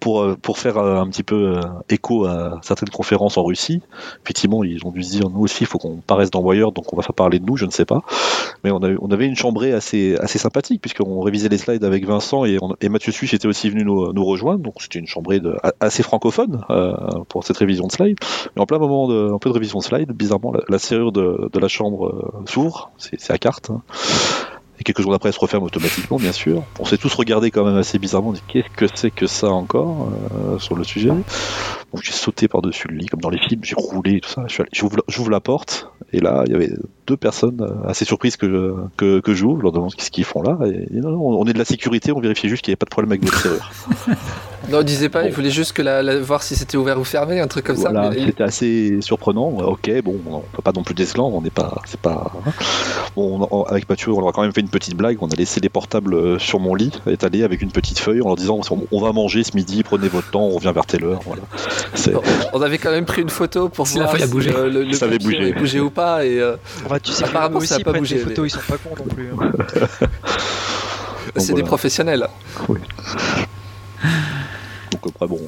Pour, 0.00 0.22
euh, 0.22 0.36
faire 0.54 0.78
euh, 0.78 1.00
un 1.00 1.08
petit 1.08 1.22
peu 1.22 1.56
euh, 1.56 1.60
écho 1.88 2.26
à 2.26 2.60
certaines 2.62 2.90
conférences 2.90 3.38
en 3.38 3.44
Russie, 3.44 3.82
effectivement, 4.24 4.62
ils 4.64 4.84
ont 4.84 4.90
dû 4.90 5.02
se 5.02 5.10
dire 5.10 5.30
nous 5.30 5.40
aussi, 5.40 5.62
il 5.62 5.66
faut 5.66 5.78
qu'on 5.78 5.96
paraisse 5.96 6.30
Wire, 6.34 6.72
donc 6.72 6.92
on 6.92 6.96
va 6.96 7.02
faire 7.02 7.14
parler 7.14 7.38
de 7.38 7.44
nous, 7.44 7.56
je 7.56 7.66
ne 7.66 7.70
sais 7.70 7.84
pas. 7.84 8.02
Mais 8.64 8.70
on, 8.70 8.80
on 8.80 9.10
avait 9.10 9.26
une 9.26 9.36
chambrée 9.36 9.72
assez, 9.72 10.16
assez 10.16 10.38
sympathique 10.38 10.80
puisqu'on 10.80 11.20
révisait 11.20 11.48
les 11.48 11.58
slides 11.58 11.84
avec 11.84 12.06
Vincent 12.06 12.44
et, 12.44 12.58
Mathieu 12.88 13.12
Suisse 13.12 13.32
était 13.34 13.46
aussi 13.46 13.70
venu 13.70 13.84
nous, 13.84 14.24
rejoindre. 14.24 14.60
Donc 14.60 14.74
c'était 14.80 14.98
une 14.98 15.06
chambrée 15.06 15.40
assez 15.78 16.02
francophone 16.02 16.60
pour 17.28 17.44
cette 17.44 17.56
révision 17.56 17.86
de 17.86 17.92
slides. 17.92 18.18
Mais 18.54 18.62
en 18.62 18.66
plein 18.66 18.78
moment 18.78 19.08
de, 19.08 19.32
un 19.32 19.38
peu 19.38 19.48
de 19.48 19.54
révision 19.54 19.78
de 19.78 19.84
slides, 19.84 20.12
bizarrement, 20.12 20.52
la, 20.68 20.78
serrure 20.78 21.12
de 21.12 21.58
la 21.58 21.68
chambre 21.68 22.42
c'est 22.98 23.30
à 23.30 23.38
carte. 23.38 23.70
Et 24.80 24.84
quelques 24.84 25.02
jours 25.02 25.12
après, 25.14 25.28
elle 25.28 25.34
se 25.34 25.40
referme 25.40 25.64
automatiquement, 25.64 26.16
bien 26.16 26.32
sûr. 26.32 26.62
On 26.78 26.86
s'est 26.86 26.96
tous 26.96 27.12
regardé 27.14 27.50
quand 27.50 27.64
même 27.64 27.76
assez 27.76 27.98
bizarrement, 27.98 28.30
on 28.30 28.32
dit 28.32 28.42
qu'est-ce 28.48 28.70
que 28.74 28.86
c'est 28.92 29.10
que 29.10 29.26
ça 29.26 29.50
encore 29.50 30.10
euh, 30.34 30.58
sur 30.58 30.74
le 30.74 30.84
sujet? 30.84 31.08
Donc 31.08 32.02
j'ai 32.02 32.12
sauté 32.12 32.48
par-dessus 32.48 32.88
le 32.88 32.96
lit, 32.96 33.06
comme 33.06 33.20
dans 33.20 33.30
les 33.30 33.38
films, 33.38 33.60
j'ai 33.62 33.74
roulé, 33.76 34.20
tout 34.20 34.30
ça. 34.30 34.46
J'ouvre 34.72 35.30
la 35.30 35.40
porte, 35.40 35.90
et 36.12 36.20
là, 36.20 36.44
il 36.46 36.52
y 36.52 36.54
avait 36.54 36.70
deux 37.06 37.16
personnes 37.16 37.60
euh, 37.60 37.88
assez 37.88 38.04
surprises 38.04 38.36
que, 38.36 38.74
que, 38.96 39.20
que 39.20 39.34
j'ouvre, 39.34 39.62
leur 39.62 39.72
demande 39.72 39.92
ce 39.98 40.10
qu'ils 40.10 40.24
font 40.24 40.42
là. 40.42 40.56
Et, 40.66 40.88
on 41.04 41.44
est 41.46 41.52
de 41.52 41.58
la 41.58 41.64
sécurité, 41.64 42.12
on 42.12 42.20
vérifie 42.20 42.48
juste 42.48 42.62
qu'il 42.62 42.70
n'y 42.70 42.74
avait 42.74 42.78
pas 42.78 42.86
de 42.86 42.90
problème 42.90 43.12
avec 43.12 43.24
votre 43.24 43.38
serrure. 43.38 43.70
Non, 44.68 44.82
disait 44.82 45.08
pas, 45.08 45.24
il 45.24 45.32
voulait 45.32 45.50
juste 45.50 45.72
que 45.72 45.82
la, 45.82 46.20
voir 46.20 46.42
si 46.42 46.54
c'était 46.54 46.76
ouvert 46.76 47.00
ou 47.00 47.04
fermé, 47.04 47.40
un 47.40 47.48
truc 47.48 47.64
comme 47.64 47.76
ça. 47.76 47.90
C'était 48.12 48.42
assez 48.42 49.00
surprenant. 49.00 49.48
Ok, 49.48 49.90
bon, 50.04 50.16
on 50.30 50.40
peut 50.40 50.62
pas 50.62 50.72
non 50.72 50.84
plus 50.84 50.94
d'esclandre, 50.94 51.34
on 51.34 51.40
n'est 51.40 51.50
pas, 51.50 51.80
c'est 51.86 52.00
pas. 52.00 52.32
Hein. 52.46 52.52
Bon, 53.16 53.64
avec 53.64 53.88
Mathieu, 53.88 54.12
on 54.12 54.28
a 54.28 54.32
quand 54.32 54.42
même 54.42 54.52
fait 54.52 54.60
une 54.60 54.68
petite 54.70 54.94
blague. 54.94 55.18
On 55.20 55.28
a 55.28 55.34
laissé 55.34 55.60
les 55.60 55.68
portables 55.68 56.14
euh, 56.14 56.38
sur 56.38 56.60
mon 56.60 56.74
lit, 56.74 56.92
étalés 57.06 57.42
avec 57.42 57.62
une 57.62 57.70
petite 57.70 57.98
feuille, 57.98 58.22
en 58.22 58.28
leur 58.28 58.36
disant 58.36 58.60
on 58.90 59.00
va 59.00 59.12
manger 59.12 59.44
ce 59.44 59.54
midi, 59.56 59.82
prenez 59.82 60.08
votre 60.08 60.30
temps, 60.30 60.42
on 60.42 60.56
revient 60.56 60.72
vers 60.74 60.86
telle 60.86 61.04
heure. 61.04 61.20
Voilà. 61.24 61.42
On 62.52 62.62
avait 62.62 62.78
quand 62.78 62.90
même 62.90 63.04
pris 63.04 63.22
une 63.22 63.30
photo 63.30 63.68
pour 63.68 63.86
si 63.86 63.98
voir 63.98 64.16
si 64.16 64.26
bougé. 64.26 64.52
Euh, 64.54 64.70
le, 64.70 64.92
ça 64.92 65.06
avait 65.06 65.18
bougé. 65.18 65.52
bougé 65.52 65.80
ou 65.80 65.90
pas. 65.90 66.24
Et 66.24 66.38
euh, 66.38 66.56
tu 67.02 67.12
sais, 67.12 67.24
apparemment 67.24 67.58
aussi, 67.58 67.68
ça 67.68 67.80
pas 67.80 67.92
bougé. 67.92 68.16
Les 68.16 68.22
photos, 68.22 68.46
ils 68.46 68.50
sont 68.50 68.60
pas 68.66 68.78
cons 68.78 68.94
non 68.96 69.14
plus. 69.14 69.30
Hein. 69.38 69.52
C'est 71.36 71.54
des 71.54 71.62
professionnels. 71.62 72.26
Oui. 72.68 72.80
Donc 74.90 75.06
après, 75.06 75.26
bon, 75.26 75.40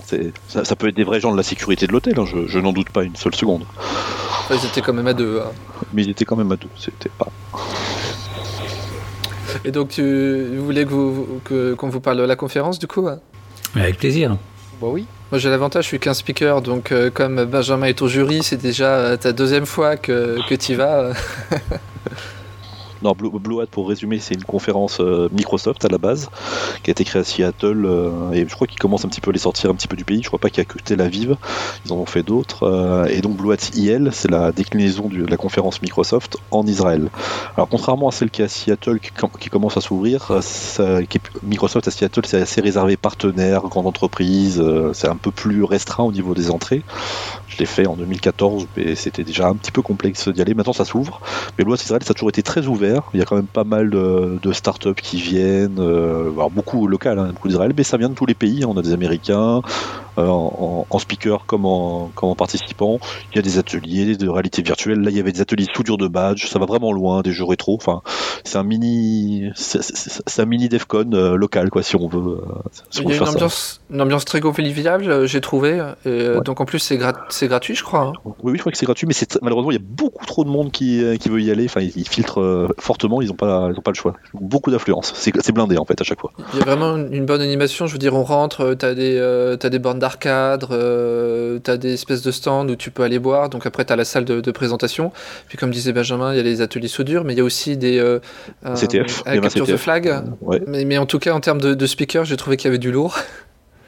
ça, 0.48 0.64
ça, 0.64 0.76
peut 0.76 0.88
être 0.88 0.96
des 0.96 1.04
vrais 1.04 1.20
gens 1.20 1.32
de 1.32 1.37
la 1.37 1.42
sécurité 1.42 1.87
de 1.87 1.92
l'hôtel, 1.92 2.14
hein, 2.18 2.24
je, 2.24 2.58
n'en 2.58 2.72
doute 2.72 2.90
pas 2.90 3.02
une 3.02 3.16
seule 3.16 3.35
seconde. 3.35 3.64
ils 4.50 4.66
étaient 4.66 4.80
quand 4.80 4.92
même 4.92 5.08
à 5.08 5.14
deux. 5.14 5.40
Hein. 5.40 5.50
Mais 5.92 6.04
ils 6.04 6.11
étaient 6.11 6.24
quand 6.24 6.37
même 6.37 6.52
à 6.52 6.56
deux, 6.56 6.68
c'était 6.78 7.11
pas. 7.11 7.28
Et 9.65 9.71
donc, 9.71 9.88
tu 9.91 10.57
voulais 10.57 10.85
qu'on 10.85 11.41
que, 11.45 11.77
vous 11.87 12.01
parle 12.01 12.19
de 12.19 12.23
la 12.23 12.37
conférence 12.37 12.79
du 12.79 12.87
coup 12.87 13.09
Avec 13.75 13.99
plaisir. 13.99 14.37
Bah 14.81 14.88
oui. 14.91 15.07
Moi 15.31 15.38
j'ai 15.38 15.49
l'avantage, 15.49 15.85
je 15.85 15.88
suis 15.88 15.99
qu'un 15.99 16.12
speaker, 16.12 16.61
donc 16.61 16.93
euh, 16.93 17.09
comme 17.09 17.45
Benjamin 17.45 17.87
est 17.87 18.03
au 18.03 18.09
jury, 18.09 18.43
c'est 18.43 18.61
déjà 18.61 18.97
euh, 18.97 19.17
ta 19.17 19.33
deuxième 19.33 19.65
fois 19.65 19.97
que, 19.97 20.37
que 20.47 20.55
tu 20.55 20.73
y 20.73 20.75
vas. 20.75 21.12
Non, 23.03 23.15
Blue, 23.17 23.61
Hat, 23.61 23.67
pour 23.67 23.88
résumer, 23.88 24.21
c'est 24.21 24.35
une 24.35 24.45
conférence 24.45 25.01
euh, 25.01 25.29
Microsoft 25.33 25.85
à 25.85 25.88
la 25.88 25.99
base, 25.99 26.29
qui 26.85 26.91
a 26.91 26.93
été 26.93 27.05
créée 27.05 27.23
à 27.23 27.25
Seattle, 27.25 27.85
euh, 27.85 28.31
et 28.33 28.47
je 28.49 28.55
crois 28.55 28.69
qu'ils 28.69 28.79
commencent 28.79 29.05
un 29.05 29.09
petit 29.09 29.21
peu 29.21 29.31
à 29.31 29.33
les 29.33 29.41
sortir 29.41 29.71
un 29.71 29.75
petit 29.75 29.88
peu 29.88 29.97
du 29.97 30.05
pays. 30.05 30.23
Je 30.23 30.29
crois 30.29 30.38
pas 30.38 30.51
qu'il 30.51 30.59
y 30.59 30.61
a 30.61 30.65
que 30.65 30.79
Tel 30.79 31.01
Aviv, 31.01 31.37
ils 31.85 31.93
en 31.93 31.97
ont 31.97 32.07
fait 32.07 32.23
d'autres. 32.23 32.62
Euh, 32.65 33.07
et 33.07 33.21
donc 33.21 33.37
Blue 33.37 33.53
Hat 33.53 33.71
IL, 33.75 34.11
c'est 34.12 34.31
la 34.31 34.53
déclinaison 34.53 35.09
de 35.09 35.27
la 35.27 35.37
conférence 35.37 35.83
Microsoft 35.83 36.37
en 36.53 36.65
Israël. 36.65 37.09
Alors 37.57 37.69
contrairement 37.69 38.09
à 38.09 38.12
celle 38.12 38.31
qui 38.31 38.43
est 38.43 38.45
à 38.45 38.49
Seattle, 38.49 39.01
qui, 39.01 39.51
commence 39.51 39.77
à 39.77 39.81
s'ouvrir, 39.81 40.31
Microsoft 41.43 41.88
à 41.88 41.91
Seattle, 41.91 42.25
c'est 42.25 42.41
assez 42.41 42.61
réservé 42.61 42.97
partenaires, 42.97 43.62
grandes 43.62 43.87
entreprises, 43.87 44.62
c'est 44.93 45.09
un 45.09 45.17
peu 45.17 45.31
plus 45.33 45.65
restreint 45.65 46.05
au 46.05 46.12
niveau 46.12 46.35
des 46.35 46.51
entrées. 46.51 46.83
Je 47.53 47.59
l'ai 47.59 47.67
fait 47.67 47.87
en 47.87 47.97
2014, 47.97 48.67
mais 48.77 48.95
c'était 48.95 49.25
déjà 49.25 49.49
un 49.49 49.55
petit 49.57 49.73
peu 49.73 49.83
complexe 49.83 50.29
d'y 50.29 50.41
aller. 50.41 50.55
Maintenant, 50.55 50.73
ça 50.73 50.87
s'ouvre. 50.87 51.21
Mais 51.59 51.65
l'Ouest 51.65 51.85
Israël, 51.85 52.03
ça 52.03 52.12
a 52.12 52.15
toujours 52.15 52.31
été 52.31 52.43
très 52.43 52.67
ouvert. 52.67 53.11
Il 53.12 53.21
y 53.21 53.23
a 53.23 53.27
quand 53.27 53.37
même 53.37 53.47
pas 53.47 53.65
mal 53.65 53.91
de, 53.91 54.38
de 54.41 54.53
startups 54.53 54.95
qui 54.95 55.21
viennent, 55.21 55.79
euh, 55.79 56.31
beaucoup 56.51 56.87
locales, 56.87 57.19
hein, 57.19 57.31
beaucoup 57.33 57.49
d'Israël, 57.49 57.73
mais 57.77 57.83
ça 57.83 57.99
vient 57.99 58.09
de 58.09 58.15
tous 58.15 58.27
les 58.27 58.35
pays. 58.35 58.65
On 58.65 58.77
a 58.77 58.83
des 58.83 58.93
Américains, 58.93 59.61
euh, 60.18 60.27
en, 60.27 60.98
speaker 60.98 61.46
comme 61.46 61.66
en, 61.66 62.11
comme 62.14 62.31
en 62.31 62.35
participant. 62.35 62.98
Il 63.33 63.37
y 63.37 63.38
a 63.38 63.42
des 63.42 63.59
ateliers 63.59 64.16
de 64.16 64.29
réalité 64.29 64.62
virtuelle. 64.62 65.01
Là, 65.01 65.11
il 65.11 65.16
y 65.16 65.20
avait 65.20 65.33
des 65.33 65.40
ateliers 65.40 65.66
soudure 65.75 65.98
de 65.98 66.09
badge. 66.09 66.46
Ça 66.46 66.59
va 66.59 66.66
vraiment 66.66 66.92
loin, 66.92 67.22
des 67.22 67.33
jeux 67.33 67.44
rétro. 67.44 67.75
Enfin, 67.75 68.03
c'est 68.44 68.59
un 68.59 68.64
mini, 68.64 69.51
c'est 69.55 70.40
un 70.40 70.46
mini 70.46 70.68
Defcon 70.68 71.11
euh, 71.12 71.37
local, 71.37 71.70
quoi, 71.70 71.83
si 71.83 71.96
on 71.96 72.09
veut. 72.09 72.40
il 72.94 73.09
y 73.09 73.12
a 73.12 73.16
une 73.16 73.29
ambiance, 73.29 73.81
une 73.90 74.01
ambiance, 74.01 74.25
très 74.25 74.40
conviviale, 74.40 75.27
j'ai 75.27 75.40
trouvé. 75.40 75.83
Donc 76.44 76.61
en 76.61 76.64
plus, 76.64 76.79
c'est 76.79 76.98
c'est 77.29 77.48
gratuit, 77.48 77.75
je 77.75 77.83
crois. 77.83 78.01
Hein. 78.01 78.12
Oui, 78.25 78.35
oui, 78.44 78.53
je 78.57 78.61
crois 78.61 78.72
que 78.72 78.79
c'est 78.79 78.87
gratuit, 78.87 79.07
mais 79.07 79.14
malheureusement, 79.40 79.70
il 79.70 79.75
y 79.75 79.79
a 79.79 79.85
beaucoup 79.85 80.27
trop 80.27 80.44
de 80.44 80.51
monde 80.51 80.70
qui, 80.70 81.03
euh, 81.03 81.16
qui 81.16 81.29
veut 81.29 81.40
y 81.40 81.51
aller. 81.51 81.64
Enfin, 81.64 81.81
ils, 81.81 82.09
filtrent 82.09 82.40
euh, 82.40 82.68
fortement, 82.79 83.20
ils 83.22 83.29
n'ont 83.29 83.35
pas, 83.35 83.68
ils 83.72 83.79
ont 83.79 83.83
pas 83.83 83.90
le 83.90 83.96
choix. 83.96 84.14
Beaucoup 84.35 84.70
d'affluence. 84.70 85.12
C'est 85.14 85.53
blindé, 85.53 85.79
en 85.79 85.85
fait, 85.85 86.01
à 86.01 86.05
chaque 86.05 86.20
fois. 86.20 86.33
Il 86.53 86.59
y 86.59 86.62
a 86.62 86.64
vraiment 86.64 86.96
une 86.96 87.27
bonne 87.27 87.40
animation. 87.40 87.87
Je 87.87 87.92
veux 87.92 87.98
dire, 87.98 88.14
on 88.14 88.25
rentre, 88.25 88.61
euh, 88.62 88.75
tu 88.75 88.87
as, 88.87 88.94
des, 88.94 89.18
as 89.18 89.70
des 90.03 90.19
bornes 90.19 90.67
d'arcade, 90.69 91.62
tu 91.65 91.71
as 91.71 91.77
des 91.77 91.95
espèces 91.95 92.23
de 92.23 92.31
stands 92.31 92.69
où 92.69 92.77
tu 92.77 92.91
peux 92.91 93.03
aller 93.03 93.19
boire. 93.19 93.49
Donc 93.49 93.67
après, 93.67 93.85
tu 93.85 93.93
as 93.93 93.97
la 93.97 94.05
salle 94.05 94.25
de, 94.25 94.51
présentation. 94.51 95.12
Puis, 95.49 95.59
comme 95.59 95.71
disait 95.71 95.93
Benjamin, 95.93 96.33
il 96.33 96.37
y 96.37 96.41
a 96.41 96.43
les 96.43 96.61
ateliers 96.61 96.88
soudure, 96.88 97.25
mais 97.25 97.33
il 97.33 97.38
y 97.38 97.41
a 97.41 97.45
aussi 97.45 97.77
des. 97.77 98.01
CTF. 98.75 99.23
capture 99.25 99.67
de 99.67 99.77
flag. 99.77 100.23
Mais, 100.67 100.85
mais, 100.85 100.99
en 100.99 101.07
tout 101.07 101.19
cas, 101.19 101.33
en 101.33 101.41
termes 101.41 101.61
de, 101.61 101.75
de 101.75 101.87
speakers, 101.87 102.25
j'ai 102.25 102.37
trouvé 102.37 102.57
qu'il 102.57 102.69
y 102.69 102.71
avait 102.71 102.79
du 102.79 102.93
lourd. 102.93 103.17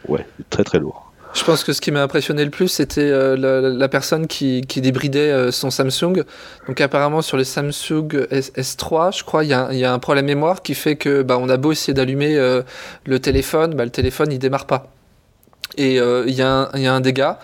Ouais, 0.09 0.27
très 0.51 0.65
très 0.65 0.79
lourd. 0.79 1.05
Je 1.35 1.43
pense 1.43 1.65
que 1.65 1.73
ce 1.73 1.81
qui 1.81 1.91
m'a 1.91 2.03
impressionné 2.03 2.45
le 2.45 2.51
plus, 2.51 2.69
c'était 2.69 3.01
euh, 3.01 3.37
la, 3.37 3.89
personne 3.89 4.29
qui, 4.29 4.63
qui 4.63 4.81
débridait 4.81 5.33
euh, 5.33 5.51
son 5.51 5.71
Samsung. 5.71 6.23
Donc 6.69 6.81
apparemment 6.81 7.23
sur 7.23 7.37
les 7.37 7.45
Samsung 7.45 8.09
S, 8.31 8.77
3 8.77 9.11
je 9.11 9.25
crois, 9.25 9.43
il 9.43 9.51
y, 9.51 9.55
a, 9.55 9.93
un 9.93 9.99
problème 9.99 10.27
mémoire 10.27 10.63
qui 10.63 10.75
fait 10.75 10.95
que 10.95 11.23
bah, 11.23 11.37
on 11.41 11.49
a 11.49 11.57
beau 11.57 11.73
essayer 11.73 11.93
d'allumer 11.93 12.37
euh, 12.37 12.63
le 13.05 13.19
téléphone, 13.19 13.75
bah, 13.75 13.85
le 13.85 13.91
téléphone 13.91 14.31
il 14.31 14.39
démarre 14.39 14.67
pas. 14.67 14.93
Et 15.77 15.97
il 15.97 16.35
y, 16.35 16.43
a 16.43 16.71
un 16.73 17.01
dégât. 17.01 17.39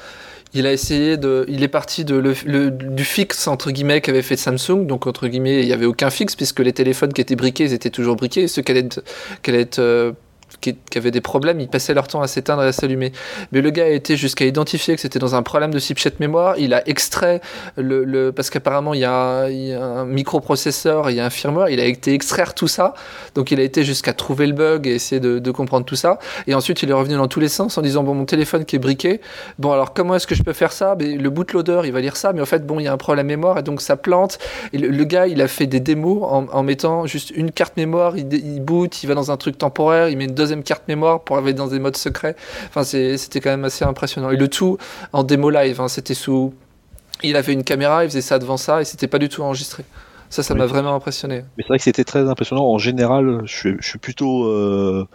Il 0.53 0.67
a 0.67 0.73
essayé 0.73 1.17
de, 1.17 1.45
il 1.49 1.63
est 1.63 1.69
parti 1.69 2.05
de 2.05 2.17
le, 2.17 2.71
du 2.71 3.05
fixe 3.05 3.47
entre 3.47 3.71
guillemets 3.71 4.01
qu'avait 4.01 4.23
fait 4.23 4.37
Samsung, 4.37 4.85
donc 4.87 5.07
entre 5.07 5.29
guillemets 5.29 5.61
il 5.63 5.67
n'y 5.67 5.73
avait 5.73 5.87
aucun 5.87 6.11
fixe 6.11 6.35
puisque 6.35 6.59
les 6.59 6.73
téléphones 6.73 7.13
qui 7.13 7.21
étaient 7.21 7.37
briqués 7.37 7.65
ils 7.65 7.73
étaient 7.73 7.91
toujours 7.91 8.17
briqués, 8.17 8.43
et 8.43 8.49
ceux 8.49 8.63
qui 8.63 8.73
allaient 8.73 8.81
être, 8.81 9.05
qui 9.43 9.51
allaient 9.51 9.61
être 9.61 10.15
qui, 10.61 10.77
avaient 10.97 11.11
des 11.11 11.21
problèmes, 11.21 11.61
ils 11.61 11.69
passaient 11.69 11.95
leur 11.95 12.09
temps 12.09 12.23
à 12.23 12.27
s'éteindre 12.27 12.63
et 12.63 12.67
à 12.67 12.73
s'allumer. 12.73 13.13
Mais 13.53 13.61
le 13.61 13.71
gars 13.71 13.85
a 13.85 13.89
été 13.89 14.17
jusqu'à 14.17 14.45
identifier 14.45 14.95
que 14.95 15.01
c'était 15.01 15.19
dans 15.19 15.35
un 15.35 15.43
problème 15.43 15.73
de 15.73 15.79
chipset 15.79 16.13
mémoire. 16.21 16.57
Il 16.59 16.75
a 16.75 16.87
extrait 16.89 17.41
le, 17.77 18.31
parce 18.31 18.51
qu'apparemment 18.51 18.95
il 18.95 19.01
y, 19.01 19.05
a 19.05 19.45
un 19.45 20.05
microprocesseur, 20.05 21.11
il 21.11 21.17
y 21.17 21.21
a 21.21 21.25
un 21.25 21.31
firmware. 21.31 21.69
Il 21.69 21.81
a 21.81 21.85
été 21.85 22.15
extraire 22.15 22.55
tout 22.55 22.69
ça. 22.69 22.95
Donc 23.35 23.51
il 23.51 23.61
a 23.61 23.63
été 23.63 23.85
jusqu'à 23.85 24.13
trouver 24.13 24.47
le 24.47 24.53
bug 24.53 24.87
et 24.87 24.95
essayer 24.95 25.21
de, 25.21 25.51
comprendre 25.51 25.85
tout 25.85 25.97
ça. 25.97 26.19
Et 26.47 26.55
ensuite 26.55 26.83
il 26.83 26.91
est 26.91 26.95
revenu 26.95 27.17
dans 27.17 27.27
tous 27.27 27.41
les 27.41 27.49
sens 27.49 27.77
en 27.77 27.83
disant 27.83 28.05
bon 28.05 28.15
mon 28.15 28.25
téléphone 28.25 28.65
qui 28.65 28.77
est 28.77 28.81
briqué. 28.81 29.21
Bon 29.59 29.73
alors 29.73 29.95
comment 29.95 30.15
est-ce 30.15 30.27
que 30.27 30.35
je 30.35 30.43
peux 30.43 30.53
faire 30.53 30.73
ça? 30.73 30.95
Mais 30.99 31.17
Le 31.17 31.31
bootloader 31.31 31.83
il 31.85 31.93
va 31.93 32.01
lire 32.01 32.17
ça, 32.17 32.33
mais 32.33 32.41
en 32.41 32.47
fait 32.47 32.67
bon 32.67 32.79
il 32.79 32.85
y 32.85 32.89
a 32.89 32.93
un 32.93 32.97
problème 32.97 33.27
mémoire 33.27 33.59
et 33.59 33.63
donc 33.63 33.81
ça 33.81 33.97
plante. 33.97 34.39
Et 34.73 34.79
le, 34.79 35.05
gars 35.05 35.27
il 35.27 35.43
a 35.43 35.49
fait 35.49 35.67
des 35.67 35.81
démos 35.81 36.23
en, 36.23 36.63
mettant 36.63 37.07
juste 37.07 37.31
une 37.31 37.51
carte 37.51 37.77
mémoire. 37.77 38.17
Il, 38.17 38.61
boot, 38.61 39.03
il 39.03 39.07
va 39.07 39.15
dans 39.15 39.31
un 39.31 39.37
truc 39.37 39.59
temporaire, 39.59 40.09
il 40.09 40.17
met 40.17 40.25
une 40.25 40.35
deuxième 40.41 40.63
carte 40.63 40.89
mémoire 40.89 41.21
pour 41.21 41.37
aller 41.37 41.53
dans 41.53 41.69
des 41.69 41.79
modes 41.79 41.97
secrets. 41.97 42.37
Enfin, 42.69 42.83
c'était 42.85 43.41
quand 43.41 43.51
même 43.51 43.65
assez 43.65 43.85
impressionnant. 43.85 44.31
Et 44.31 44.37
le 44.37 44.49
tout 44.49 44.79
en 45.13 45.23
démo 45.23 45.51
live, 45.51 45.81
hein, 45.81 45.89
c'était 45.89 46.15
sous. 46.15 46.55
Il 47.23 47.37
avait 47.37 47.53
une 47.53 47.65
caméra, 47.65 48.05
il 48.05 48.09
faisait 48.09 48.23
ça 48.23 48.39
devant 48.39 48.57
ça 48.57 48.81
et 48.81 48.85
c'était 48.85 49.09
pas 49.09 49.19
du 49.19 49.29
tout 49.29 49.43
enregistré. 49.43 49.85
Ça, 50.31 50.43
ça 50.43 50.55
m'a 50.55 50.67
vraiment 50.67 50.95
impressionné. 50.95 51.45
Mais 51.59 51.65
c'est 51.65 51.69
vrai 51.69 51.79
que 51.79 51.85
c'était 51.85 52.05
très 52.05 52.29
impressionnant. 52.29 52.65
En 52.65 52.79
général, 52.79 53.43
je 53.45 53.77
suis, 53.81 53.99
plutôt. 53.99 54.45
Euh, 54.47 55.07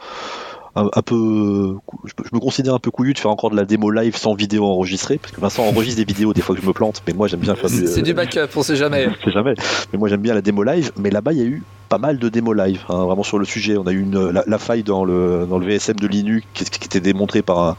un, 0.76 1.02
peu, 1.02 1.78
je, 2.04 2.14
me 2.34 2.40
considère 2.40 2.74
un 2.74 2.80
peu 2.80 2.92
couillu 2.92 3.14
de 3.14 3.20
faire 3.20 3.32
encore 3.32 3.50
de 3.50 3.56
la 3.56 3.64
démo 3.64 3.90
live 3.92 4.18
sans 4.18 4.34
vidéo 4.34 4.66
enregistrée, 4.66 5.18
parce 5.18 5.32
que 5.32 5.40
Vincent 5.40 5.64
enregistre 5.68 5.98
des 5.98 6.06
vidéos 6.06 6.34
des 6.34 6.42
fois 6.42 6.54
que 6.54 6.62
je 6.62 6.68
me 6.68 6.74
plante, 6.74 7.02
mais 7.08 7.14
moi 7.14 7.28
j'aime 7.28 7.40
bien 7.40 7.56
faire 7.56 7.70
du. 7.70 7.88
C'est 7.88 8.02
du 8.02 8.14
backup, 8.14 8.50
on 8.56 8.62
sait 8.62 8.76
jamais. 8.76 9.08
on 9.22 9.26
sait 9.26 9.32
jamais. 9.32 9.56
Mais 9.94 10.00
moi 10.00 10.10
j'aime 10.10 10.22
bien 10.22 10.34
la 10.34 10.42
démo 10.42 10.64
live, 10.64 10.92
mais 10.98 11.10
là-bas 11.10 11.32
il 11.32 11.38
y 11.40 11.42
a 11.42 11.46
eu 11.46 11.64
pas 11.90 11.98
mal 11.98 12.18
de 12.18 12.30
démos 12.30 12.56
live, 12.56 12.84
hein, 12.90 13.06
vraiment 13.06 13.24
sur 13.24 13.38
le 13.38 13.46
sujet. 13.46 13.78
On 13.78 13.88
a 13.88 13.92
eu 13.92 14.02
une, 14.02 14.30
la, 14.46 14.58
faille 14.58 14.84
dans 14.84 15.06
le, 15.06 15.46
dans 15.50 15.58
le 15.58 15.66
VSM 15.66 15.96
de 15.96 16.08
Linux 16.08 16.46
qui, 16.54 16.66
qui 16.66 16.86
était 16.86 17.00
démontrée 17.00 17.42
par 17.42 17.60
un, 17.60 17.78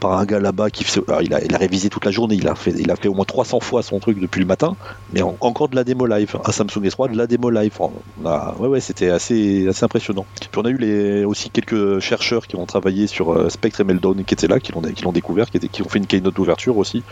par 0.00 0.14
un 0.14 0.24
gars 0.24 0.40
là-bas 0.40 0.70
qui 0.70 0.84
il, 1.22 1.34
a, 1.34 1.44
il 1.44 1.54
a 1.54 1.58
révisé 1.58 1.90
toute 1.90 2.04
la 2.04 2.10
journée, 2.10 2.34
il 2.34 2.48
a, 2.48 2.54
fait, 2.54 2.72
il 2.72 2.90
a 2.90 2.96
fait 2.96 3.08
au 3.08 3.14
moins 3.14 3.24
300 3.24 3.60
fois 3.60 3.82
son 3.82 4.00
truc 4.00 4.18
depuis 4.18 4.40
le 4.40 4.46
matin, 4.46 4.74
mais 5.12 5.22
encore 5.22 5.68
de 5.68 5.76
la 5.76 5.84
démo 5.84 6.06
live. 6.06 6.36
Un 6.44 6.52
Samsung 6.52 6.82
S3, 6.82 7.12
de 7.12 7.16
la 7.16 7.26
démo 7.26 7.50
live. 7.50 7.72
ouais, 7.80 8.68
ouais, 8.68 8.80
c'était 8.80 9.10
assez, 9.10 9.68
assez 9.68 9.84
impressionnant. 9.84 10.26
Puis 10.40 10.48
on 10.56 10.64
a 10.64 10.70
eu 10.70 10.78
les, 10.78 11.24
aussi 11.24 11.50
quelques 11.50 12.00
chercheurs 12.00 12.46
qui 12.46 12.56
ont 12.56 12.66
travaillé 12.66 13.06
sur 13.06 13.32
euh, 13.32 13.48
Spectre 13.50 13.82
et 13.82 13.84
Meldon 13.84 14.14
qui 14.26 14.34
étaient 14.34 14.48
là, 14.48 14.58
qui 14.58 14.72
l'ont 14.72 15.12
découvert, 15.12 15.50
qui, 15.50 15.58
étaient, 15.58 15.68
qui 15.68 15.82
ont 15.82 15.88
fait 15.88 15.98
une 15.98 16.06
keynote 16.06 16.34
d'ouverture 16.34 16.78
aussi. 16.78 17.02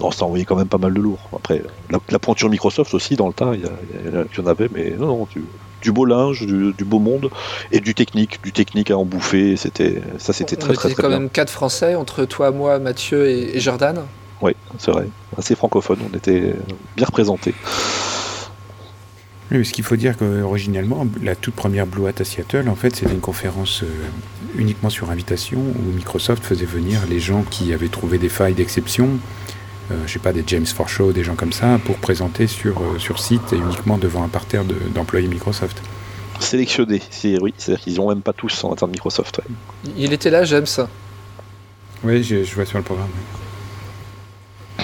Non, 0.00 0.10
ça 0.10 0.24
envoyait 0.24 0.44
quand 0.44 0.56
même 0.56 0.68
pas 0.68 0.78
mal 0.78 0.94
de 0.94 1.00
lourd. 1.00 1.18
Après, 1.36 1.62
la, 1.90 2.18
pointure 2.18 2.48
Microsoft 2.48 2.94
aussi 2.94 3.16
dans 3.16 3.28
le 3.28 3.34
tas, 3.34 3.52
il 3.54 3.60
y, 3.62 4.40
en 4.40 4.46
avait, 4.46 4.68
mais 4.72 4.90
non, 4.98 5.06
non, 5.06 5.26
tu, 5.26 5.44
du 5.82 5.92
beau 5.92 6.04
linge, 6.04 6.46
du, 6.46 6.84
beau 6.84 6.98
monde 6.98 7.30
et 7.70 7.80
du 7.80 7.94
technique, 7.94 8.42
du 8.42 8.52
technique 8.52 8.90
à 8.90 8.96
en 8.96 9.04
bouffer. 9.04 9.56
C'était 9.56 10.00
ça, 10.18 10.32
c'était 10.32 10.56
très, 10.56 10.74
très, 10.74 10.90
très, 10.90 11.02
quand 11.02 11.10
même 11.10 11.28
quatre 11.28 11.50
Français 11.50 11.94
entre 11.94 12.24
toi, 12.24 12.50
moi, 12.50 12.78
Mathieu 12.78 13.28
et, 13.28 13.60
Jordan. 13.60 14.02
Oui, 14.40 14.52
c'est 14.78 14.90
vrai, 14.90 15.06
assez 15.36 15.54
francophone. 15.54 15.98
On 16.12 16.16
était 16.16 16.54
bien 16.96 17.06
représentés. 17.06 17.54
Oui, 19.50 19.66
ce 19.66 19.72
qu'il 19.72 19.84
faut 19.84 19.96
dire 19.96 20.16
qu'originellement, 20.16 21.06
la 21.22 21.36
toute 21.36 21.54
première 21.54 21.86
Blue 21.86 22.06
Hat 22.06 22.14
à 22.20 22.24
Seattle, 22.24 22.68
en 22.68 22.74
fait, 22.74 22.96
c'était 22.96 23.12
une 23.12 23.20
conférence 23.20 23.82
euh, 23.82 23.86
uniquement 24.56 24.88
sur 24.88 25.10
invitation 25.10 25.58
où 25.58 25.92
Microsoft 25.94 26.42
faisait 26.42 26.64
venir 26.64 27.00
les 27.10 27.20
gens 27.20 27.42
qui 27.42 27.74
avaient 27.74 27.88
trouvé 27.88 28.16
des 28.16 28.30
failles 28.30 28.54
d'exception 28.54 29.10
je 30.06 30.12
sais 30.12 30.18
pas, 30.18 30.32
des 30.32 30.44
James 30.46 30.66
Forshaw, 30.66 31.12
des 31.12 31.24
gens 31.24 31.34
comme 31.34 31.52
ça, 31.52 31.78
pour 31.84 31.96
présenter 31.96 32.46
sur, 32.46 32.80
euh, 32.80 32.98
sur 32.98 33.18
site 33.18 33.52
et 33.52 33.56
uniquement 33.56 33.98
devant 33.98 34.22
un 34.22 34.28
parterre 34.28 34.64
d'employés 34.94 35.28
Microsoft. 35.28 35.82
Sélectionné, 36.40 37.00
oui, 37.40 37.54
c'est-à-dire 37.56 37.84
qu'ils 37.84 37.96
n'ont 37.96 38.08
même 38.08 38.22
pas 38.22 38.32
tous 38.32 38.64
en 38.64 38.72
interne 38.72 38.90
Microsoft. 38.90 39.40
Il 39.96 40.12
était 40.12 40.30
là, 40.30 40.44
James 40.44 40.66
Oui, 42.02 42.22
je, 42.22 42.54
vois 42.54 42.66
sur 42.66 42.78
le 42.78 42.84
programme. 42.84 43.08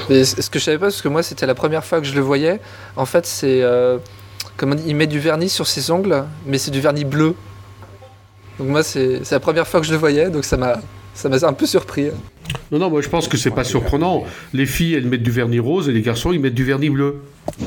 Mais 0.08 0.24
ce 0.24 0.48
que 0.50 0.58
je 0.58 0.64
savais 0.64 0.78
pas, 0.78 0.86
parce 0.86 1.02
que 1.02 1.08
moi 1.08 1.22
c'était 1.22 1.46
la 1.46 1.54
première 1.54 1.84
fois 1.84 2.00
que 2.00 2.06
je 2.06 2.14
le 2.14 2.20
voyais, 2.20 2.60
en 2.96 3.06
fait 3.06 3.26
c'est. 3.26 3.62
Euh, 3.62 3.98
comment 4.56 4.76
il 4.86 4.94
met 4.94 5.06
du 5.06 5.18
vernis 5.18 5.48
sur 5.48 5.66
ses 5.66 5.90
ongles, 5.90 6.24
mais 6.46 6.58
c'est 6.58 6.70
du 6.70 6.80
vernis 6.80 7.04
bleu. 7.04 7.34
Donc 8.58 8.68
moi 8.68 8.82
c'est 8.82 9.28
la 9.30 9.40
première 9.40 9.66
fois 9.66 9.80
que 9.80 9.86
je 9.86 9.92
le 9.92 9.98
voyais, 9.98 10.30
donc 10.30 10.44
ça 10.44 10.56
m'a 10.56 10.80
ça 11.14 11.28
m'a 11.28 11.36
un 11.42 11.52
peu 11.52 11.66
surpris. 11.66 12.10
Non, 12.70 12.78
non, 12.78 12.90
moi 12.90 13.00
je 13.00 13.08
pense 13.08 13.28
que 13.28 13.36
c'est 13.36 13.50
pas 13.50 13.64
surprenant. 13.64 14.24
Les 14.52 14.66
filles, 14.66 14.94
elles 14.94 15.06
mettent 15.06 15.22
du 15.22 15.30
vernis 15.30 15.60
rose 15.60 15.88
et 15.88 15.92
les 15.92 16.02
garçons, 16.02 16.32
ils 16.32 16.40
mettent 16.40 16.54
du 16.54 16.64
vernis 16.64 16.90
bleu. 16.90 17.22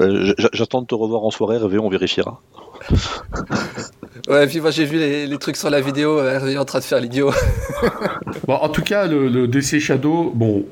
Euh, 0.00 0.32
j'attends 0.52 0.82
de 0.82 0.86
te 0.86 0.94
revoir 0.94 1.24
en 1.24 1.30
soirée, 1.30 1.56
Hervé, 1.56 1.78
on 1.78 1.88
vérifiera. 1.88 2.40
ouais, 4.28 4.46
puis 4.46 4.60
moi 4.60 4.70
j'ai 4.70 4.84
vu 4.84 4.96
les, 4.96 5.38
trucs 5.38 5.56
sur 5.56 5.70
la 5.70 5.80
vidéo, 5.80 6.20
Hervé 6.24 6.52
est 6.52 6.58
en 6.58 6.64
train 6.64 6.78
de 6.78 6.84
faire 6.84 7.00
l'idiot. 7.00 7.32
bon, 8.46 8.54
en 8.54 8.68
tout 8.68 8.82
cas, 8.82 9.08
le, 9.08 9.48
DC 9.48 9.80
Shadow, 9.80 10.30
bon, 10.34 10.64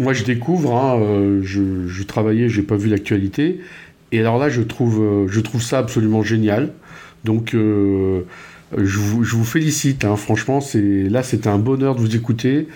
moi 0.00 0.12
je 0.12 0.24
découvre, 0.24 0.74
hein, 0.74 0.98
euh, 1.00 1.40
je, 1.44 1.86
je, 1.86 2.02
travaillais, 2.02 2.48
j'ai 2.48 2.62
pas 2.62 2.76
vu 2.76 2.88
l'actualité, 2.88 3.60
et 4.10 4.18
alors 4.18 4.38
là 4.38 4.48
je 4.48 4.62
trouve, 4.62 5.00
euh, 5.00 5.28
je 5.28 5.40
trouve 5.40 5.62
ça 5.62 5.78
absolument 5.78 6.24
génial. 6.24 6.72
Donc 7.22 7.54
je 8.76 8.98
vous, 8.98 9.44
félicite, 9.44 10.04
hein. 10.04 10.16
franchement, 10.16 10.60
là 10.74 11.22
c'était 11.22 11.48
un 11.48 11.58
bonheur 11.58 11.94
de 11.94 12.00
vous 12.00 12.16
écouter. 12.16 12.68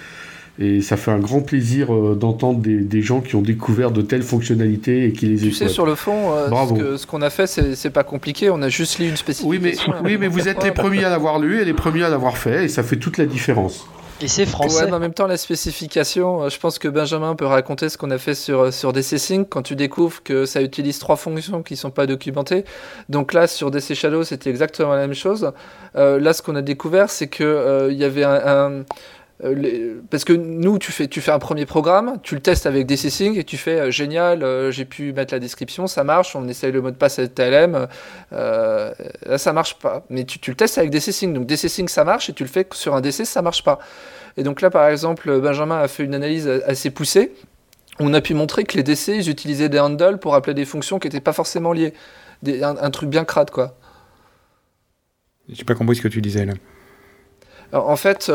Et 0.60 0.80
ça 0.80 0.96
fait 0.96 1.12
un 1.12 1.20
grand 1.20 1.40
plaisir 1.40 1.94
euh, 1.94 2.16
d'entendre 2.16 2.58
des, 2.60 3.02
gens 3.02 3.20
qui 3.20 3.36
ont 3.36 3.42
découvert 3.42 3.92
de 3.92 4.02
telles 4.02 4.24
fonctionnalités 4.24 5.04
et 5.04 5.12
qui 5.12 5.26
les 5.26 5.36
Tu 5.36 5.52
sais, 5.52 5.68
sur 5.68 5.86
le 5.86 5.94
fond, 5.94 6.32
euh, 6.32 6.96
ce 6.96 7.06
qu'on 7.06 7.22
a 7.22 7.30
fait, 7.30 7.46
c'est 7.46 7.90
pas 7.90 8.02
compliqué. 8.02 8.50
On 8.50 8.60
a 8.62 8.68
juste 8.68 8.98
lu 8.98 9.08
une 9.08 9.16
spécification. 9.16 9.48
Oui, 9.48 9.60
mais, 9.62 9.76
oui, 10.04 10.16
mais 10.18 10.26
vous 10.26 10.48
êtes 10.48 10.64
les 10.64 10.72
premiers 10.72 11.04
à 11.04 11.10
l'avoir 11.10 11.38
lu 11.38 11.60
et 11.60 11.64
les 11.64 11.74
premiers 11.74 12.02
à 12.02 12.08
l'avoir 12.08 12.36
fait, 12.36 12.64
et 12.64 12.68
ça 12.68 12.82
fait 12.82 12.96
toute 12.96 13.18
la 13.18 13.26
différence. 13.26 13.86
Et 14.20 14.26
c'est 14.26 14.46
français. 14.46 14.84
Ouais, 14.84 14.92
en 14.92 14.98
même 14.98 15.14
temps, 15.14 15.28
la 15.28 15.36
spécification, 15.36 16.42
euh, 16.42 16.48
je 16.48 16.58
pense 16.58 16.80
que 16.80 16.88
Benjamin 16.88 17.36
peut 17.36 17.46
raconter 17.46 17.88
ce 17.88 17.96
qu'on 17.96 18.10
a 18.10 18.18
fait 18.18 18.34
sur, 18.34 18.60
euh, 18.60 18.70
sur 18.72 18.92
DC 18.92 19.16
Sync 19.18 19.48
quand 19.48 19.62
tu 19.62 19.76
découvres 19.76 20.22
que 20.24 20.44
ça 20.44 20.60
utilise 20.60 20.98
trois 20.98 21.14
fonctions 21.14 21.62
qui 21.62 21.74
ne 21.74 21.78
sont 21.78 21.92
pas 21.92 22.06
documentées. 22.06 22.64
Donc 23.08 23.32
là, 23.32 23.46
sur 23.46 23.70
DC 23.70 23.94
Shadow, 23.94 24.24
c'était 24.24 24.50
exactement 24.50 24.90
la 24.94 25.06
même 25.06 25.14
chose. 25.14 25.52
Euh, 25.94 26.18
là, 26.18 26.32
ce 26.32 26.42
qu'on 26.42 26.56
a 26.56 26.62
découvert, 26.62 27.10
c'est 27.10 27.28
qu'il 27.28 27.88
il 27.90 27.96
y 27.96 28.04
avait 28.04 28.24
un 28.24 28.84
euh, 29.44 30.00
parce 30.10 30.24
que 30.24 30.32
nous, 30.32 30.78
tu 30.78 30.90
fais, 30.90 31.06
tu 31.06 31.20
fais 31.20 31.30
un 31.30 31.38
premier 31.38 31.64
programme, 31.64 32.18
tu 32.22 32.34
le 32.34 32.40
testes 32.40 32.66
avec 32.66 32.86
DC 32.86 33.08
Sync 33.10 33.36
et 33.36 33.44
tu 33.44 33.56
fais 33.56 33.78
euh, 33.78 33.90
génial, 33.90 34.42
euh, 34.42 34.72
j'ai 34.72 34.84
pu 34.84 35.12
mettre 35.12 35.32
la 35.32 35.38
description, 35.38 35.86
ça 35.86 36.02
marche, 36.02 36.34
on 36.34 36.48
essaye 36.48 36.72
le 36.72 36.82
mot 36.82 36.90
de 36.90 36.96
passe 36.96 37.20
avec 37.20 37.34
TLM, 37.34 37.86
là 38.32 39.38
ça 39.38 39.52
marche 39.52 39.78
pas. 39.78 40.04
Mais 40.10 40.24
tu, 40.24 40.40
tu 40.40 40.50
le 40.50 40.56
testes 40.56 40.78
avec 40.78 40.90
DC 40.90 41.12
Sync, 41.12 41.34
donc 41.34 41.46
DC 41.46 41.68
Sync 41.68 41.88
ça 41.88 42.04
marche 42.04 42.28
et 42.30 42.32
tu 42.32 42.42
le 42.42 42.48
fais 42.48 42.66
sur 42.72 42.96
un 42.96 43.00
DC, 43.00 43.24
ça 43.24 43.42
marche 43.42 43.62
pas. 43.62 43.78
Et 44.36 44.42
donc 44.42 44.60
là, 44.60 44.70
par 44.70 44.88
exemple, 44.88 45.40
Benjamin 45.40 45.80
a 45.80 45.88
fait 45.88 46.04
une 46.04 46.14
analyse 46.14 46.48
assez 46.66 46.90
poussée. 46.90 47.32
On 47.98 48.14
a 48.14 48.20
pu 48.20 48.34
montrer 48.34 48.62
que 48.64 48.76
les 48.76 48.84
DC, 48.84 49.08
ils 49.08 49.28
utilisaient 49.28 49.68
des 49.68 49.80
handles 49.80 50.18
pour 50.18 50.36
appeler 50.36 50.54
des 50.54 50.64
fonctions 50.64 51.00
qui 51.00 51.08
n'étaient 51.08 51.20
pas 51.20 51.32
forcément 51.32 51.72
liées. 51.72 51.92
un, 52.46 52.90
truc 52.90 53.08
bien 53.08 53.24
crade, 53.24 53.50
quoi. 53.50 53.76
J'ai 55.48 55.64
pas 55.64 55.74
compris 55.74 55.96
ce 55.96 56.02
que 56.02 56.08
tu 56.08 56.20
disais 56.20 56.44
là. 56.44 56.52
en 57.72 57.96
fait, 57.96 58.30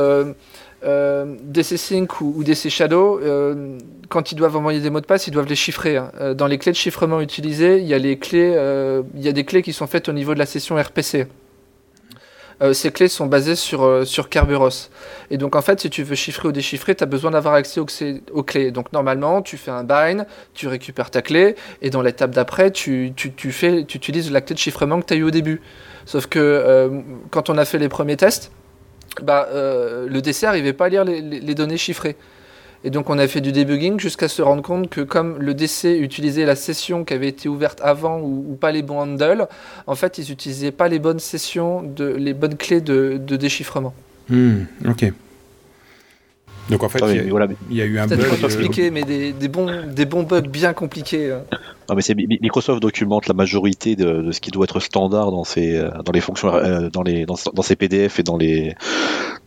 euh, 0.85 1.35
DC 1.41 1.77
Sync 1.77 2.21
ou, 2.21 2.43
DC 2.43 2.67
euh, 2.81 3.77
quand 4.09 4.31
ils 4.31 4.35
doivent 4.35 4.57
envoyer 4.57 4.81
des 4.81 4.89
mots 4.89 5.01
de 5.01 5.05
passe, 5.05 5.27
ils 5.27 5.31
doivent 5.31 5.47
les 5.47 5.55
chiffrer. 5.55 5.97
Hein. 5.97 6.11
Euh, 6.19 6.33
dans 6.33 6.47
les 6.47 6.57
clés 6.57 6.71
de 6.71 6.77
chiffrement 6.77 7.21
utilisées, 7.21 7.79
il 7.79 7.87
y 7.87 7.93
a 7.93 7.97
les 7.97 8.17
clés, 8.17 8.53
il 9.15 9.21
y 9.21 9.27
a 9.27 9.31
des 9.31 9.45
clés 9.45 9.61
qui 9.61 9.73
sont 9.73 9.87
faites 9.87 10.09
au 10.09 10.13
niveau 10.13 10.33
de 10.33 10.39
la 10.39 10.45
session 10.45 10.75
RPC. 10.75 11.27
ces 12.73 12.91
clés 12.91 13.07
sont 13.07 13.27
basées 13.27 13.55
sur, 13.55 14.05
sur 14.05 14.29
Kerberos. 14.29 14.89
Et 15.31 15.37
donc 15.37 15.55
en 15.55 15.61
fait, 15.61 15.79
si 15.79 15.89
tu 15.89 16.03
veux 16.03 16.15
chiffrer 16.15 16.47
ou 16.49 16.51
déchiffrer, 16.51 16.95
tu 16.95 17.03
as 17.03 17.07
besoin 17.07 17.31
d'avoir 17.31 17.55
accès 17.55 17.79
aux, 17.79 18.43
clés. 18.43 18.71
Donc 18.71 18.91
normalement, 18.93 19.41
tu 19.41 19.57
fais 19.57 19.71
un 19.71 19.83
bind, 19.83 20.25
tu 20.53 20.67
récupères 20.67 21.11
ta 21.11 21.21
clé, 21.21 21.55
et 21.81 21.89
dans 21.89 22.01
l'étape 22.01 22.31
d'après, 22.31 22.71
tu 22.71 23.13
utilises 23.17 24.31
la 24.31 24.41
clé 24.41 24.53
de 24.53 24.59
chiffrement 24.59 24.99
que 25.01 25.05
tu 25.05 25.13
as 25.13 25.17
eu 25.17 25.23
au 25.23 25.31
début. 25.31 25.61
Sauf 26.05 26.27
que 26.27 26.89
quand 27.31 27.49
on 27.49 27.57
a 27.57 27.65
fait 27.65 27.79
les 27.79 27.89
premiers 27.89 28.17
tests, 28.17 28.51
bah, 29.21 29.47
euh, 29.51 30.07
le 30.07 30.21
DC 30.21 30.43
n'arrivait 30.43 30.73
pas 30.73 30.85
à 30.85 30.89
lire 30.89 31.03
les, 31.03 31.55
données 31.55 31.77
chiffrées. 31.77 32.15
Et 32.85 32.89
donc 32.89 33.09
on 33.09 33.17
a 33.17 33.27
fait 33.27 33.39
du 33.39 33.51
debugging 33.53 33.99
jusqu'à 33.99 34.27
se 34.27 34.41
rendre 34.41 34.61
compte 34.61 34.89
que 34.89 35.01
comme 35.01 35.37
le 35.39 35.53
DC 35.53 35.85
utilisait 36.01 36.45
la 36.45 36.55
session 36.55 37.05
qui 37.05 37.13
avait 37.13 37.29
été 37.29 37.47
ouverte 37.47 37.79
avant 37.81 38.19
ou, 38.19 38.57
pas 38.59 38.71
les 38.71 38.81
bons 38.81 38.99
handles, 38.99 39.47
en 39.87 39.95
fait 39.95 40.17
ils 40.17 40.29
n'utilisaient 40.29 40.71
pas 40.71 40.89
les 40.89 40.99
bonnes 40.99 41.19
sessions, 41.19 41.81
de, 41.81 42.05
les 42.05 42.33
bonnes 42.33 42.57
clés 42.57 42.81
de, 42.81 43.17
déchiffrement. 43.17 43.93
Hmm, 44.27 44.63
ok. 44.85 45.13
Donc 46.69 46.83
en 46.83 46.89
fait, 46.89 46.99
il, 47.09 47.15
y 47.75 47.81
a, 47.81 47.85
eu 47.85 47.99
un 47.99 48.07
bug. 48.07 48.19
Pas 48.19 48.45
expliquer, 48.45 48.89
mais 48.89 49.03
des, 49.03 49.47
bons, 49.47 49.85
des 49.87 50.05
bons 50.05 50.23
bugs 50.23 50.41
bien 50.41 50.73
compliqués. 50.73 51.33
Non, 51.89 51.95
mais 51.95 52.37
Microsoft 52.41 52.81
documente 52.81 53.27
la 53.27 53.33
majorité 53.33 53.95
de, 53.95 54.31
ce 54.31 54.39
qui 54.39 54.51
doit 54.51 54.63
être 54.65 54.79
standard 54.79 55.31
dans 55.31 55.43
ses, 55.43 55.75
euh, 55.75 55.89
dans 56.03 56.11
les 56.11 56.21
fonctions, 56.21 56.53
euh, 56.53 56.89
dans 56.89 57.03
les, 57.03 57.25
dans, 57.25 57.35
dans 57.53 57.61
ses 57.61 57.75
PDF 57.75 58.19
et 58.19 58.23
dans 58.23 58.37
les, 58.37 58.75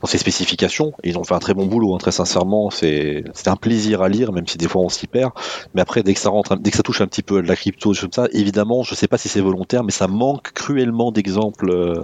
dans 0.01 0.07
ses 0.07 0.19
spécifications. 0.19 0.93
ils 1.05 1.19
ont 1.19 1.25
fait 1.25 1.35
un 1.35 1.39
très 1.39 1.55
bon 1.55 1.67
boulot, 1.67 1.95
hein, 1.95 1.99
très 1.99 2.13
sincèrement. 2.13 2.71
C'est, 2.71 3.25
un 3.47 3.57
plaisir 3.57 4.03
à 4.03 4.09
lire, 4.09 4.33
même 4.33 4.47
si 4.47 4.59
des 4.59 4.69
fois 4.69 4.83
on 4.83 4.89
s'y 4.89 5.07
perd. 5.07 5.31
Mais 5.75 5.81
après, 5.81 6.03
dès 6.03 6.15
que 6.15 6.21
ça 6.21 6.31
rentre, 6.31 6.57
dès 6.57 6.71
que 6.71 6.77
ça 6.77 6.83
touche 6.83 7.01
un 7.01 7.07
petit 7.07 7.23
peu 7.23 7.43
de 7.43 7.49
la 7.49 7.57
crypto, 7.57 7.93
comme 8.01 8.13
ça, 8.13 8.27
évidemment, 8.33 8.83
je 8.83 8.95
sais 8.95 9.09
pas 9.09 9.19
si 9.19 9.29
c'est 9.29 9.41
volontaire, 9.41 9.85
mais 9.85 9.93
ça 9.93 10.09
manque 10.09 10.53
cruellement 10.53 11.13
d'exemples 11.13 11.71
euh, 11.71 12.03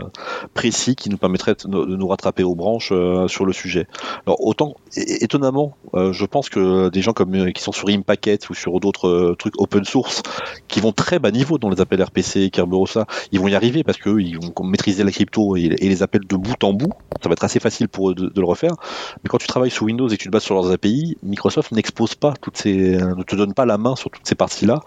précis 0.55 0.95
qui 0.95 1.11
nous 1.11 1.17
permettraient 1.17 1.57
de, 1.65 1.69
nous 1.69 2.09
rattraper 2.09 2.45
aux 2.45 2.55
branches 2.55 2.93
sur 3.27 3.45
le 3.45 3.53
sujet. 3.53 3.87
Alors 4.27 4.45
autant, 4.45 4.75
étonnamment, 4.97 5.77
je 5.95 6.25
pense 6.25 6.49
que 6.49 6.89
des 6.89 7.03
gens 7.03 7.13
comme 7.13 7.53
qui 7.53 7.63
sont 7.63 7.73
sur 7.73 7.89
Impacket 7.89 8.49
ou 8.51 8.55
sur 8.55 8.79
d'autres 8.81 9.35
trucs 9.39 9.61
open 9.61 9.85
source 9.85 10.23
qui 10.69 10.81
vont 10.81 10.93
très 10.93 11.19
bas 11.19 11.31
niveau 11.31 11.59
dans 11.59 11.71
les 11.71 11.81
appels 11.81 12.03
RPC, 12.03 12.51
Kerberos, 12.51 12.99
ils 13.33 13.41
vont 13.41 13.49
y 13.49 13.55
arriver 13.55 13.85
parce 13.85 13.99
qu'eux, 13.99 14.21
ils 14.21 14.39
vont 14.39 14.53
maîtriser 14.65 15.05
la 15.05 15.11
crypto 15.11 15.57
et, 15.57 15.69
les 15.69 16.03
appels 16.03 16.27
de 16.27 16.37
bout 16.37 16.63
en 16.65 16.73
bout. 16.73 16.93
Ça 17.23 17.29
va 17.29 17.33
être 17.33 17.45
assez 17.45 17.61
facile 17.61 17.82
pour 17.89 18.11
eux 18.11 18.15
de, 18.15 18.33
le 18.35 18.45
refaire. 18.45 18.75
Mais 19.23 19.29
quand 19.29 19.39
tu 19.39 19.47
travailles 19.47 19.71
sous 19.71 19.85
Windows 19.85 20.09
et 20.09 20.17
tu 20.17 20.27
te 20.27 20.33
bases 20.33 20.43
sur 20.43 20.55
leurs 20.55 20.71
API, 20.71 21.17
Microsoft 21.23 21.73
n'expose 21.73 22.15
pas 22.15 22.35
toutes 22.41 22.57
ces, 22.57 22.97
ne 22.97 23.23
te 23.23 23.37
donne 23.37 23.55
pas 23.55 23.67
la 23.67 23.79
main 23.79 23.97
sur 23.97 24.11
toutes 24.11 24.27
ces 24.27 24.35
parties-là. 24.35 24.81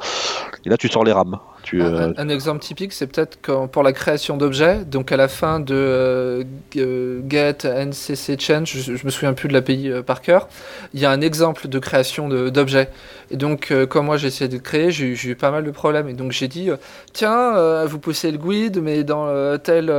Et 0.66 0.70
là, 0.70 0.78
tu 0.78 0.88
sors 0.88 1.04
les 1.04 1.12
rames. 1.12 1.40
Euh, 1.74 2.14
un, 2.18 2.30
exemple 2.30 2.60
typique, 2.60 2.94
c'est 2.94 3.08
peut-être 3.08 3.38
pour 3.68 3.84
la 3.84 3.94
création 3.94 4.38
d'objets, 4.38 4.86
donc 4.86 5.12
à 5.12 5.18
la 5.18 5.28
fin 5.28 5.60
de 5.60 6.46
euh, 6.78 7.22
get 7.28 7.58
ncc 7.66 8.40
change, 8.40 8.78
je, 8.78 8.92
me 9.06 9.10
souviens 9.10 9.34
plus 9.34 9.48
de 9.48 9.54
l'API 9.54 9.90
euh, 9.90 10.02
par 10.02 10.22
cœur, 10.22 10.48
il 10.94 11.00
y 11.00 11.06
a 11.06 11.12
un 11.12 11.22
exemple 11.22 11.68
de 11.68 11.80
création 11.80 12.30
d'objets. 12.30 12.90
Et 13.32 13.38
donc, 13.38 13.74
comme 13.90 14.06
moi 14.06 14.18
j'ai 14.18 14.28
essayé 14.28 14.48
de 14.48 14.60
créer, 14.60 14.92
j'ai 14.92 15.16
eu 15.30 15.36
pas 15.36 15.50
mal 15.50 15.64
de 15.64 15.72
problèmes. 15.72 16.08
Et 16.08 16.14
donc 16.14 16.32
j'ai 16.32 16.48
dit, 16.48 16.70
tiens, 17.12 17.84
vous 17.86 17.98
poussez 17.98 18.32
le 18.32 18.38
guide, 18.38 18.80
mais 18.84 19.04
dans 19.04 19.58
tel 19.58 19.92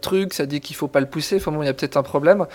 truc, 0.00 0.32
ça 0.32 0.46
dit 0.46 0.60
qu'il 0.60 0.74
faut 0.76 0.88
pas 0.88 1.00
le 1.00 1.06
pousser. 1.06 1.36
Enfin 1.36 1.52
bon, 1.52 1.62
il 1.62 1.66
y 1.66 1.68
a 1.68 1.74
peut-être 1.74 1.98
un 1.98 2.02
problème. 2.02 2.46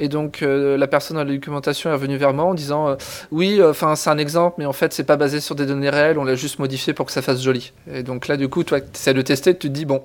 Et 0.00 0.08
donc 0.08 0.40
la 0.40 0.86
personne 0.86 1.18
dans 1.18 1.24
la 1.24 1.30
documentation 1.30 1.90
est 1.90 1.92
revenue 1.92 2.16
vers 2.16 2.32
moi 2.32 2.46
en 2.46 2.54
disant, 2.54 2.96
oui, 3.30 3.62
enfin 3.62 3.94
c'est 3.94 4.08
un 4.08 4.16
exemple, 4.16 4.56
mais 4.58 4.64
en 4.64 4.72
fait 4.72 4.94
c'est 4.94 5.04
pas 5.04 5.16
basé 5.18 5.40
sur 5.40 5.54
des 5.54 5.66
données 5.66 5.90
réelles, 5.90 6.18
on 6.18 6.24
l'a 6.24 6.34
juste 6.34 6.58
modifié 6.58 6.94
pour 6.94 7.04
que 7.04 7.12
ça 7.12 7.20
fasse 7.20 7.42
joli. 7.42 7.74
Et 7.92 8.02
donc 8.02 8.13
donc 8.14 8.28
là, 8.28 8.36
du 8.36 8.48
coup, 8.48 8.62
toi, 8.62 8.80
tu 8.80 8.86
essaies 8.94 9.12
de 9.12 9.22
tester, 9.22 9.58
tu 9.58 9.66
te 9.66 9.72
dis, 9.72 9.84
bon, 9.86 10.00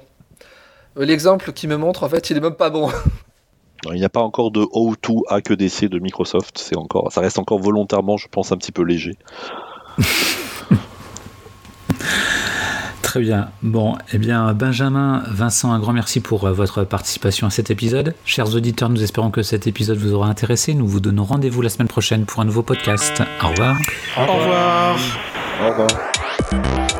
l'exemple 0.95 1.53
qui 1.53 1.67
me 1.67 1.77
montre, 1.77 2.03
en 2.03 2.09
fait, 2.09 2.31
il 2.31 2.37
est 2.37 2.39
même 2.39 2.55
pas 2.55 2.71
bon. 2.71 2.89
Il 3.85 3.99
n'y 3.99 4.03
a 4.03 4.09
pas 4.09 4.19
encore 4.19 4.49
de 4.49 4.61
O2 4.61 5.21
AQDC 5.29 5.85
de 5.85 5.99
Microsoft, 5.99 6.57
c'est 6.57 6.75
encore, 6.75 7.13
ça 7.13 7.21
reste 7.21 7.37
encore 7.37 7.59
volontairement, 7.59 8.17
je 8.17 8.27
pense, 8.27 8.51
un 8.51 8.57
petit 8.57 8.71
peu 8.71 8.81
léger. 8.81 9.15
Très 13.03 13.19
bien. 13.21 13.51
Bon, 13.61 13.95
eh 14.11 14.17
bien, 14.17 14.53
Benjamin, 14.53 15.23
Vincent, 15.27 15.71
un 15.71 15.79
grand 15.79 15.93
merci 15.93 16.19
pour 16.19 16.45
euh, 16.45 16.51
votre 16.51 16.83
participation 16.83 17.45
à 17.45 17.51
cet 17.51 17.69
épisode. 17.69 18.15
Chers 18.25 18.55
auditeurs, 18.55 18.89
nous 18.89 19.03
espérons 19.03 19.29
que 19.29 19.43
cet 19.43 19.67
épisode 19.67 19.97
vous 19.97 20.13
aura 20.13 20.27
intéressé. 20.27 20.73
Nous 20.73 20.87
vous 20.87 20.99
donnons 20.99 21.25
rendez-vous 21.25 21.61
la 21.61 21.69
semaine 21.69 21.87
prochaine 21.87 22.25
pour 22.25 22.41
un 22.41 22.45
nouveau 22.45 22.63
podcast. 22.63 23.21
Au 23.43 23.49
revoir. 23.49 23.77
Au 24.17 24.25
revoir. 24.25 24.97
Au 25.61 25.69
revoir. 25.69 26.98